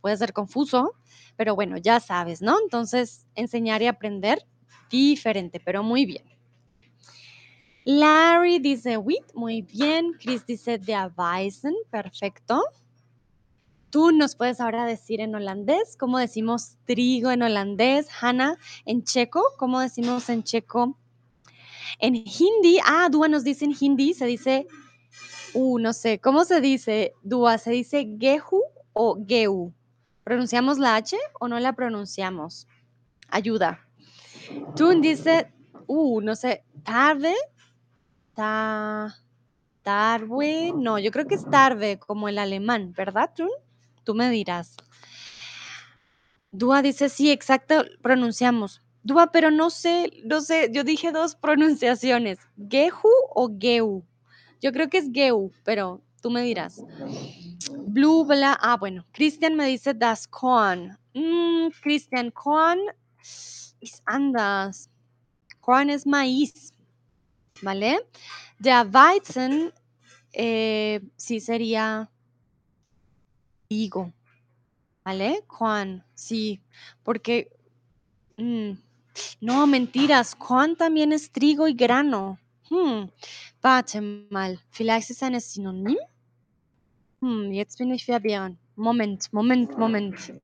Puede 0.00 0.16
ser 0.16 0.32
confuso, 0.32 0.94
pero 1.36 1.54
bueno, 1.54 1.76
ya 1.76 2.00
sabes, 2.00 2.42
¿no? 2.42 2.58
Entonces, 2.62 3.26
enseñar 3.34 3.82
y 3.82 3.86
aprender, 3.86 4.44
diferente, 4.90 5.60
pero 5.64 5.82
muy 5.82 6.06
bien. 6.06 6.24
Larry 7.84 8.58
dice 8.58 8.96
wit, 8.96 9.32
muy 9.34 9.62
bien. 9.62 10.14
Chris 10.18 10.44
dice 10.44 10.76
de 10.78 10.92
erweisen, 10.92 11.74
perfecto. 11.88 12.64
Tú 13.90 14.10
nos 14.10 14.34
puedes 14.34 14.60
ahora 14.60 14.84
decir 14.84 15.20
en 15.20 15.36
holandés, 15.36 15.96
¿cómo 15.96 16.18
decimos 16.18 16.76
trigo 16.84 17.30
en 17.30 17.42
holandés? 17.42 18.08
Hannah, 18.20 18.58
en 18.86 19.04
checo, 19.04 19.40
¿cómo 19.56 19.78
decimos 19.78 20.28
en 20.28 20.42
checo? 20.42 20.98
En 22.00 22.16
hindi, 22.16 22.80
ah, 22.84 23.08
Dúa 23.08 23.28
nos 23.28 23.44
dice 23.44 23.64
en 23.64 23.74
hindi, 23.78 24.14
se 24.14 24.26
dice, 24.26 24.66
uh, 25.54 25.78
no 25.78 25.92
sé, 25.92 26.18
¿cómo 26.18 26.44
se 26.44 26.60
dice, 26.60 27.14
Dúa? 27.22 27.56
¿Se 27.56 27.70
dice 27.70 28.16
gehu 28.18 28.62
o 28.94 29.16
geu? 29.24 29.72
¿Pronunciamos 30.26 30.80
la 30.80 30.96
H 30.96 31.16
o 31.38 31.46
no 31.46 31.60
la 31.60 31.74
pronunciamos? 31.74 32.66
Ayuda. 33.28 33.86
Tú 34.74 34.88
dice, 35.00 35.52
uh, 35.86 36.20
no 36.20 36.34
sé, 36.34 36.64
tarde, 36.82 37.32
ta, 38.34 39.14
tarwe, 39.82 40.72
no, 40.74 40.98
yo 40.98 41.12
creo 41.12 41.28
que 41.28 41.36
es 41.36 41.48
tarde, 41.48 42.00
como 42.00 42.28
el 42.28 42.38
alemán, 42.38 42.92
¿verdad, 42.96 43.30
Tun? 43.36 43.50
Tú 44.02 44.16
me 44.16 44.28
dirás. 44.28 44.74
Dúa 46.50 46.82
dice, 46.82 47.08
sí, 47.08 47.30
exacto, 47.30 47.84
pronunciamos. 48.02 48.82
Dúa, 49.04 49.30
pero 49.30 49.52
no 49.52 49.70
sé, 49.70 50.10
no 50.24 50.40
sé, 50.40 50.70
yo 50.72 50.82
dije 50.82 51.12
dos 51.12 51.36
pronunciaciones, 51.36 52.40
Gehu 52.68 53.12
o 53.32 53.56
Geu. 53.60 54.04
Yo 54.60 54.72
creo 54.72 54.88
que 54.88 54.98
es 54.98 55.12
Geu, 55.12 55.52
pero 55.62 56.02
tú 56.20 56.30
me 56.30 56.42
dirás. 56.42 56.82
Blue, 57.86 58.24
bla, 58.24 58.58
ah, 58.60 58.76
bueno, 58.76 59.04
Cristian 59.12 59.56
me 59.56 59.66
dice 59.66 59.94
das 59.94 60.26
Korn. 60.26 60.98
Mm, 61.14 61.68
Cristian, 61.80 62.30
Korn 62.30 62.80
es 63.80 64.02
andas. 64.04 64.90
Korn 65.60 65.90
es 65.90 66.06
maíz, 66.06 66.72
¿vale? 67.62 67.98
Der 68.58 68.86
Weizen, 68.86 69.72
eh, 70.32 71.00
sí 71.16 71.40
sería 71.40 72.10
trigo, 73.68 74.12
¿vale? 75.04 75.42
Korn, 75.46 76.04
sí, 76.14 76.60
porque, 77.02 77.50
mm, 78.36 78.72
no, 79.40 79.66
mentiras, 79.66 80.34
Korn 80.34 80.76
también 80.76 81.12
es 81.12 81.30
trigo 81.30 81.66
y 81.66 81.74
grano. 81.74 82.38
Hm, 82.68 83.10
warte 83.62 84.00
mal, 84.30 84.58
vielleicht 84.70 85.10
ist 85.10 85.22
eine 85.22 85.40
Synonym? 85.40 85.98
Hm, 87.22 87.52
jetzt 87.52 87.78
bin 87.78 87.92
ich 87.92 88.04
verwirrt. 88.04 88.56
Moment, 88.74 89.32
Moment, 89.32 89.78
Moment. 89.78 90.34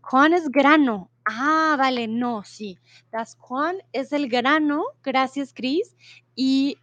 Korn 0.00 0.32
es 0.32 0.50
grano. 0.50 1.10
Ah, 1.24 1.76
vale, 1.76 2.06
no, 2.06 2.42
sí. 2.42 2.78
Das 3.10 3.36
Korn 3.38 3.76
es 3.92 4.12
el 4.12 4.28
grano, 4.28 4.84
gracias, 5.02 5.52
Chris. 5.52 5.96
Y 6.34 6.78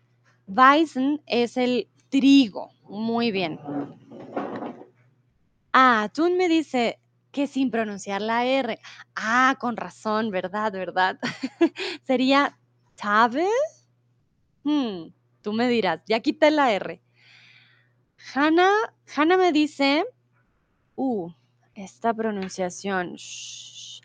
Weizen 0.48 1.22
es 1.26 1.58
el 1.58 1.88
trigo. 2.10 2.70
Muy 2.90 3.32
bien. 3.32 3.60
Ah, 5.74 6.10
tú 6.14 6.30
me 6.30 6.50
dice 6.50 7.00
que 7.32 7.48
sin 7.48 7.72
pronunciar 7.72 8.22
la 8.22 8.46
R. 8.46 8.80
Ah, 9.16 9.56
con 9.60 9.78
razón, 9.78 10.30
¿verdad? 10.30 10.74
¿Verdad? 10.74 11.18
Sería 12.06 12.58
Tave. 12.96 13.48
Hmm, 14.64 15.10
tú 15.42 15.54
me 15.54 15.68
dirás, 15.68 16.02
ya 16.08 16.20
quité 16.20 16.52
la 16.52 16.72
R. 16.74 17.02
Hannah, 18.34 18.94
Hannah 19.16 19.38
me 19.38 19.52
dice, 19.52 20.06
uh, 20.96 21.30
esta 21.76 22.14
pronunciación. 22.14 23.16
shh, 23.18 24.02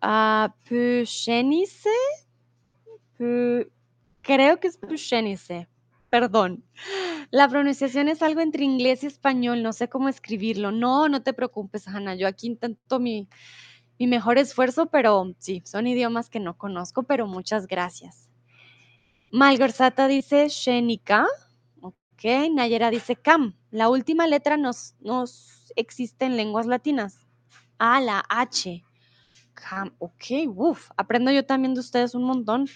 Ah, 0.00 0.54
Pushenice. 0.68 1.90
Pu- 3.18 3.70
creo 4.22 4.58
que 4.60 4.68
es 4.68 4.76
Pushenice. 4.76 5.68
Perdón. 6.10 6.64
La 7.30 7.48
pronunciación 7.48 8.08
es 8.08 8.22
algo 8.22 8.40
entre 8.40 8.64
inglés 8.64 9.02
y 9.04 9.06
español, 9.06 9.62
no 9.62 9.72
sé 9.72 9.88
cómo 9.88 10.08
escribirlo. 10.08 10.72
No, 10.72 11.08
no 11.08 11.22
te 11.22 11.32
preocupes, 11.32 11.88
Hannah. 11.88 12.14
Yo 12.16 12.28
aquí 12.28 12.48
intento 12.48 13.00
mi, 13.00 13.28
mi 13.98 14.06
mejor 14.08 14.38
esfuerzo, 14.38 14.86
pero 14.86 15.34
sí, 15.38 15.62
son 15.64 15.86
idiomas 15.86 16.28
que 16.30 16.40
no 16.40 16.58
conozco, 16.58 17.04
pero 17.04 17.26
muchas 17.26 17.66
gracias. 17.66 18.28
Malgorzata 19.32 20.08
dice 20.08 20.48
Shenika. 20.50 21.26
Ok, 21.80 22.24
Nayera 22.52 22.90
dice 22.90 23.16
Cam. 23.16 23.54
La 23.70 23.88
última 23.88 24.26
letra 24.26 24.58
nos, 24.58 24.94
nos 25.00 25.72
existe 25.74 26.26
en 26.26 26.36
lenguas 26.36 26.66
latinas. 26.66 27.18
Ah, 27.78 27.98
la 28.00 28.22
H. 28.28 28.84
Cam. 29.54 29.94
Ok, 29.98 30.24
uff. 30.54 30.90
Aprendo 30.98 31.30
yo 31.30 31.46
también 31.46 31.72
de 31.72 31.80
ustedes 31.80 32.14
un 32.14 32.24
montón. 32.24 32.68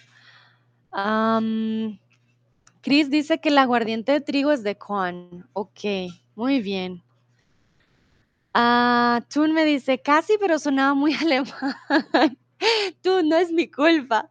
Am, 0.92 1.98
Chris 2.80 3.10
dice 3.10 3.38
que 3.38 3.50
el 3.50 3.58
aguardiente 3.58 4.12
de 4.12 4.22
trigo 4.22 4.50
es 4.50 4.62
de 4.62 4.78
corn. 4.78 5.46
Ok, 5.52 5.80
muy 6.36 6.62
bien. 6.62 7.02
Ah, 8.54 9.20
Tun 9.28 9.52
me 9.52 9.66
dice 9.66 10.00
casi, 10.00 10.38
pero 10.40 10.58
sonaba 10.58 10.94
muy 10.94 11.12
alemán. 11.20 12.38
Tun, 13.02 13.28
no 13.28 13.36
es 13.36 13.52
mi 13.52 13.70
culpa. 13.70 14.30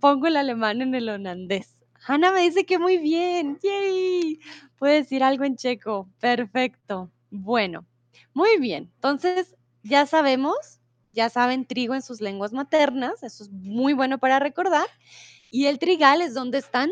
Pongo 0.00 0.26
el 0.26 0.36
alemán 0.36 0.80
en 0.80 0.94
el 0.94 1.08
holandés. 1.08 1.76
Hannah 2.06 2.32
me 2.32 2.42
dice 2.42 2.64
que 2.64 2.78
muy 2.78 2.98
bien. 2.98 3.58
¡Yay! 3.62 4.40
Puede 4.78 4.94
decir 4.94 5.22
algo 5.22 5.44
en 5.44 5.56
checo. 5.56 6.08
Perfecto. 6.20 7.10
Bueno, 7.30 7.86
muy 8.32 8.58
bien. 8.58 8.90
Entonces, 8.94 9.56
ya 9.82 10.06
sabemos, 10.06 10.80
ya 11.12 11.28
saben 11.28 11.66
trigo 11.66 11.94
en 11.94 12.02
sus 12.02 12.20
lenguas 12.20 12.52
maternas. 12.52 13.22
Eso 13.22 13.44
es 13.44 13.50
muy 13.50 13.92
bueno 13.92 14.18
para 14.18 14.38
recordar. 14.38 14.86
Y 15.50 15.66
el 15.66 15.78
trigal 15.78 16.22
es 16.22 16.34
donde 16.34 16.58
están, 16.58 16.90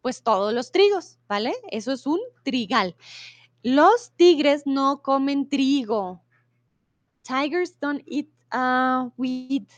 pues, 0.00 0.22
todos 0.22 0.54
los 0.54 0.70
trigos, 0.70 1.18
¿vale? 1.28 1.54
Eso 1.70 1.92
es 1.92 2.06
un 2.06 2.20
trigal. 2.44 2.96
Los 3.62 4.12
tigres 4.16 4.62
no 4.66 5.02
comen 5.02 5.48
trigo. 5.48 6.22
Tigers 7.22 7.78
don't 7.80 8.02
eat 8.06 8.28
uh, 8.52 9.08
wheat, 9.16 9.68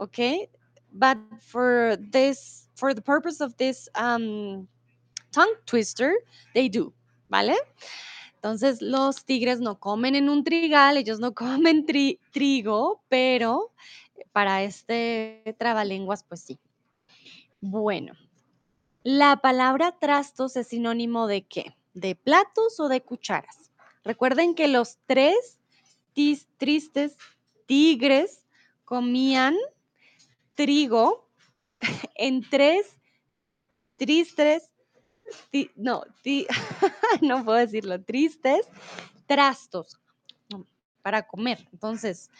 okay? 0.00 0.48
But 0.92 1.18
for 1.40 1.96
this, 1.98 2.68
for 2.74 2.94
the 2.94 3.02
purpose 3.02 3.40
of 3.40 3.56
this 3.56 3.88
um, 3.94 4.66
tongue 5.32 5.54
twister, 5.66 6.14
they 6.54 6.68
do, 6.68 6.92
¿vale? 7.28 7.56
Entonces, 8.36 8.80
los 8.80 9.24
tigres 9.24 9.60
no 9.60 9.78
comen 9.78 10.14
en 10.14 10.28
un 10.28 10.44
trigal, 10.44 10.96
ellos 10.96 11.18
no 11.18 11.34
comen 11.34 11.86
tri- 11.86 12.18
trigo, 12.32 13.02
pero 13.08 13.72
para 14.32 14.62
este 14.62 15.56
trabalenguas, 15.58 16.24
pues 16.24 16.40
sí. 16.42 16.58
Bueno, 17.60 18.14
la 19.02 19.36
palabra 19.38 19.98
trastos 19.98 20.56
es 20.56 20.68
sinónimo 20.68 21.26
de 21.26 21.42
qué? 21.42 21.76
¿De 21.94 22.14
platos 22.14 22.78
o 22.78 22.88
de 22.88 23.00
cucharas? 23.00 23.72
Recuerden 24.04 24.54
que 24.54 24.68
los 24.68 24.98
tres 25.06 25.58
tristes 26.56 27.16
tigres 27.68 28.40
comían 28.86 29.54
trigo 30.54 31.28
en 32.16 32.40
tres 32.48 32.96
tristes, 33.96 34.70
no, 35.76 36.02
no 37.20 37.44
puedo 37.44 37.58
decirlo, 37.58 38.02
tristes 38.02 38.66
trastos 39.26 40.00
no, 40.48 40.66
para 41.02 41.26
comer. 41.26 41.68
Entonces, 41.72 42.30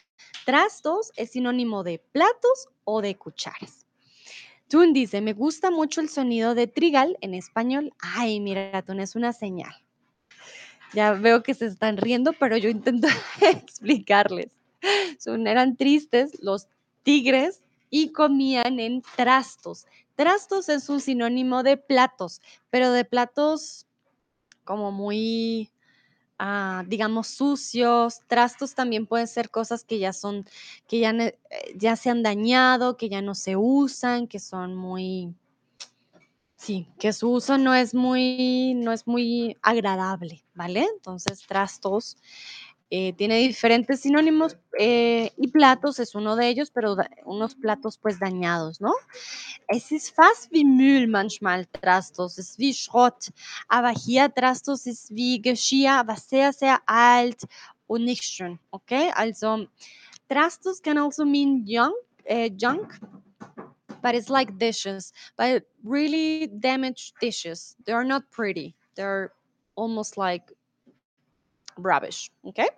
trastos 0.46 1.12
es 1.16 1.32
sinónimo 1.32 1.84
de 1.84 1.98
platos 1.98 2.68
o 2.84 3.02
de 3.02 3.14
cucharas. 3.16 3.86
Tun 4.68 4.92
dice, 4.92 5.20
me 5.20 5.34
gusta 5.34 5.70
mucho 5.70 6.00
el 6.00 6.08
sonido 6.08 6.54
de 6.54 6.66
trigal 6.66 7.18
en 7.20 7.34
español. 7.34 7.92
Ay, 8.00 8.40
mira, 8.40 8.82
Tun, 8.82 9.00
es 9.00 9.14
una 9.14 9.32
señal. 9.32 9.74
Ya 10.94 11.12
veo 11.12 11.42
que 11.42 11.52
se 11.52 11.66
están 11.66 11.98
riendo, 11.98 12.32
pero 12.32 12.56
yo 12.56 12.70
intento 12.70 13.08
explicarles. 13.42 14.57
Eran 15.26 15.76
tristes 15.76 16.38
los 16.42 16.68
tigres 17.02 17.62
y 17.90 18.12
comían 18.12 18.80
en 18.80 19.02
trastos. 19.16 19.86
Trastos 20.14 20.68
es 20.68 20.88
un 20.88 21.00
sinónimo 21.00 21.62
de 21.62 21.76
platos, 21.76 22.40
pero 22.70 22.92
de 22.92 23.04
platos 23.04 23.86
como 24.64 24.92
muy, 24.92 25.70
ah, 26.38 26.84
digamos, 26.86 27.28
sucios. 27.28 28.20
Trastos 28.26 28.74
también 28.74 29.06
pueden 29.06 29.28
ser 29.28 29.48
cosas 29.48 29.84
que 29.84 29.98
ya 29.98 30.12
son, 30.12 30.44
que 30.86 30.98
ya, 30.98 31.14
ya 31.76 31.96
se 31.96 32.10
han 32.10 32.22
dañado, 32.22 32.96
que 32.96 33.08
ya 33.08 33.22
no 33.22 33.34
se 33.34 33.56
usan, 33.56 34.26
que 34.26 34.38
son 34.38 34.74
muy, 34.74 35.34
sí, 36.56 36.88
que 36.98 37.12
su 37.12 37.30
uso 37.30 37.56
no 37.56 37.74
es 37.74 37.94
muy, 37.94 38.74
no 38.74 38.92
es 38.92 39.06
muy 39.06 39.56
agradable, 39.62 40.44
¿vale? 40.54 40.86
Entonces, 40.96 41.46
trastos 41.46 42.18
eh, 42.90 43.12
tiene 43.12 43.38
diferentes 43.38 44.00
sinónimos 44.00 44.56
eh, 44.78 45.30
y 45.36 45.48
platos 45.48 45.98
es 45.98 46.14
uno 46.14 46.36
de 46.36 46.48
ellos, 46.48 46.70
pero 46.70 46.96
unos 47.24 47.54
platos 47.54 47.98
pues 47.98 48.18
dañados, 48.18 48.80
¿no? 48.80 48.92
Es 49.68 49.92
ist 49.92 50.14
fast 50.14 50.50
wie 50.50 50.64
Müll 50.64 51.08
manchmal 51.08 51.66
Trastos, 51.68 52.38
es 52.38 52.56
wie 52.58 52.72
Schrott, 52.72 53.30
aber 53.68 53.90
hier 53.90 54.32
Trastos 54.32 54.86
ist 54.86 55.14
wie 55.14 55.40
Geschirr, 55.40 55.98
aber 55.98 56.16
sehr, 56.16 56.52
sehr 56.52 56.80
alt 56.86 57.42
und 57.86 58.04
nicht 58.04 58.24
schön, 58.24 58.58
okay? 58.70 59.10
Also 59.14 59.66
Trastos 60.28 60.80
can 60.80 60.98
also 60.98 61.24
mean 61.24 61.64
junk, 61.66 61.94
uh, 62.30 62.48
junk, 62.56 62.98
but 64.02 64.14
it's 64.14 64.28
like 64.28 64.58
dishes, 64.58 65.12
but 65.36 65.64
really 65.84 66.48
damaged 66.60 67.14
dishes. 67.20 67.76
They're 67.84 68.04
not 68.04 68.30
pretty. 68.30 68.74
They're 68.94 69.32
almost 69.74 70.16
like 70.16 70.52
rubbish, 71.78 72.30
okay? 72.42 72.68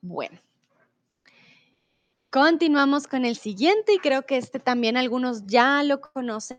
Bueno. 0.00 0.38
Continuamos 2.30 3.06
con 3.06 3.24
el 3.24 3.36
siguiente 3.36 3.94
y 3.94 3.98
creo 3.98 4.26
que 4.26 4.36
este 4.36 4.58
también 4.58 4.96
algunos 4.96 5.46
ya 5.46 5.82
lo 5.82 6.00
conocen. 6.00 6.58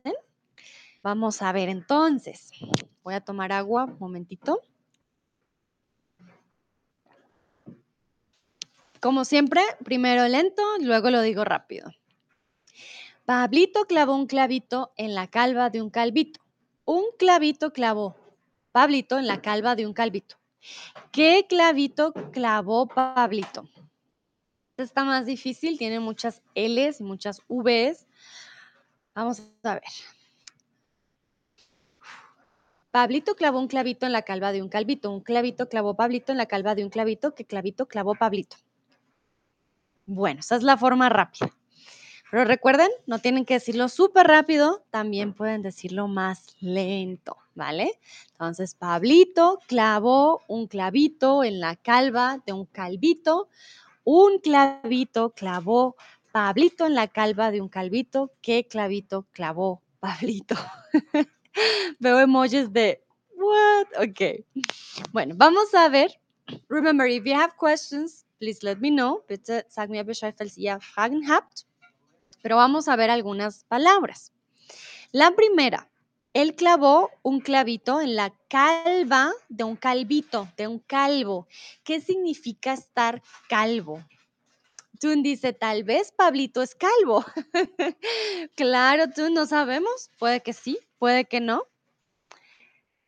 Vamos 1.04 1.42
a 1.42 1.52
ver 1.52 1.70
entonces. 1.70 2.52
Voy 3.04 3.14
a 3.14 3.22
tomar 3.22 3.52
agua, 3.52 3.86
un 3.86 3.98
momentito. 4.00 4.62
Como 9.02 9.26
siempre, 9.26 9.62
primero 9.84 10.28
lento, 10.28 10.64
luego 10.80 11.12
lo 11.12 11.22
digo 11.22 11.44
rápido. 11.44 11.92
Pablito 13.26 13.86
clavó 13.86 14.16
un 14.16 14.28
clavito 14.28 14.94
en 14.96 15.14
la 15.14 15.28
calva 15.28 15.70
de 15.70 15.82
un 15.82 15.90
calvito. 15.90 16.40
Un 16.86 17.04
clavito 17.18 17.74
clavó 17.74 18.16
Pablito 18.76 19.18
en 19.18 19.26
la 19.26 19.42
calva 19.42 19.74
de 19.78 19.88
un 19.88 19.94
calvito. 19.94 20.36
¿Qué 21.12 21.46
clavito 21.48 22.14
clavó 22.32 22.88
Pablito? 22.88 23.70
está 24.78 25.06
más 25.06 25.26
difícil, 25.26 25.78
tiene 25.78 26.00
muchas 26.00 26.42
L's 26.54 27.00
y 27.00 27.04
muchas 27.04 27.42
V's. 27.48 28.06
Vamos 29.14 29.42
a 29.64 29.76
ver. 29.76 29.84
Pablito 32.92 33.36
clavó 33.36 33.60
un 33.60 33.68
clavito 33.68 34.06
en 34.06 34.12
la 34.12 34.22
calva 34.22 34.52
de 34.52 34.62
un 34.62 34.70
calvito. 34.70 35.12
Un 35.12 35.22
clavito 35.22 35.68
clavó 35.70 35.96
Pablito 35.96 36.32
en 36.32 36.38
la 36.38 36.46
calva 36.46 36.76
de 36.76 36.84
un 36.84 36.90
clavito. 36.90 37.36
¿Qué 37.36 37.46
clavito 37.46 37.88
clavó 37.88 38.16
Pablito? 38.16 38.58
Bueno, 40.06 40.40
esa 40.42 40.56
es 40.56 40.64
la 40.64 40.78
forma 40.78 41.10
rápida. 41.10 41.54
Pero 42.32 42.46
recuerden, 42.46 42.90
no 43.06 43.20
tienen 43.20 43.46
que 43.46 43.56
decirlo 43.56 43.88
súper 43.90 44.28
rápido, 44.28 44.86
también 44.92 45.34
pueden 45.34 45.62
decirlo 45.62 46.08
más 46.08 46.56
lento, 46.60 47.38
¿vale? 47.56 48.00
Entonces, 48.32 48.76
Pablito 48.76 49.60
clavó 49.68 50.42
un 50.48 50.68
clavito 50.68 51.44
en 51.44 51.60
la 51.60 51.76
calva 51.76 52.42
de 52.46 52.54
un 52.54 52.66
calvito. 52.66 53.50
Un 54.04 54.40
clavito 54.40 55.32
clavó 55.32 55.96
Pablito 56.32 56.86
en 56.86 56.96
la 56.96 57.08
calva 57.08 57.52
de 57.52 57.62
un 57.62 57.70
calvito. 57.70 58.32
¿Qué 58.42 58.68
clavito 58.68 59.26
clavó 59.32 59.82
Pablito? 60.00 60.56
Veo 62.00 62.20
emojis 62.20 62.72
de 62.72 63.04
what? 63.36 64.08
Ok. 64.08 64.46
Bueno, 65.12 65.34
vamos 65.38 65.74
a 65.74 65.90
ver. 65.90 66.20
Remember, 66.70 67.08
if 67.08 67.24
you 67.26 67.34
have 67.34 67.54
questions, 67.58 68.26
please 68.38 68.60
let 68.62 68.78
me 68.78 68.90
know. 68.90 69.24
Bitte 69.28 69.66
sag 69.70 69.90
mir 69.90 70.04
Bescheid, 70.04 70.36
falls 70.38 70.58
ihr 70.58 70.80
Fragen 70.80 71.24
habt 71.28 71.66
pero 72.46 72.58
vamos 72.58 72.88
a 72.88 72.96
ver 72.96 73.10
algunas 73.10 73.64
palabras. 73.64 74.32
La 75.12 75.32
primera, 75.32 75.90
él 76.36 76.54
clavó 76.56 77.10
un 77.24 77.40
clavito 77.40 78.02
en 78.02 78.16
la 78.16 78.32
calva 78.50 79.32
de 79.50 79.64
un 79.64 79.76
calvito, 79.76 80.48
de 80.58 80.68
un 80.68 80.80
calvo. 80.80 81.48
¿Qué 81.84 82.02
significa 82.02 82.74
estar 82.74 83.24
calvo? 83.50 84.04
Tú 85.00 85.10
dice, 85.24 85.54
tal 85.54 85.84
vez 85.84 86.12
Pablito 86.12 86.62
es 86.62 86.76
calvo. 86.76 87.26
claro, 88.56 89.06
tú 89.10 89.30
no 89.30 89.46
sabemos. 89.46 90.12
Puede 90.20 90.42
que 90.42 90.52
sí, 90.52 90.78
puede 91.00 91.24
que 91.26 91.40
no. 91.40 91.64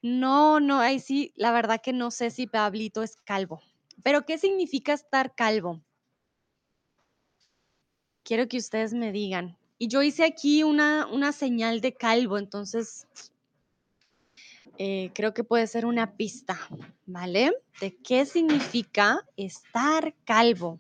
No, 0.02 0.62
no, 0.62 0.80
ahí 0.80 1.00
sí, 1.00 1.34
la 1.36 1.52
verdad 1.52 1.82
que 1.84 1.92
no 1.94 2.12
sé 2.12 2.32
si 2.32 2.48
Pablito 2.48 3.04
es 3.04 3.18
calvo. 3.18 3.62
Pero 4.04 4.26
¿qué 4.26 4.38
significa 4.38 4.94
estar 4.94 5.36
calvo? 5.36 5.82
quiero 8.28 8.50
que 8.50 8.58
ustedes 8.58 8.94
me 8.94 9.14
digan. 9.14 9.58
Y 9.78 9.88
yo 9.88 10.02
hice 10.02 10.24
aquí 10.24 10.64
una, 10.64 11.08
una 11.08 11.32
señal 11.32 11.82
de 11.82 11.94
calvo, 11.94 12.38
entonces 12.38 13.08
eh, 14.78 15.12
creo 15.14 15.34
que 15.34 15.44
puede 15.44 15.68
ser 15.68 15.86
una 15.86 16.16
pista, 16.16 16.60
¿vale? 17.06 17.52
De 17.80 17.96
qué 17.96 18.26
significa 18.26 19.26
estar 19.36 20.14
calvo. 20.24 20.80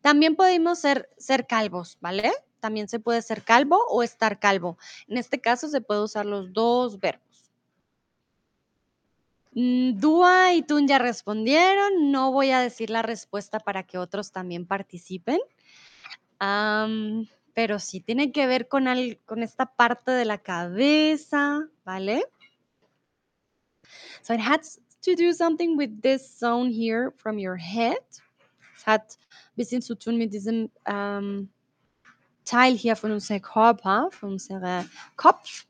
También 0.00 0.36
podemos 0.36 0.78
ser, 0.78 1.08
ser 1.16 1.46
calvos, 1.46 1.98
¿vale? 2.00 2.32
También 2.60 2.88
se 2.88 3.00
puede 3.00 3.22
ser 3.22 3.42
calvo 3.42 3.78
o 3.88 4.02
estar 4.02 4.38
calvo. 4.38 4.78
En 5.08 5.18
este 5.18 5.40
caso 5.40 5.68
se 5.68 5.80
puede 5.80 6.02
usar 6.02 6.26
los 6.26 6.52
dos 6.52 6.98
verbos. 6.98 7.50
Mm, 9.52 9.98
Dua 9.98 10.54
y 10.54 10.62
Tun 10.62 10.86
ya 10.86 10.98
respondieron. 10.98 12.10
No 12.10 12.32
voy 12.32 12.50
a 12.50 12.60
decir 12.60 12.90
la 12.90 13.02
respuesta 13.02 13.58
para 13.60 13.84
que 13.84 13.98
otros 13.98 14.32
también 14.32 14.66
participen 14.66 15.40
pero 17.54 17.78
sí 17.78 18.00
tiene 18.00 18.32
que 18.32 18.46
ver 18.46 18.68
con, 18.68 18.86
con 19.24 19.42
esta 19.42 19.66
parte 19.66 20.10
de 20.10 20.24
la 20.24 20.38
cabeza, 20.38 21.66
¿vale? 21.84 22.24
So 24.22 24.34
it 24.34 24.40
has 24.40 24.80
to 25.02 25.14
do 25.14 25.32
something 25.32 25.76
with 25.76 26.02
this 26.02 26.38
zone 26.38 26.70
here 26.70 27.12
from 27.16 27.38
your 27.38 27.56
head. 27.56 28.02
Es 28.76 28.86
hat 28.86 29.18
ein 29.30 29.56
bisschen 29.56 29.82
zu 29.82 29.94
tun 29.94 30.18
mit 30.18 30.32
diesem 30.32 30.70
ähm, 30.86 31.48
Teil 32.44 32.76
hier 32.76 32.96
von 32.96 33.12
unserem 33.12 33.40
Körper, 33.40 34.10
von 34.10 34.32
unserem 34.32 34.90
Kopf. 35.16 35.66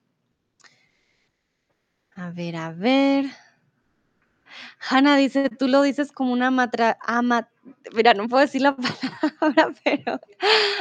A 2.16 2.30
ver, 2.30 2.54
a 2.54 2.72
ver. 2.72 3.24
Hanna 4.88 5.16
dice, 5.16 5.50
tú 5.50 5.68
lo 5.68 5.82
dices 5.82 6.12
como 6.12 6.32
una 6.32 6.50
matra, 6.50 6.98
ama, 7.02 7.48
mira, 7.94 8.14
no 8.14 8.28
puedo 8.28 8.42
decir 8.42 8.62
la 8.62 8.76
palabra, 9.40 9.74
pero 9.84 10.20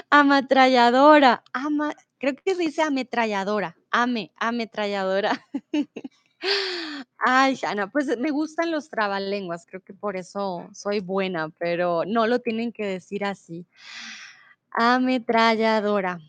ametralladora, 0.10 1.44
ama, 1.54 1.94
creo 2.20 2.36
que 2.36 2.56
se 2.56 2.62
dice 2.62 2.82
ametralladora, 2.82 3.76
ame, 3.92 4.32
ametralladora. 4.38 5.46
Ay, 7.18 7.58
Hanna, 7.64 7.90
pues 7.90 8.18
me 8.18 8.32
gustan 8.32 8.72
los 8.72 8.90
trabalenguas, 8.90 9.66
creo 9.66 9.82
que 9.82 9.94
por 9.94 10.18
eso 10.18 10.68
soy 10.74 11.00
buena, 11.00 11.50
pero 11.58 12.04
no 12.06 12.28
lo 12.28 12.40
tienen 12.40 12.74
que 12.74 12.86
decir 12.86 13.24
así. 13.24 13.66
Ametralladora. 14.72 16.20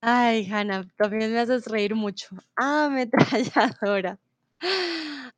Ay, 0.00 0.50
Hanna, 0.50 0.84
también 0.96 1.32
me 1.32 1.38
haces 1.40 1.66
reír 1.66 1.94
mucho. 1.94 2.28
Ametralladora. 2.56 4.18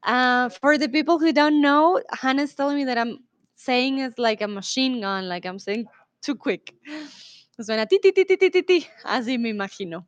Uh, 0.05 0.51
for 0.61 0.77
the 0.77 0.89
people 0.89 1.19
who 1.19 1.33
don't 1.33 1.61
know, 1.61 2.01
Hannah's 2.13 2.55
telling 2.55 2.77
me 2.77 2.85
that 2.85 2.99
I'm 2.99 3.19
saying 3.57 3.99
it's 3.99 4.19
like 4.19 4.43
a 4.43 4.49
machine 4.49 5.01
gun, 5.01 5.29
like 5.29 5.47
I'm 5.47 5.59
saying 5.59 5.87
too 6.21 6.35
quick. 6.35 6.75
Suena 7.61 7.89
ti, 7.89 7.99
ti, 7.99 8.13
ti, 8.13 8.25
ti, 8.25 8.37
ti, 8.37 8.51
ti, 8.51 8.63
ti. 8.63 8.87
Así 9.05 9.39
me 9.39 9.49
imagino. 9.51 10.07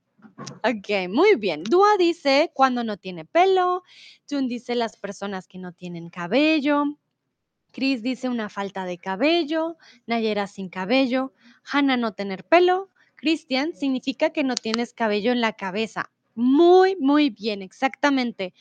Ok, 0.65 1.09
muy 1.09 1.37
bien. 1.37 1.63
Dua 1.63 1.97
dice 1.97 2.51
cuando 2.53 2.83
no 2.85 2.97
tiene 2.97 3.25
pelo. 3.25 3.85
Tun 4.27 4.49
dice 4.49 4.75
las 4.75 4.97
personas 4.97 5.47
que 5.47 5.59
no 5.59 5.73
tienen 5.73 6.11
cabello. 6.11 6.85
Chris 7.73 8.03
dice 8.03 8.29
una 8.29 8.49
falta 8.49 8.85
de 8.85 8.99
cabello. 8.99 9.77
Nayera 10.07 10.47
sin 10.47 10.69
cabello. 10.69 11.33
Hannah 11.71 11.97
no 11.97 12.13
tener 12.13 12.45
pelo. 12.45 12.91
Christian 13.15 13.73
significa 13.75 14.31
que 14.31 14.45
no 14.45 14.57
tienes 14.57 14.93
cabello 14.93 15.33
en 15.33 15.41
la 15.41 15.53
cabeza. 15.53 16.11
Muy, 16.35 16.97
muy 16.97 17.31
bien, 17.31 17.63
exactamente. 17.63 18.53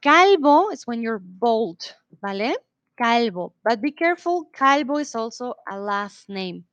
Calvo 0.00 0.70
is 0.70 0.86
when 0.86 1.02
you're 1.02 1.18
bald, 1.18 1.94
¿vale? 2.22 2.54
Calvo. 2.96 3.54
But 3.64 3.80
be 3.80 3.90
careful, 3.90 4.48
Calvo 4.52 4.98
is 4.98 5.14
also 5.14 5.54
a 5.70 5.78
last 5.78 6.28
name. 6.28 6.64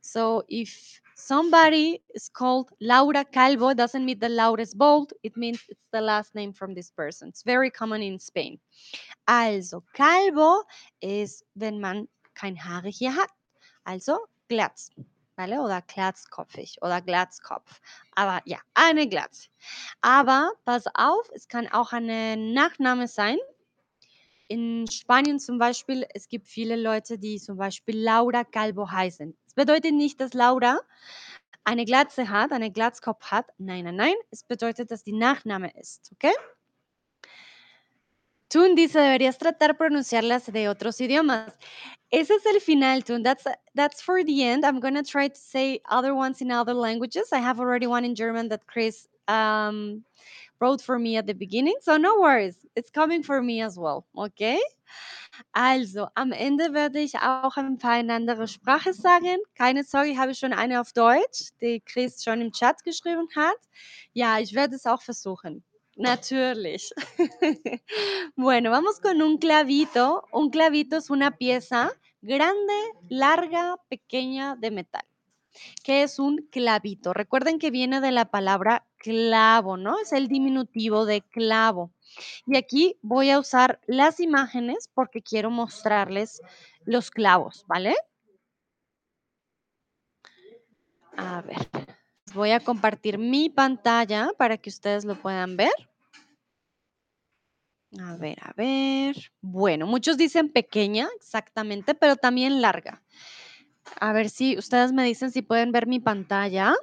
So 0.00 0.44
if 0.48 1.00
somebody 1.14 2.02
is 2.14 2.28
called 2.28 2.70
Laura 2.80 3.24
Calvo, 3.24 3.74
doesn't 3.74 4.04
mean 4.04 4.18
that 4.20 4.30
Laura 4.30 4.62
is 4.62 4.74
bald. 4.74 5.12
It 5.22 5.36
means 5.36 5.62
it's 5.68 5.86
the 5.92 6.00
last 6.00 6.34
name 6.34 6.52
from 6.52 6.74
this 6.74 6.90
person. 6.90 7.28
It's 7.28 7.42
very 7.42 7.70
common 7.70 8.02
in 8.02 8.18
Spain. 8.18 8.58
Also, 9.28 9.84
Calvo 9.94 10.62
is 11.00 11.42
when 11.54 11.80
man 11.80 12.08
kein 12.34 12.56
Haare 12.56 12.90
hier 12.90 13.12
hat. 13.12 13.30
Also, 13.86 14.18
Glatz. 14.48 14.90
¿Vale? 15.40 15.60
Oder 15.60 15.82
glatzkopfig 15.82 16.76
oder 16.82 17.00
Glatzkopf. 17.00 17.80
Aber 18.14 18.42
ja, 18.44 18.58
eine 18.74 19.08
Glatze. 19.08 19.48
Aber 20.00 20.52
pass 20.64 20.84
auf, 20.94 21.30
es 21.34 21.48
kann 21.48 21.66
auch 21.68 21.92
eine 21.92 22.36
Nachname 22.36 23.08
sein. 23.08 23.38
In 24.48 24.86
Spanien 24.90 25.38
zum 25.38 25.58
Beispiel, 25.58 26.06
es 26.12 26.28
gibt 26.28 26.48
viele 26.48 26.76
Leute, 26.76 27.18
die 27.18 27.38
zum 27.38 27.56
Beispiel 27.56 27.96
Laura 27.96 28.44
Calvo 28.44 28.90
heißen. 28.90 29.36
Das 29.44 29.54
bedeutet 29.54 29.94
nicht, 29.94 30.20
dass 30.20 30.34
Laura 30.34 30.80
eine 31.64 31.84
Glatze 31.84 32.28
hat, 32.28 32.52
einen 32.52 32.72
Glatzkopf 32.72 33.30
hat. 33.30 33.46
Nein, 33.58 33.84
nein, 33.84 33.96
nein. 33.96 34.14
Es 34.30 34.44
bedeutet, 34.44 34.90
dass 34.90 35.04
die 35.04 35.12
Nachname 35.12 35.70
ist, 35.78 36.10
¿ok? 36.12 36.32
Tun 38.48 38.74
dice, 38.74 38.98
deberías 38.98 39.38
tratar 39.38 39.76
pronunciarlas 39.76 40.46
de 40.52 40.68
otros 40.68 41.00
idiomas. 41.00 41.52
Ese 42.12 42.30
es 42.30 42.46
el 42.46 42.60
final, 42.60 43.02
Tun. 43.02 43.22
That's, 43.22 43.44
that's 43.74 44.02
for 44.02 44.24
the 44.24 44.42
end. 44.44 44.66
I'm 44.66 44.80
going 44.80 44.94
to 44.94 45.02
try 45.02 45.28
to 45.28 45.38
say 45.38 45.80
other 45.88 46.14
ones 46.14 46.40
in 46.40 46.50
other 46.50 46.74
languages. 46.74 47.28
I 47.32 47.38
have 47.38 47.60
already 47.60 47.86
one 47.86 48.04
in 48.04 48.14
German 48.16 48.48
that 48.48 48.66
Chris 48.66 49.06
um, 49.28 50.04
wrote 50.60 50.82
for 50.82 50.98
me 50.98 51.16
at 51.16 51.26
the 51.26 51.34
beginning. 51.34 51.76
So 51.82 51.96
no 51.96 52.20
worries. 52.20 52.56
It's 52.74 52.90
coming 52.90 53.22
for 53.22 53.40
me 53.40 53.62
as 53.62 53.78
well. 53.78 54.06
Okay? 54.16 54.60
Also, 55.54 56.08
am 56.16 56.32
Ende 56.32 56.74
werde 56.74 56.98
ich 56.98 57.16
auch 57.16 57.56
ein 57.56 57.78
paar 57.78 58.00
in 58.00 58.10
andere 58.10 58.48
Sprache 58.48 58.92
sagen. 58.92 59.38
Keine 59.56 59.84
Sorge, 59.84 60.10
ich 60.10 60.18
habe 60.18 60.34
schon 60.34 60.52
eine 60.52 60.80
auf 60.80 60.92
Deutsch, 60.92 61.50
die 61.60 61.80
Chris 61.80 62.24
schon 62.24 62.40
im 62.40 62.50
Chat 62.52 62.82
geschrieben 62.82 63.28
hat. 63.36 63.56
Ja, 64.12 64.40
ich 64.40 64.54
werde 64.54 64.74
es 64.74 64.86
auch 64.86 65.02
versuchen. 65.02 65.62
Naturally. 65.96 66.76
bueno, 68.36 68.70
vamos 68.70 69.00
con 69.00 69.22
un 69.22 69.38
clavito. 69.38 70.24
Un 70.32 70.50
clavito 70.50 70.96
es 70.96 71.10
una 71.10 71.36
pieza 71.36 71.92
grande, 72.22 72.74
larga, 73.08 73.76
pequeña 73.88 74.56
de 74.56 74.70
metal. 74.70 75.04
¿Qué 75.82 76.02
es 76.02 76.18
un 76.18 76.48
clavito? 76.50 77.12
Recuerden 77.12 77.58
que 77.58 77.70
viene 77.70 78.00
de 78.00 78.12
la 78.12 78.30
palabra 78.30 78.86
clavo, 78.96 79.76
¿no? 79.76 79.98
Es 79.98 80.12
el 80.12 80.28
diminutivo 80.28 81.04
de 81.06 81.22
clavo. 81.22 81.92
Y 82.46 82.56
aquí 82.56 82.98
voy 83.02 83.30
a 83.30 83.38
usar 83.38 83.80
las 83.86 84.20
imágenes 84.20 84.88
porque 84.94 85.22
quiero 85.22 85.50
mostrarles 85.50 86.40
los 86.84 87.10
clavos, 87.10 87.64
¿vale? 87.66 87.94
A 91.16 91.42
ver, 91.42 91.68
voy 92.34 92.50
a 92.50 92.60
compartir 92.60 93.18
mi 93.18 93.50
pantalla 93.50 94.30
para 94.36 94.56
que 94.56 94.70
ustedes 94.70 95.04
lo 95.04 95.14
puedan 95.20 95.56
ver. 95.56 95.72
A 97.98 98.16
ver, 98.16 98.38
a 98.42 98.52
ver. 98.56 99.32
Bueno, 99.40 99.86
muchos 99.86 100.16
dicen 100.16 100.48
pequeña, 100.52 101.08
exactamente, 101.16 101.94
pero 101.94 102.16
también 102.16 102.60
larga. 102.60 103.02
A 104.00 104.12
ver 104.12 104.30
si 104.30 104.56
ustedes 104.56 104.92
me 104.92 105.04
dicen 105.04 105.32
si 105.32 105.42
pueden 105.42 105.72
ver 105.72 105.86
mi 105.86 105.98
pantalla. 105.98 106.74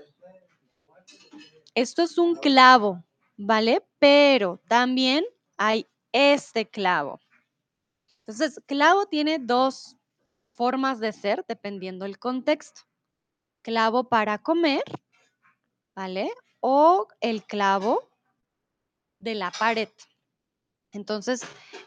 Esto 1.75 2.01
es 2.03 2.17
un 2.17 2.35
clavo, 2.35 3.03
¿vale? 3.37 3.83
Pero 3.99 4.59
también 4.67 5.23
hay 5.57 5.87
este 6.11 6.67
clavo. 6.67 7.19
Entonces, 8.25 8.59
clavo 8.65 9.05
tiene 9.05 9.39
dos 9.39 9.95
formas 10.51 10.99
de 10.99 11.13
ser 11.13 11.45
dependiendo 11.47 12.03
del 12.03 12.19
contexto. 12.19 12.81
Clavo 13.61 14.09
para 14.09 14.37
comer, 14.39 14.83
¿vale? 15.97 16.31
O 16.59 17.07
el 17.21 17.43
clavo 17.43 18.07
de 19.17 19.33
la 19.33 19.49
pared. 19.49 19.89
Entonces, 20.91 21.41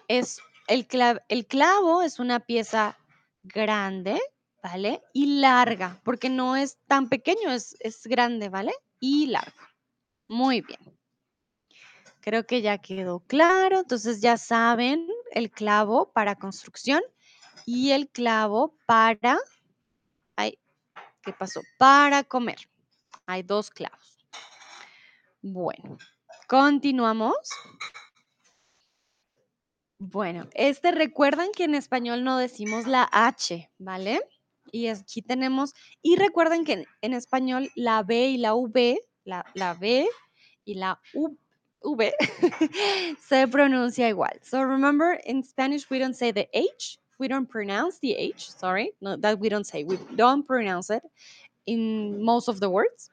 es 0.09 0.41
el, 0.67 0.87
el 1.29 1.47
clavo 1.47 2.03
es 2.03 2.19
una 2.19 2.41
pieza 2.41 2.99
grande, 3.45 4.21
¿vale? 4.65 5.01
Y 5.13 5.39
larga, 5.39 6.01
porque 6.05 6.29
no 6.29 6.57
es 6.57 6.77
tan 6.89 7.09
pequeño, 7.09 7.53
es, 7.53 7.77
es 7.79 8.05
grande, 8.05 8.49
¿vale? 8.49 8.73
Y 8.99 9.27
largo. 9.29 9.63
Muy 10.27 10.61
bien. 10.61 10.81
Creo 12.21 12.45
que 12.45 12.63
ya 12.63 12.79
quedó 12.79 13.21
claro. 13.21 13.79
Entonces 13.79 14.21
ya 14.21 14.37
saben 14.37 15.07
el 15.31 15.53
clavo 15.53 16.11
para 16.13 16.35
construcción 16.35 17.03
y 17.65 17.93
el 17.93 18.09
clavo 18.09 18.75
para... 18.87 19.39
Ay, 20.35 20.59
¿qué 21.23 21.33
pasó? 21.33 21.61
Para 21.79 22.25
comer. 22.25 22.70
Hay 23.31 23.45
dos 23.45 23.71
clavos. 23.71 24.19
Bueno, 25.41 25.99
continuamos. 26.49 27.37
Bueno, 30.01 30.49
este 30.53 30.91
recuerdan 30.91 31.53
que 31.53 31.63
en 31.63 31.77
español 31.77 32.25
no 32.25 32.39
decimos 32.39 32.89
la 32.89 33.09
H, 33.13 33.71
¿vale? 33.79 34.21
Y 34.73 34.89
aquí 34.89 35.23
tenemos, 35.23 35.75
y 36.03 36.17
recuerden 36.17 36.65
que 36.65 36.89
en, 37.03 37.15
español 37.15 37.71
la 37.77 38.03
B 38.03 38.31
y 38.31 38.37
la 38.37 38.57
V, 38.57 38.99
la, 39.23 39.47
la 39.55 39.75
B 39.75 40.09
y 40.65 40.75
la 40.75 41.01
U, 41.15 41.39
V 41.83 42.13
se 43.29 43.47
pronuncia 43.47 44.09
igual. 44.09 44.41
So 44.43 44.65
remember, 44.65 45.21
in 45.25 45.45
Spanish 45.45 45.89
we 45.89 46.01
don't 46.01 46.17
say 46.17 46.33
the 46.33 46.49
H, 46.53 46.99
we 47.21 47.29
don't 47.29 47.49
pronounce 47.49 48.01
the 48.01 48.13
H, 48.17 48.51
sorry, 48.51 48.93
no, 49.01 49.17
that 49.19 49.39
we 49.39 49.49
don't 49.49 49.65
say, 49.65 49.85
we 49.85 49.99
don't 50.17 50.45
pronounce 50.45 50.91
it 50.91 51.05
in 51.67 52.25
most 52.25 52.49
of 52.49 52.59
the 52.59 52.69
words. 52.69 53.09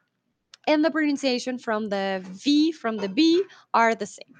And 0.68 0.84
the 0.84 0.92
pronunciation 0.92 1.58
from 1.58 1.90
the 1.90 2.22
V, 2.24 2.74
from 2.74 2.98
the 2.98 3.08
B 3.08 3.42
are 3.74 3.96
the 3.96 4.06
same. 4.06 4.36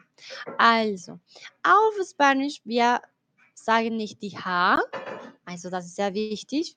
Also, 0.60 1.20
auf 1.64 1.94
Spanisch, 2.04 2.62
wir 2.66 3.02
sagen 3.54 3.98
nicht 3.98 4.22
die 4.22 4.38
H, 4.38 4.82
also 5.46 5.70
das 5.70 5.86
ist 5.86 5.96
sehr 5.96 6.14
wichtig. 6.14 6.76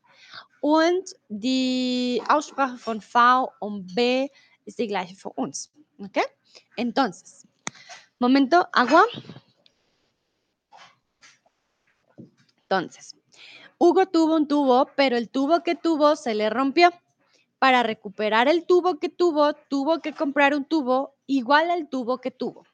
Und 0.61 1.15
die 1.29 2.23
Aussprache 2.29 2.77
von 2.77 3.01
V 3.01 3.51
und 3.61 3.95
B 3.95 4.29
ist 4.67 4.79
die 4.79 4.87
gleiche 4.87 5.17
für 5.17 5.31
uns. 5.31 5.73
¿Ok? 5.99 6.19
Entonces, 6.77 7.47
momento, 8.19 8.65
agua. 8.73 9.05
Entonces, 12.63 13.17
Hugo 13.79 14.07
tuvo 14.07 14.37
un 14.37 14.47
tubo, 14.47 14.87
pero 14.95 15.17
el 15.17 15.29
tubo 15.29 15.63
que 15.63 15.75
tuvo 15.75 16.15
se 16.15 16.35
le 16.35 16.51
rompió. 16.51 16.91
Para 17.61 17.83
recuperar 17.83 18.49
el 18.49 18.65
tubo 18.65 18.99
que 18.99 19.11
tuvo, 19.11 19.53
tuvo 19.53 20.01
que 20.01 20.15
comprar 20.15 20.55
un 20.55 20.65
tubo 20.65 21.15
igual 21.27 21.71
al 21.71 21.91
tubo 21.91 22.19
que 22.19 22.31
tuvo. 22.31 22.65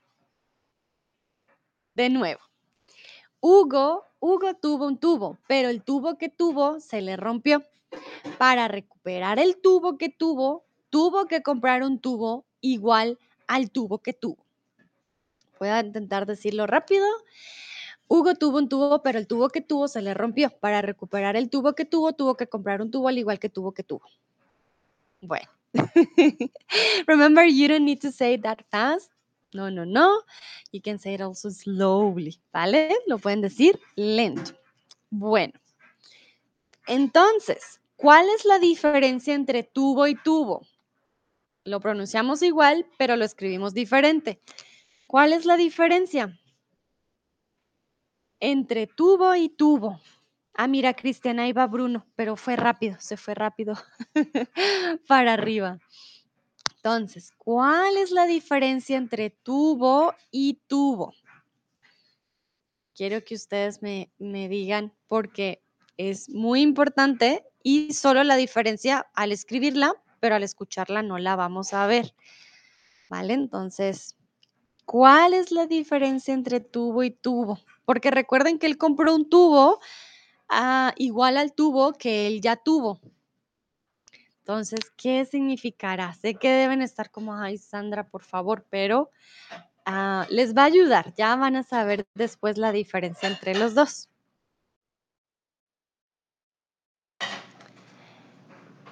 De 1.94 2.08
nuevo, 2.08 2.40
Hugo, 3.40 4.04
Hugo 4.20 4.54
tuvo 4.54 4.86
un 4.86 4.98
tubo, 4.98 5.38
pero 5.48 5.70
el 5.70 5.82
tubo 5.82 6.16
que 6.18 6.28
tuvo 6.28 6.78
se 6.78 7.02
le 7.02 7.16
rompió. 7.16 7.64
Para 8.38 8.68
recuperar 8.68 9.40
el 9.40 9.60
tubo 9.60 9.98
que 9.98 10.08
tuvo, 10.08 10.64
tuvo 10.88 11.26
que 11.26 11.42
comprar 11.42 11.82
un 11.82 11.98
tubo 11.98 12.44
igual 12.60 13.18
al 13.48 13.72
tubo 13.72 13.98
que 13.98 14.12
tuvo. 14.12 14.46
Voy 15.58 15.68
a 15.68 15.80
intentar 15.80 16.26
decirlo 16.26 16.64
rápido. 16.68 17.06
Hugo 18.06 18.36
tuvo 18.36 18.58
un 18.58 18.68
tubo, 18.68 19.02
pero 19.02 19.18
el 19.18 19.26
tubo 19.26 19.48
que 19.48 19.62
tuvo 19.62 19.88
se 19.88 20.00
le 20.00 20.14
rompió. 20.14 20.50
Para 20.60 20.80
recuperar 20.80 21.34
el 21.34 21.50
tubo 21.50 21.74
que 21.74 21.86
tuvo, 21.86 22.12
tuvo 22.12 22.36
que 22.36 22.46
comprar 22.46 22.80
un 22.80 22.92
tubo 22.92 23.08
al 23.08 23.18
igual 23.18 23.40
que 23.40 23.48
tubo 23.48 23.72
que 23.72 23.82
tuvo. 23.82 24.06
Bueno. 25.26 25.48
Remember, 27.06 27.44
you 27.44 27.68
don't 27.68 27.84
need 27.84 28.00
to 28.00 28.12
say 28.12 28.36
that 28.38 28.62
fast. 28.70 29.10
No, 29.52 29.70
no, 29.70 29.84
no. 29.84 30.22
You 30.72 30.80
can 30.80 30.98
say 30.98 31.14
it 31.14 31.20
also 31.20 31.50
slowly, 31.50 32.38
¿vale? 32.52 32.94
Lo 33.06 33.18
pueden 33.18 33.40
decir 33.40 33.78
lento. 33.96 34.52
Bueno. 35.10 35.54
Entonces, 36.86 37.80
¿cuál 37.96 38.26
es 38.36 38.44
la 38.44 38.58
diferencia 38.58 39.34
entre 39.34 39.62
tubo 39.62 40.06
y 40.06 40.14
tubo? 40.14 40.66
Lo 41.64 41.80
pronunciamos 41.80 42.42
igual, 42.42 42.86
pero 42.96 43.16
lo 43.16 43.24
escribimos 43.24 43.74
diferente. 43.74 44.40
¿Cuál 45.06 45.32
es 45.32 45.44
la 45.46 45.56
diferencia? 45.56 46.38
Entre 48.38 48.86
tubo 48.86 49.34
y 49.34 49.48
tubo. 49.48 50.00
Ah, 50.58 50.68
mira, 50.68 50.94
Cristiana, 50.94 51.42
ahí 51.42 51.52
va 51.52 51.66
Bruno, 51.66 52.06
pero 52.16 52.34
fue 52.34 52.56
rápido, 52.56 52.96
se 52.98 53.18
fue 53.18 53.34
rápido 53.34 53.74
para 55.06 55.34
arriba. 55.34 55.78
Entonces, 56.76 57.30
¿cuál 57.36 57.98
es 57.98 58.10
la 58.10 58.26
diferencia 58.26 58.96
entre 58.96 59.28
tubo 59.28 60.14
y 60.30 60.54
tubo? 60.66 61.12
Quiero 62.94 63.22
que 63.22 63.34
ustedes 63.34 63.82
me, 63.82 64.10
me 64.18 64.48
digan 64.48 64.94
porque 65.08 65.62
es 65.98 66.30
muy 66.30 66.62
importante 66.62 67.44
y 67.62 67.92
solo 67.92 68.24
la 68.24 68.36
diferencia 68.36 69.06
al 69.12 69.32
escribirla, 69.32 69.92
pero 70.20 70.36
al 70.36 70.42
escucharla 70.42 71.02
no 71.02 71.18
la 71.18 71.36
vamos 71.36 71.74
a 71.74 71.86
ver. 71.86 72.14
¿Vale? 73.10 73.34
Entonces, 73.34 74.16
¿cuál 74.86 75.34
es 75.34 75.50
la 75.50 75.66
diferencia 75.66 76.32
entre 76.32 76.60
tubo 76.60 77.02
y 77.02 77.10
tubo? 77.10 77.58
Porque 77.84 78.10
recuerden 78.10 78.58
que 78.58 78.66
él 78.66 78.78
compró 78.78 79.14
un 79.14 79.28
tubo 79.28 79.80
ah, 80.48 80.92
igual 80.96 81.36
al 81.36 81.52
tubo 81.52 81.92
que 81.92 82.26
él 82.26 82.40
ya 82.40 82.56
tuvo. 82.56 83.00
Entonces, 84.40 84.78
¿qué 84.96 85.24
significará? 85.24 86.14
Sé 86.14 86.34
que 86.34 86.50
deben 86.50 86.80
estar 86.80 87.10
como, 87.10 87.34
ay, 87.34 87.58
Sandra, 87.58 88.08
por 88.08 88.22
favor, 88.22 88.64
pero 88.70 89.10
ah, 89.84 90.26
les 90.30 90.54
va 90.56 90.62
a 90.62 90.66
ayudar. 90.66 91.12
Ya 91.16 91.34
van 91.36 91.56
a 91.56 91.64
saber 91.64 92.06
después 92.14 92.56
la 92.56 92.70
diferencia 92.72 93.28
entre 93.28 93.56
los 93.56 93.74
dos. 93.74 94.08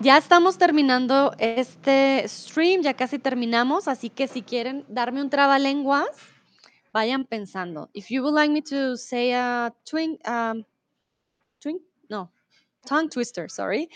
Ya 0.00 0.18
estamos 0.18 0.59
terminando 0.59 1.32
este 1.38 2.28
stream, 2.28 2.82
ya 2.82 2.94
casi 2.94 3.20
terminamos, 3.20 3.86
así 3.86 4.11
que 4.11 4.26
si 4.26 4.42
quieren 4.42 4.84
darme 4.88 5.22
un 5.22 5.30
trabalenguas, 5.30 6.09
vayan 6.92 7.24
pensando. 7.24 7.88
If 7.94 8.09
you 8.11 8.22
would 8.22 8.34
like 8.34 8.52
me 8.52 8.61
to 8.62 8.96
say 8.96 9.32
a 9.32 9.72
twin, 9.88 10.18
um, 10.26 10.64
twin, 11.64 11.80
no, 12.10 12.28
tongue 12.86 13.08
twister, 13.08 13.48
sorry, 13.48 13.88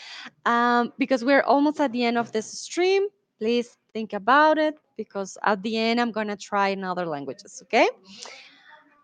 um, 0.47 0.93
because 0.99 1.25
we're 1.25 1.43
almost 1.43 1.81
at 1.81 1.93
the 1.93 2.05
end 2.05 2.17
of 2.19 2.33
this 2.33 2.47
stream. 2.47 3.03
Please 3.39 3.77
think 3.93 4.15
about 4.15 4.59
it 4.59 4.75
because 4.97 5.39
at 5.45 5.63
the 5.63 5.77
end 5.77 6.01
I'm 6.01 6.13
to 6.13 6.37
try 6.37 6.69
in 6.69 6.83
other 6.83 7.07
languages, 7.07 7.63
okay? 7.65 7.89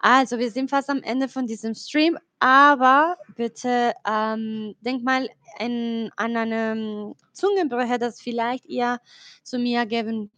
Also, 0.00 0.38
wir 0.38 0.50
sind 0.50 0.68
fast 0.68 0.90
am 0.90 1.02
Ende 1.02 1.28
von 1.28 1.46
diesem 1.46 1.74
Stream, 1.74 2.18
aber 2.38 3.16
bitte 3.36 3.94
ähm, 4.06 4.74
denk 4.82 5.02
mal 5.02 5.28
in, 5.58 6.10
an 6.16 6.36
eine 6.36 7.14
Zungenbrecher, 7.32 7.98
das 7.98 8.20
vielleicht 8.20 8.66
ihr 8.66 9.00
zu 9.42 9.58
mir 9.58 9.86
geben 9.86 10.30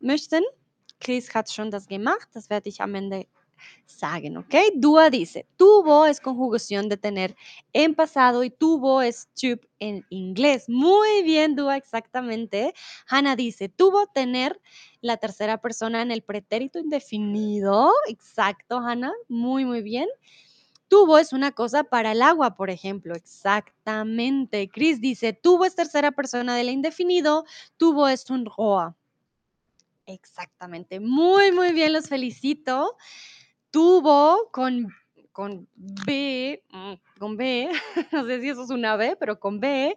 möchten. 0.00 0.42
Chris 0.98 1.32
hat 1.34 1.52
schon 1.52 1.70
das 1.70 1.86
gemacht, 1.86 2.28
das 2.32 2.50
werde 2.50 2.68
ich 2.68 2.80
am 2.80 2.96
Ende 2.96 3.26
sagen, 3.86 4.36
¿ok? 4.36 4.54
Dua 4.74 5.10
dice, 5.10 5.46
tuvo 5.56 6.06
es 6.06 6.20
conjugación 6.20 6.88
de 6.88 6.96
tener 6.96 7.36
en 7.72 7.94
pasado 7.94 8.42
y 8.44 8.50
tuvo 8.50 9.02
es 9.02 9.28
tube 9.40 9.68
en 9.78 10.04
inglés. 10.10 10.68
Muy 10.68 11.22
bien, 11.22 11.54
Dua, 11.54 11.76
exactamente. 11.76 12.74
Hannah 13.08 13.36
dice, 13.36 13.68
tuvo 13.68 14.06
tener 14.06 14.60
la 15.00 15.16
tercera 15.16 15.60
persona 15.60 16.02
en 16.02 16.10
el 16.10 16.22
pretérito 16.22 16.78
indefinido. 16.78 17.92
Exacto, 18.08 18.78
Hannah. 18.78 19.12
Muy, 19.28 19.64
muy 19.64 19.82
bien. 19.82 20.08
Tuvo 20.88 21.18
es 21.18 21.32
una 21.32 21.52
cosa 21.52 21.84
para 21.84 22.12
el 22.12 22.22
agua, 22.22 22.54
por 22.54 22.70
ejemplo. 22.70 23.14
Exactamente. 23.14 24.68
Chris 24.68 25.00
dice, 25.00 25.32
tuvo 25.32 25.64
es 25.64 25.74
tercera 25.74 26.12
persona 26.12 26.54
del 26.54 26.68
indefinido. 26.68 27.44
Tuvo 27.76 28.08
es 28.08 28.28
un 28.30 28.44
roa. 28.44 28.96
Exactamente. 30.06 31.00
Muy, 31.00 31.52
muy 31.52 31.72
bien, 31.72 31.92
los 31.92 32.08
felicito 32.08 32.96
tuvo 33.72 34.48
con, 34.52 34.94
con 35.32 35.66
B, 35.74 36.62
mm, 36.70 36.92
con 37.18 37.36
B, 37.36 37.68
no 38.12 38.24
sé 38.26 38.40
si 38.40 38.50
eso 38.50 38.62
es 38.62 38.70
una 38.70 38.94
B, 38.94 39.16
pero 39.18 39.40
con 39.40 39.58
B 39.58 39.96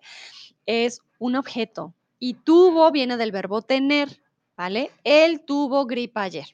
es 0.66 1.02
un 1.20 1.36
objeto. 1.36 1.94
Y 2.18 2.34
tuvo 2.34 2.92
viene 2.92 3.18
del 3.18 3.32
verbo 3.32 3.62
tener, 3.62 4.20
¿vale? 4.58 4.90
Él 5.04 5.42
tuvo 5.46 5.86
gripa 5.86 6.24
ayer. 6.24 6.48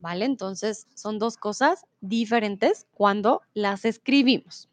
¿Vale? 0.00 0.24
Entonces 0.24 0.88
son 0.96 1.20
dos 1.20 1.36
cosas 1.36 1.86
diferentes 2.00 2.88
cuando 2.92 3.40
las 3.54 3.84
escribimos. 3.84 4.68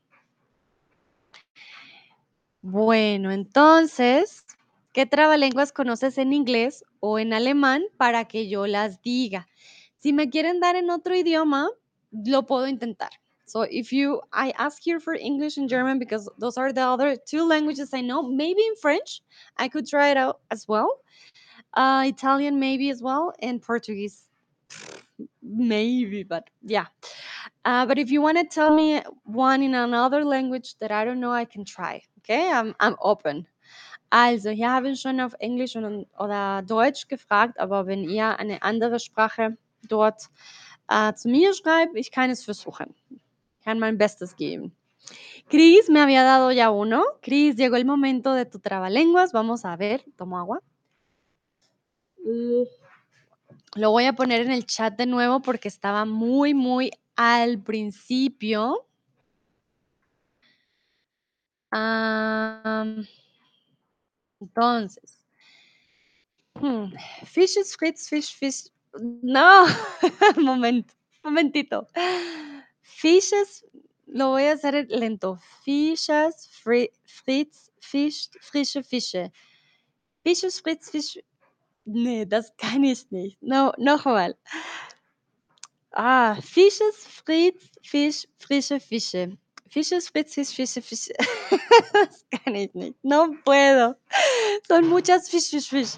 Bueno, 2.63 3.31
entonces, 3.31 4.43
¿qué 4.91 5.05
trabalenguas 5.05 5.71
conoces 5.71 6.17
en 6.17 6.33
inglés 6.33 6.83
o 6.99 7.19
en 7.19 7.33
alemán 7.33 7.83
para 7.95 8.25
que 8.25 8.49
yo 8.49 8.65
las 8.65 9.03
diga? 9.03 9.47
Si 9.99 10.13
me 10.13 10.29
quieren 10.29 10.59
dar 10.59 10.75
en 10.75 10.89
otro 10.89 11.13
idioma, 11.13 11.69
lo 12.11 12.43
puedo 12.43 12.67
intentar. 12.67 13.09
So 13.45 13.61
if 13.61 13.91
you, 13.91 14.21
I 14.31 14.51
ask 14.59 14.81
here 14.81 14.99
for 14.99 15.15
English 15.15 15.57
and 15.57 15.67
German 15.67 15.97
because 15.97 16.29
those 16.37 16.57
are 16.57 16.71
the 16.71 16.81
other 16.81 17.17
two 17.17 17.47
languages 17.47 17.93
I 17.93 18.01
know. 18.01 18.21
Maybe 18.21 18.61
in 18.61 18.75
French, 18.75 19.21
I 19.57 19.67
could 19.67 19.87
try 19.87 20.09
it 20.11 20.17
out 20.17 20.39
as 20.51 20.67
well. 20.67 20.99
Uh, 21.73 22.03
Italian, 22.05 22.59
maybe 22.59 22.91
as 22.91 23.01
well, 23.01 23.33
and 23.41 23.61
Portuguese, 23.61 24.29
maybe, 25.41 26.23
but 26.23 26.49
yeah. 26.61 26.85
Uh, 27.65 27.85
but 27.85 27.97
if 27.97 28.11
you 28.11 28.21
want 28.21 28.37
to 28.37 28.43
tell 28.43 28.73
me 28.73 29.01
one 29.23 29.63
in 29.63 29.73
another 29.73 30.23
language 30.23 30.75
that 30.79 30.91
I 30.91 31.03
don't 31.03 31.19
know, 31.19 31.31
I 31.31 31.45
can 31.45 31.65
try. 31.65 32.01
Okay, 32.19 32.51
I'm, 32.51 32.75
I'm 32.79 32.95
open. 33.01 33.47
Also, 34.11 34.51
hier 34.51 34.71
habe 34.71 34.89
ich 34.89 35.01
schon 35.01 35.19
auf 35.19 35.33
Englisch 35.39 35.75
und, 35.75 36.07
oder 36.17 36.63
Deutsch 36.63 37.07
gefragt, 37.07 37.59
aber 37.59 37.85
wenn 37.85 38.03
ihr 38.03 38.39
eine 38.39 38.61
andere 38.61 38.99
Sprache 38.99 39.57
dort 39.87 40.29
äh, 40.89 41.13
zu 41.13 41.29
mir 41.29 41.53
schreibt, 41.53 41.95
ich 41.95 42.11
kann 42.11 42.29
es 42.29 42.43
versuchen. 42.43 42.95
Kann 43.63 43.79
mein 43.79 43.97
Bestes 43.97 44.35
geben. 44.35 44.75
Cris 45.47 45.89
me 45.89 46.01
había 46.01 46.23
dado 46.23 46.51
ya 46.51 46.69
uno. 46.69 47.03
Cris, 47.21 47.55
llegó 47.55 47.75
el 47.75 47.85
momento 47.85 48.33
de 48.33 48.45
tu 48.45 48.59
trabalenguas. 48.59 49.31
Vamos 49.31 49.65
a 49.65 49.75
ver. 49.75 50.03
Tomo 50.15 50.37
agua. 50.37 50.61
Lo 53.75 53.91
voy 53.91 54.05
a 54.05 54.13
poner 54.13 54.41
en 54.41 54.51
el 54.51 54.65
chat 54.65 54.95
de 54.97 55.05
nuevo 55.05 55.41
porque 55.41 55.67
estaba 55.67 56.05
muy, 56.05 56.53
muy 56.53 56.91
al 57.15 57.61
principio. 57.61 58.85
Entonces, 64.39 65.25
hmm, 66.55 66.93
fishes, 67.25 67.75
fritz, 67.75 68.09
fish, 68.09 68.35
fish. 68.35 68.71
No, 68.97 69.65
momento, 70.37 70.93
momentito. 71.23 71.87
Fishes, 72.81 73.65
lo 74.07 74.29
voy 74.29 74.43
a 74.45 74.53
hacer 74.53 74.87
lento. 74.89 75.37
Fishes, 75.63 76.49
fri, 76.63 76.89
fritz, 77.05 77.71
fish, 77.79 78.29
frische 78.41 78.83
Fische. 78.83 79.31
Fishes, 80.23 80.61
fritz, 80.61 80.89
fish. 80.89 81.19
Nee, 81.85 82.25
das 82.25 82.51
kann 82.57 82.83
ich 82.83 83.09
nicht. 83.11 83.37
No, 83.41 83.71
nochmal. 83.77 84.37
Ah, 85.91 86.35
Fisches, 86.41 87.07
Fritz, 87.07 87.69
Fisch, 87.83 88.27
frische 88.37 88.79
Fische. 88.79 89.37
Fishes, 89.69 90.09
Fritz, 90.09 90.33
Fisch, 90.35 90.49
Fische, 90.49 90.81
Fische. 90.81 91.13
das 91.93 92.25
kann 92.31 92.55
ich. 92.55 92.71
No 93.03 93.33
puedo. 93.43 93.95
Son 94.67 94.87
muchas 94.87 95.29
fish, 95.29 95.49
fish, 95.49 95.67
fish. 95.69 95.97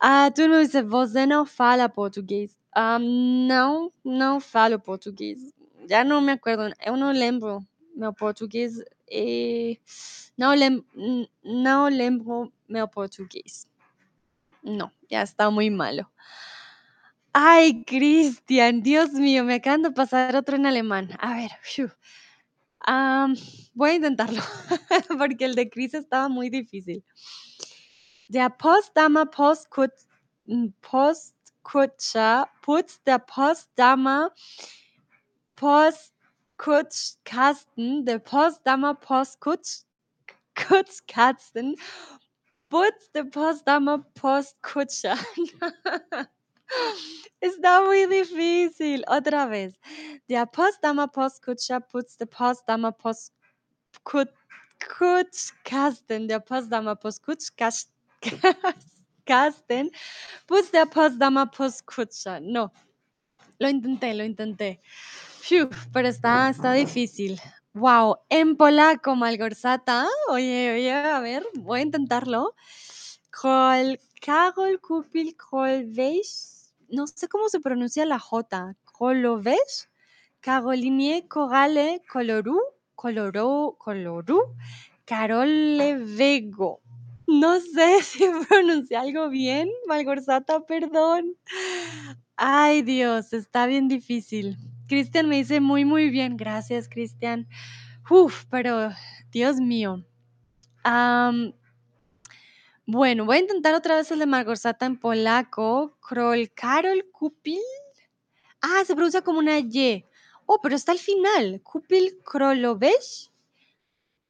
Ah, 0.00 0.30
tu 0.30 0.46
não 0.48 0.62
dices, 0.62 0.84
você 0.84 1.26
não 1.26 1.46
fala 1.46 1.88
português. 1.88 2.56
Ah, 2.74 2.98
não, 2.98 3.92
não 4.04 4.40
falo 4.40 4.78
português. 4.78 5.38
Já 5.88 6.04
não 6.04 6.20
me 6.20 6.32
acordo. 6.32 6.74
Eu 6.84 6.96
não 6.96 7.12
lembro 7.12 7.64
meu 7.94 8.12
português. 8.12 8.82
E 9.10 9.78
não, 10.36 10.54
lem 10.54 10.84
não 11.44 11.88
lembro 11.88 12.52
meu. 12.68 12.88
No, 14.62 14.90
ya 15.10 15.22
está 15.22 15.50
muy 15.50 15.70
malo. 15.70 16.10
Ay, 17.32 17.84
Cristian, 17.84 18.82
Dios 18.82 19.12
mío, 19.12 19.44
me 19.44 19.54
acaban 19.54 19.82
de 19.82 19.90
pasar 19.90 20.36
otro 20.36 20.56
en 20.56 20.66
alemán. 20.66 21.10
A 21.18 21.34
ver. 21.34 21.50
Am, 22.86 23.34
voy 23.74 23.90
a 23.90 23.94
intentarlo, 23.94 24.40
porque 25.18 25.44
el 25.46 25.54
de 25.54 25.68
Chris 25.70 25.94
estaba 25.94 26.28
muy 26.28 26.50
difícil. 26.50 27.02
Der 28.28 28.50
Postdammer 28.50 29.26
Postkut 29.26 29.90
mm, 30.46 30.68
Postkutscher 30.80 32.48
putzt 32.62 33.06
der 33.06 33.18
Postdammer 33.18 34.30
Postkutschkasten, 35.56 38.06
der 38.06 38.18
Postdammer 38.18 38.94
Postkutsch 38.94 39.84
Kutzkasten 40.54 41.76
putzt 42.68 43.14
der 43.14 43.24
Postdammer 43.24 43.98
Postkutscher. 44.14 45.16
Está 47.40 47.80
muy 47.86 48.06
difícil. 48.08 49.04
Otra 49.06 49.50
vez. 49.50 49.74
Der 50.28 50.46
Postdammer 50.46 51.08
Postkutscher 51.08 51.80
putzt 51.80 52.20
der 52.20 52.26
Postdammer 52.26 52.92
Postkut 52.92 54.28
Kutschkasten. 54.80 56.28
Der 56.28 56.40
Postdammer 56.40 56.96
Postkutschkasten 56.96 57.93
putzt 60.46 60.72
der 60.74 60.86
Postdammer 60.86 61.46
Postkutscher. 61.46 62.40
No. 62.40 62.70
Lo 63.58 63.68
intenté, 63.68 64.12
lo 64.14 64.24
intenté. 64.24 64.80
Phew, 65.40 65.70
pero 65.92 66.08
está, 66.08 66.50
está 66.50 66.72
difícil. 66.72 67.40
Wow, 67.74 68.18
en 68.28 68.56
polaco, 68.56 69.16
Malgorzata. 69.16 70.06
Oye, 70.28 70.72
oye, 70.74 70.92
a 70.92 71.20
ver, 71.20 71.44
voy 71.54 71.80
a 71.80 71.82
intentarlo. 71.82 72.54
Kol, 73.30 73.98
Karol 74.20 74.80
Kupil. 74.80 75.36
No 76.88 77.06
sé 77.06 77.28
cómo 77.28 77.48
se 77.48 77.60
pronuncia 77.60 78.06
la 78.06 78.18
J. 78.18 78.76
Kolovesh. 78.84 79.88
Carolinie 80.40 81.26
Corale 81.26 82.02
Coloru. 82.10 82.60
Coloró, 82.94 83.76
Coloru. 83.78 84.56
Carole 85.04 85.96
Vego. 85.96 86.80
No 87.26 87.60
sé 87.60 88.02
si 88.02 88.24
pronuncié 88.48 88.96
algo 88.96 89.28
bien, 89.28 89.70
Malgorzata, 89.86 90.60
perdón. 90.66 91.36
Ay, 92.36 92.82
Dios, 92.82 93.32
está 93.32 93.66
bien 93.66 93.88
difícil. 93.88 94.56
Cristian 94.88 95.28
me 95.28 95.36
dice 95.36 95.60
muy, 95.60 95.84
muy 95.84 96.10
bien. 96.10 96.36
Gracias, 96.36 96.88
Cristian. 96.88 97.48
Uf, 98.10 98.44
pero 98.50 98.90
Dios 99.30 99.56
mío. 99.56 100.04
Bueno, 102.86 103.24
voy 103.24 103.36
a 103.36 103.40
intentar 103.40 103.74
otra 103.74 103.96
vez 103.96 104.10
el 104.10 104.18
de 104.18 104.26
Malgorzata 104.26 104.84
en 104.84 104.98
polaco. 104.98 105.96
Krol 106.00 106.52
Karol 106.54 107.06
Kupil. 107.12 107.60
Ah, 108.60 108.82
se 108.84 108.94
pronuncia 108.94 109.22
como 109.22 109.38
una 109.38 109.58
Y. 109.58 110.04
Oh, 110.46 110.60
pero 110.62 110.76
está 110.76 110.92
al 110.92 110.98
final. 110.98 111.62
Kupil 111.62 112.18
Krolovesh. 112.22 113.30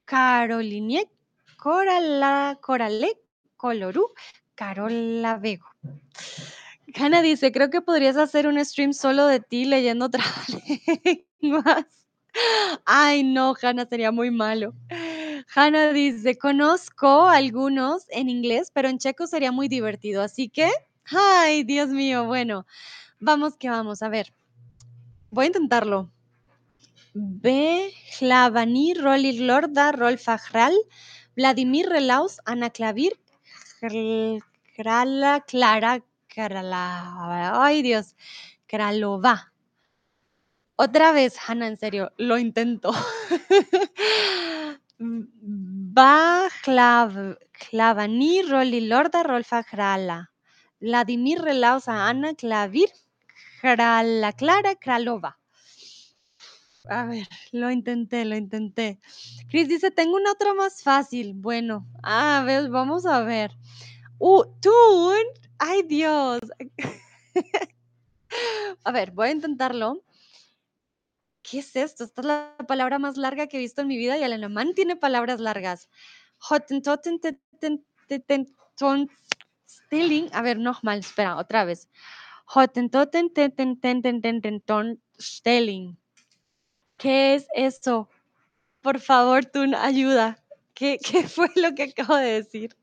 Carolinie 0.05 1.11
Corala, 1.64 2.58
Corale 2.60 3.16
Coloru. 3.57 4.11
Carola 4.54 5.38
Vego. 5.38 5.64
Hanna 6.95 7.22
dice, 7.22 7.53
creo 7.53 7.70
que 7.70 7.80
podrías 7.80 8.18
hacer 8.18 8.46
un 8.46 8.62
stream 8.62 8.92
solo 8.92 9.26
de 9.26 9.41
ti 9.41 9.64
leyendo 9.64 10.11
trabalenguas. 10.11 11.86
Ay, 12.84 13.22
no, 13.24 13.54
Hanna, 13.62 13.86
sería 13.86 14.12
muy 14.12 14.30
malo. 14.30 14.74
Hanna 15.54 15.95
dice, 15.95 16.36
conozco 16.36 17.30
algunos 17.30 18.04
en 18.11 18.28
inglés, 18.28 18.70
pero 18.70 18.91
en 18.91 18.99
checo 18.99 19.26
sería 19.26 19.50
muy 19.50 19.68
divertido. 19.68 20.20
Así 20.20 20.50
que, 20.50 20.68
ay, 21.07 21.64
Dios 21.64 21.88
mío, 21.88 22.26
bueno, 22.26 22.66
vamos 23.20 23.57
que 23.57 23.70
vamos. 23.70 24.03
A 24.03 24.11
ver, 24.11 24.34
voy 25.30 25.45
a 25.45 25.46
intentarlo. 25.46 26.11
B. 27.14 27.91
Hlavani, 28.20 28.92
Rolir 28.92 29.41
Lorda, 29.41 29.92
Rolf 29.92 30.28
Ajral, 30.28 30.74
Vladimir 31.36 31.88
Relaus, 31.88 32.40
Ana 32.44 32.70
Clavir, 32.70 33.12
Krala, 34.76 35.40
Clara, 35.46 36.00
Krala, 36.28 37.62
ay 37.64 37.82
Dios, 37.82 38.14
Kralova. 38.66 39.52
Otra 40.76 41.12
vez, 41.12 41.36
Hanna, 41.46 41.66
en 41.66 41.78
serio, 41.78 42.12
lo 42.18 42.38
intento. 42.38 42.92
Va 44.98 46.48
Clav, 46.62 47.36
Clavani, 47.52 48.42
Roli 48.42 48.80
Lorda, 48.86 49.22
Rolfa 49.22 49.64
Krala. 49.64 50.30
Vladimir 50.80 51.40
Relaus, 51.42 51.88
Ana 51.88 52.34
Clavir, 52.34 52.90
Krala, 53.61 54.32
Clara, 54.32 54.74
Kralova. 54.76 55.36
A 56.84 57.04
ver, 57.06 57.28
lo 57.52 57.70
intenté, 57.70 58.24
lo 58.24 58.36
intenté. 58.36 59.00
Chris 59.48 59.68
dice, 59.68 59.90
tengo 59.90 60.16
una 60.16 60.32
otra 60.32 60.54
más 60.54 60.82
fácil. 60.82 61.32
Bueno, 61.34 61.86
a 62.02 62.42
ver, 62.44 62.68
vamos 62.68 63.06
a 63.06 63.22
ver. 63.22 63.52
Uh, 64.18 64.44
Tun. 64.61 65.16
Ay, 65.58 65.82
Dios. 65.82 66.40
A 68.84 68.90
ver, 68.92 69.12
voy 69.12 69.28
a 69.28 69.32
intentarlo. 69.32 70.04
¿Qué 71.42 71.61
es 71.61 71.76
esto? 71.76 72.04
Esta 72.04 72.20
es 72.20 72.26
la 72.26 72.56
palabra 72.66 72.98
más 72.98 73.16
larga 73.16 73.46
que 73.46 73.58
he 73.58 73.61
visto 73.61 73.82
en 73.82 73.88
mi 73.88 73.96
vida 73.96 74.18
y 74.18 74.22
el 74.22 74.32
alemán 74.32 74.74
tiene 74.74 74.96
palabras 74.96 75.40
largas. 75.40 75.88
Stilling. 79.68 80.28
A 80.32 80.42
ver, 80.42 80.58
nochmal, 80.58 80.98
espera, 80.98 81.36
otra 81.36 81.64
vez 81.64 81.88
teten, 83.32 83.80
tenten, 83.80 84.20
tenten, 84.20 84.61
ton, 84.61 85.00
Stelling. 85.18 85.96
¿Qué 87.05 87.35
es 87.35 87.47
eso? 87.55 88.09
Por 88.81 88.99
favor, 88.99 89.45
Tun, 89.45 89.75
ayuda. 89.75 90.43
¿Qué, 90.72 90.99
qué 91.05 91.29
fue 91.29 91.51
lo 91.55 91.75
que 91.75 91.83
acabo 91.83 92.17
de 92.17 92.43
decir? 92.43 92.75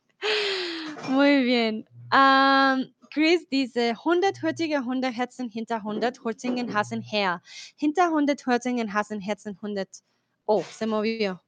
Muy 1.09 1.41
bien. 1.43 1.89
Am, 2.11 2.93
Chris 3.09 3.49
dice, 3.49 3.95
100 3.95 4.35
hurtige 4.43 4.79
Hunde 4.79 5.07
hetzen 5.07 5.49
hinter 5.51 5.81
100 5.81 6.19
hurtigen 6.23 6.69
Hasen 6.69 7.01
her. 7.01 7.41
Hinter 7.77 8.09
100 8.11 8.45
hurtigen 8.45 8.87
Hasen 8.95 9.21
hetzen 9.21 9.57
100... 9.59 10.03
Oh, 10.45 10.61
se 10.61 10.85
movió. 10.85 11.41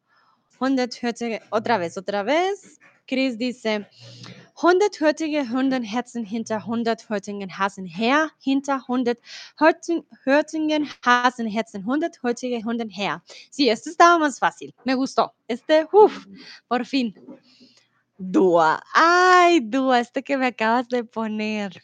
100 0.58 1.00
hurtige... 1.00 1.44
Otra 1.52 1.78
vez, 1.78 1.96
otra 1.96 2.24
vez. 2.24 2.80
Chris 3.08 3.38
dice, 3.38 3.88
100 4.56 5.02
hurtige 5.02 5.44
Hunden 5.52 5.84
hetzen 5.84 6.26
hinter 6.26 6.60
100 6.60 7.10
hurtigen 7.10 7.50
Hasen 7.50 7.86
her. 7.86 8.32
Hinter 8.40 8.80
100 8.88 9.18
hurtigen 9.60 10.06
hurtigen 10.26 10.88
Hasen 11.04 11.48
hetzen 11.48 11.84
100 11.84 12.20
hurtige 12.22 12.62
Hunden 12.64 12.90
her. 12.90 13.22
Sí, 13.52 13.70
este 13.70 13.90
estaba 13.90 14.18
más 14.20 14.40
fácil. 14.40 14.74
Me 14.86 14.96
gustó. 14.96 15.34
Este, 15.48 15.88
uff, 15.92 16.26
por 16.68 16.86
fin. 16.86 17.14
Dúa. 18.18 18.82
Ay, 18.94 19.60
Dúa, 19.60 20.00
este 20.00 20.24
que 20.24 20.38
me 20.38 20.48
acabas 20.48 20.88
de 20.88 21.04
poner. 21.04 21.82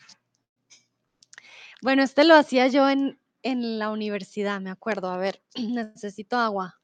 Bueno, 1.81 2.03
este 2.03 2.23
lo 2.23 2.35
hacía 2.35 2.67
yo 2.67 2.87
en, 2.89 3.19
en 3.41 3.79
la 3.79 3.89
universidad, 3.89 4.61
me 4.61 4.69
acuerdo. 4.69 5.09
A 5.09 5.17
ver, 5.17 5.41
necesito 5.57 6.37
agua. 6.37 6.79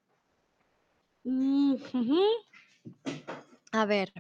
Mm, 1.24 1.74
ujú. 1.94 2.22
A 3.76 3.86
ver. 3.86 4.14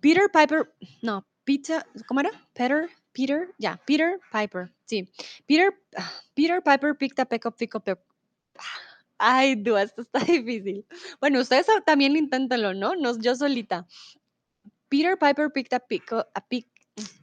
Peter 0.00 0.28
Piper, 0.32 0.72
no, 1.02 1.26
Peter, 1.44 1.84
¿cómo 2.06 2.20
era? 2.20 2.30
Peter, 2.54 2.88
Peter, 3.12 3.48
ya, 3.58 3.80
Peter 3.86 4.20
Piper, 4.30 4.72
sí. 4.86 5.08
Peter, 5.46 5.74
Peter 6.34 6.62
Piper 6.62 6.94
picked 6.94 7.18
a 7.18 7.24
peck 7.24 7.44
of 7.44 7.56
pickle 7.56 7.82
Ay, 9.18 9.56
Dúa, 9.56 9.82
esto 9.82 10.02
está 10.02 10.18
difícil. 10.26 10.84
Bueno, 11.20 11.40
ustedes 11.40 11.66
también 11.84 12.16
inténtenlo, 12.16 12.72
¿no? 12.74 12.94
No, 12.94 13.18
yo 13.18 13.34
solita. 13.34 13.86
Peter 14.88 15.16
Piper 15.16 15.50
picked 15.50 15.72
a 15.72 15.80
pickle, 15.80 16.24
a 16.34 16.40
pick, 16.40 16.66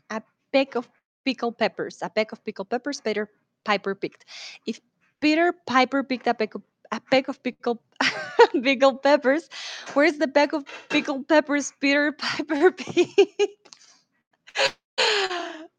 a 0.10 0.22
peck 0.52 0.76
of 0.76 0.90
pickled 1.24 1.58
peppers. 1.58 2.02
A 2.02 2.10
peck 2.10 2.32
of 2.34 2.44
pickled 2.44 2.70
peppers. 2.70 3.02
Peter 3.02 3.30
Piper 3.64 3.96
picked. 3.96 4.26
If 4.66 4.82
Peter 5.20 5.54
Piper 5.66 6.04
picked 6.04 6.28
a 6.28 6.34
peck 6.34 6.56
of 6.56 6.64
a 6.92 7.00
peck 7.00 7.28
of 7.28 7.42
pickled 7.44 7.80
pickled 8.64 9.02
peppers, 9.02 9.50
where's 9.94 10.18
the 10.18 10.28
peck 10.28 10.54
of 10.54 10.66
pickled 10.90 11.28
peppers 11.28 11.74
Peter 11.80 12.12
Piper 12.18 12.72
picked? 12.72 13.60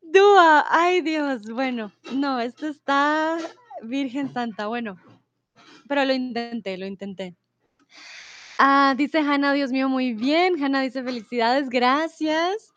Dúa, 0.03 0.65
ay 0.71 1.03
Dios, 1.03 1.43
bueno, 1.51 1.93
no, 2.13 2.41
esto 2.41 2.67
está 2.67 3.39
Virgen 3.83 4.33
Santa, 4.33 4.67
bueno, 4.67 4.97
pero 5.89 6.05
lo 6.05 6.13
intenté, 6.13 6.77
lo 6.79 6.87
intenté. 6.87 7.37
Ah, 8.59 8.95
dice 8.97 9.21
Hanna, 9.21 9.53
Dios 9.55 9.73
mío, 9.73 9.89
muy 9.89 10.13
bien. 10.13 10.63
Hanna 10.63 10.83
dice 10.83 11.03
felicidades, 11.03 11.71
gracias. 11.71 12.75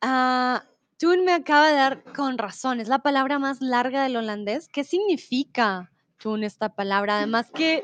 Ah, 0.00 0.62
Tun 0.98 1.24
me 1.24 1.32
acaba 1.32 1.68
de 1.68 1.74
dar 1.74 2.02
con 2.12 2.38
razón, 2.38 2.80
es 2.80 2.88
la 2.88 3.00
palabra 3.00 3.38
más 3.38 3.60
larga 3.60 4.02
del 4.02 4.16
holandés. 4.16 4.68
¿Qué 4.68 4.82
significa 4.84 5.90
Tun 6.18 6.44
esta 6.44 6.74
palabra? 6.74 7.18
Además 7.18 7.50
que 7.54 7.82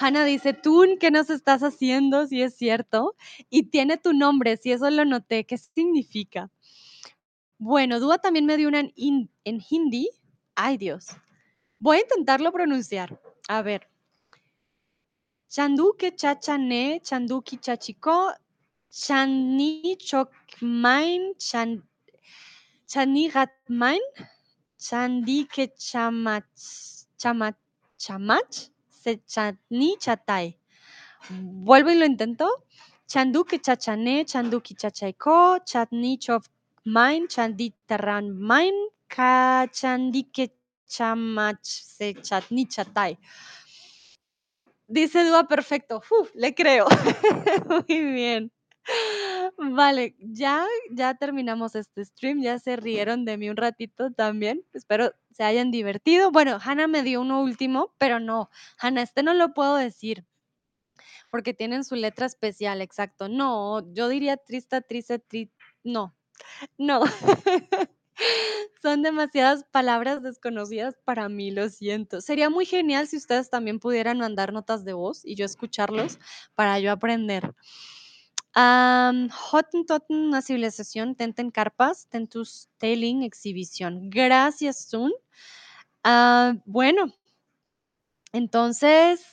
Hanna 0.00 0.24
dice, 0.24 0.54
Tun, 0.54 0.96
¿qué 0.98 1.10
nos 1.10 1.30
estás 1.30 1.62
haciendo? 1.62 2.26
Si 2.26 2.42
es 2.42 2.54
cierto. 2.56 3.14
Y 3.50 3.64
tiene 3.64 3.96
tu 3.98 4.12
nombre, 4.12 4.56
si 4.56 4.72
eso 4.72 4.88
lo 4.90 5.04
noté, 5.04 5.44
¿qué 5.44 5.58
significa? 5.58 6.50
Bueno, 7.58 8.00
Dúa 8.00 8.18
también 8.18 8.46
me 8.46 8.56
dio 8.56 8.68
una 8.68 8.80
en, 8.80 8.92
hin- 8.96 9.30
en 9.44 9.60
hindi. 9.70 10.10
Ay, 10.54 10.76
Dios. 10.78 11.08
Voy 11.78 11.98
a 11.98 12.00
intentarlo 12.00 12.52
pronunciar. 12.52 13.20
A 13.48 13.62
ver. 13.62 13.88
Chanduke 15.48 16.16
chachane, 16.16 17.00
chanduki 17.00 17.58
chachiko, 17.58 18.32
chani 18.90 19.96
chokmain, 19.98 21.34
chan, 21.38 21.82
chani 22.88 23.28
gatmain, 23.30 24.00
chandike 24.76 25.72
chamach, 25.76 26.44
chamach, 27.16 27.54
chamach, 27.98 28.70
se 28.88 29.22
chani 29.26 29.96
chatay. 29.98 30.58
Vuelvo 31.30 31.90
y 31.90 31.94
lo 31.96 32.04
intento. 32.04 32.48
Chanduke 33.06 33.60
chachane, 33.60 34.24
chanduki 34.24 34.74
chachaiko, 34.74 35.58
chatni 35.64 36.18
chokmain, 36.18 37.28
chandi 37.28 37.72
main, 38.34 38.74
ka 39.08 39.66
chandike 39.72 40.50
chamach, 40.88 41.64
se 41.64 42.14
chatni 42.14 42.66
chatay. 42.66 43.18
Dice 44.86 45.24
Dúa, 45.24 45.46
perfecto. 45.48 46.02
Le 46.34 46.54
creo. 46.54 46.86
Muy 47.88 48.00
bien. 48.12 48.52
Vale, 49.56 50.14
ya, 50.18 50.66
ya 50.90 51.14
terminamos 51.14 51.74
este 51.74 52.04
stream. 52.04 52.42
Ya 52.42 52.58
se 52.58 52.76
rieron 52.76 53.24
de 53.24 53.38
mí 53.38 53.48
un 53.48 53.56
ratito 53.56 54.12
también. 54.12 54.62
Espero 54.74 55.14
se 55.34 55.44
hayan 55.44 55.70
divertido. 55.70 56.30
Bueno, 56.32 56.58
Hannah 56.64 56.88
me 56.88 57.02
dio 57.02 57.20
uno 57.20 57.42
último, 57.42 57.94
pero 57.98 58.20
no. 58.20 58.50
Hannah, 58.78 59.02
este 59.02 59.22
no 59.22 59.34
lo 59.34 59.54
puedo 59.54 59.76
decir 59.76 60.24
porque 61.34 61.52
tienen 61.52 61.82
su 61.82 61.96
letra 61.96 62.26
especial, 62.26 62.80
exacto. 62.80 63.28
No, 63.28 63.92
yo 63.92 64.08
diría 64.08 64.36
triste, 64.36 64.80
triste, 64.82 65.18
tri. 65.18 65.50
No, 65.82 66.16
no. 66.78 67.00
Son 68.82 69.02
demasiadas 69.02 69.64
palabras 69.64 70.22
desconocidas 70.22 70.96
para 71.04 71.28
mí, 71.28 71.50
lo 71.50 71.68
siento. 71.68 72.20
Sería 72.20 72.50
muy 72.50 72.66
genial 72.66 73.08
si 73.08 73.16
ustedes 73.16 73.50
también 73.50 73.80
pudieran 73.80 74.18
mandar 74.18 74.52
notas 74.52 74.84
de 74.84 74.92
voz 74.92 75.24
y 75.24 75.34
yo 75.34 75.44
escucharlos 75.44 76.18
para 76.54 76.78
yo 76.78 76.92
aprender. 76.92 77.52
Am, 78.54 79.28
Hottentotten, 79.30 80.16
una 80.16 80.40
civilización, 80.40 81.16
Tenten 81.16 81.50
Carpas, 81.50 82.06
Tentus 82.08 82.68
Tailing, 82.78 83.22
exhibición. 83.24 84.10
Gracias, 84.10 84.86
Sun. 84.88 85.12
Ah, 86.04 86.54
bueno, 86.64 87.12
entonces, 88.32 89.24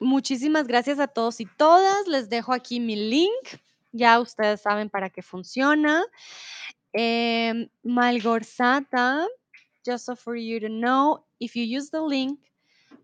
muchísimas 0.00 0.66
gracias 0.66 0.98
a 0.98 1.06
todos 1.06 1.40
y 1.40 1.46
todas. 1.46 2.06
Les 2.08 2.28
dejo 2.28 2.52
aquí 2.52 2.80
mi 2.80 2.96
link. 2.96 3.60
Ya 3.92 4.20
ustedes 4.20 4.60
saben 4.60 4.90
para 4.90 5.10
qué 5.10 5.22
funciona. 5.22 6.04
Em, 6.92 7.68
Malgorzata, 7.82 9.26
just 9.84 10.06
so 10.06 10.16
for 10.16 10.36
you 10.36 10.60
to 10.60 10.68
know, 10.68 11.24
if 11.38 11.54
you 11.54 11.62
use 11.64 11.90
the 11.90 12.00
link, 12.00 12.40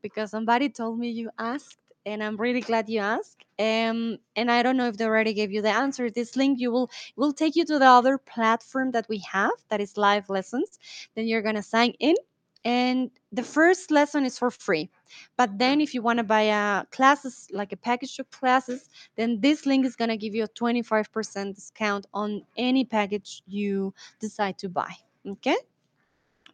because 0.02 0.30
somebody 0.30 0.70
told 0.70 0.98
me 0.98 1.12
you 1.12 1.30
asked, 1.36 1.78
and 2.06 2.22
I'm 2.22 2.36
really 2.36 2.60
glad 2.60 2.88
you 2.88 3.00
asked. 3.00 3.44
Um, 3.58 4.18
and 4.36 4.50
I 4.50 4.62
don't 4.62 4.76
know 4.76 4.88
if 4.88 4.96
they 4.96 5.04
already 5.04 5.34
gave 5.34 5.52
you 5.52 5.62
the 5.62 5.70
answer. 5.70 6.10
This 6.10 6.36
link 6.36 6.58
you 6.60 6.70
will 6.70 6.90
will 7.16 7.32
take 7.32 7.56
you 7.56 7.64
to 7.66 7.78
the 7.78 7.86
other 7.86 8.18
platform 8.18 8.90
that 8.92 9.06
we 9.08 9.18
have, 9.30 9.52
that 9.68 9.80
is 9.80 9.96
live 9.96 10.28
lessons. 10.28 10.78
Then 11.14 11.26
you're 11.26 11.42
gonna 11.42 11.62
sign 11.62 11.94
in, 12.00 12.16
and 12.64 13.10
the 13.32 13.42
first 13.42 13.90
lesson 13.90 14.24
is 14.24 14.38
for 14.38 14.50
free. 14.50 14.90
But 15.36 15.58
then 15.58 15.80
if 15.80 15.94
you 15.94 16.02
want 16.02 16.18
to 16.18 16.24
buy 16.24 16.42
a 16.42 16.86
classes 16.86 17.48
like 17.52 17.72
a 17.72 17.76
package 17.76 18.18
of 18.18 18.30
classes, 18.30 18.88
then 19.16 19.40
this 19.40 19.66
link 19.66 19.84
is 19.86 19.96
gonna 19.96 20.16
give 20.16 20.34
you 20.34 20.44
a 20.44 20.48
25% 20.48 21.54
discount 21.54 22.06
on 22.14 22.42
any 22.56 22.84
package 22.84 23.42
you 23.46 23.94
decide 24.20 24.58
to 24.58 24.68
buy. 24.68 24.92
Okay. 25.26 25.56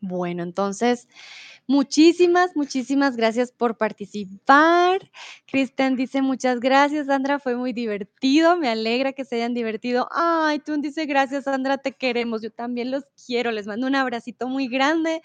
Bueno, 0.01 0.45
entonces, 0.45 1.09
muchísimas, 1.67 2.55
muchísimas 2.57 3.17
gracias 3.17 3.51
por 3.51 3.77
participar. 3.77 5.11
Cristian 5.47 5.97
dice 5.97 6.23
muchas 6.23 6.61
gracias, 6.61 7.09
Sandra, 7.09 7.41
fue 7.41 7.57
muy 7.57 7.73
divertido, 7.73 8.57
me 8.57 8.69
alegra 8.69 9.13
que 9.13 9.25
se 9.25 9.37
hayan 9.37 9.55
divertido. 9.55 10.09
Ay, 10.13 10.61
tú 10.61 10.77
dice 10.81 11.07
gracias, 11.07 11.45
Sandra, 11.45 11.79
te 11.79 11.93
queremos, 11.93 12.43
yo 12.43 12.53
también 12.53 12.93
los 12.93 13.05
quiero, 13.27 13.51
les 13.51 13.67
mando 13.67 13.89
un 13.89 13.97
abracito 13.97 14.47
muy 14.49 14.69
grande. 14.69 15.21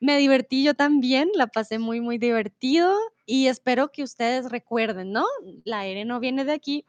Me 0.00 0.16
divertí 0.18 0.64
yo 0.64 0.74
también, 0.74 1.30
la 1.34 1.46
pasé 1.46 1.78
muy, 1.78 2.00
muy 2.00 2.18
divertido 2.18 2.96
y 3.26 3.46
espero 3.46 3.92
que 3.92 4.02
ustedes 4.02 4.50
recuerden, 4.50 5.12
¿no? 5.12 5.24
La 5.64 5.86
R 5.86 6.04
no 6.04 6.18
viene 6.20 6.44
de 6.44 6.52
aquí, 6.52 6.84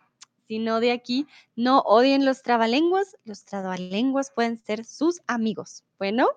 sino 0.48 0.80
de 0.80 0.92
aquí. 0.92 1.28
No 1.56 1.80
odien 1.82 2.26
los 2.26 2.42
trabalenguas, 2.42 3.16
los 3.26 3.46
trabalenguas 3.46 4.32
pueden 4.32 4.62
ser 4.64 4.86
sus 4.86 5.22
amigos. 5.28 5.84
Bueno. 6.00 6.28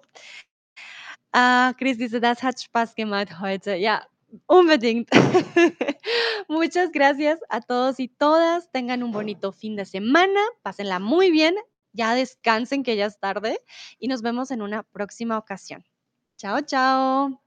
Ah, 1.36 1.74
Chris 1.76 1.98
dice, 1.98 2.20
das 2.20 2.44
hat 2.44 2.60
Spaß 2.60 2.94
gemacht 2.94 3.40
heute. 3.40 3.76
Ja, 3.76 4.06
unbedingt. 4.46 5.10
Muchas 6.48 6.92
gracias 6.92 7.40
a 7.48 7.60
todos 7.60 7.98
y 7.98 8.06
todas. 8.06 8.70
Tengan 8.70 9.02
un 9.02 9.10
bonito 9.10 9.50
fin 9.50 9.74
de 9.74 9.84
semana. 9.84 10.40
Pásenla 10.62 11.00
muy 11.00 11.32
bien. 11.32 11.56
Ya 11.92 12.14
descansen 12.14 12.84
que 12.84 12.94
ya 12.96 13.06
es 13.06 13.18
tarde 13.18 13.58
y 13.98 14.06
nos 14.06 14.22
vemos 14.22 14.52
en 14.52 14.62
una 14.62 14.84
próxima 14.84 15.36
ocasión. 15.36 15.84
Chao, 16.36 16.60
chao. 16.60 17.43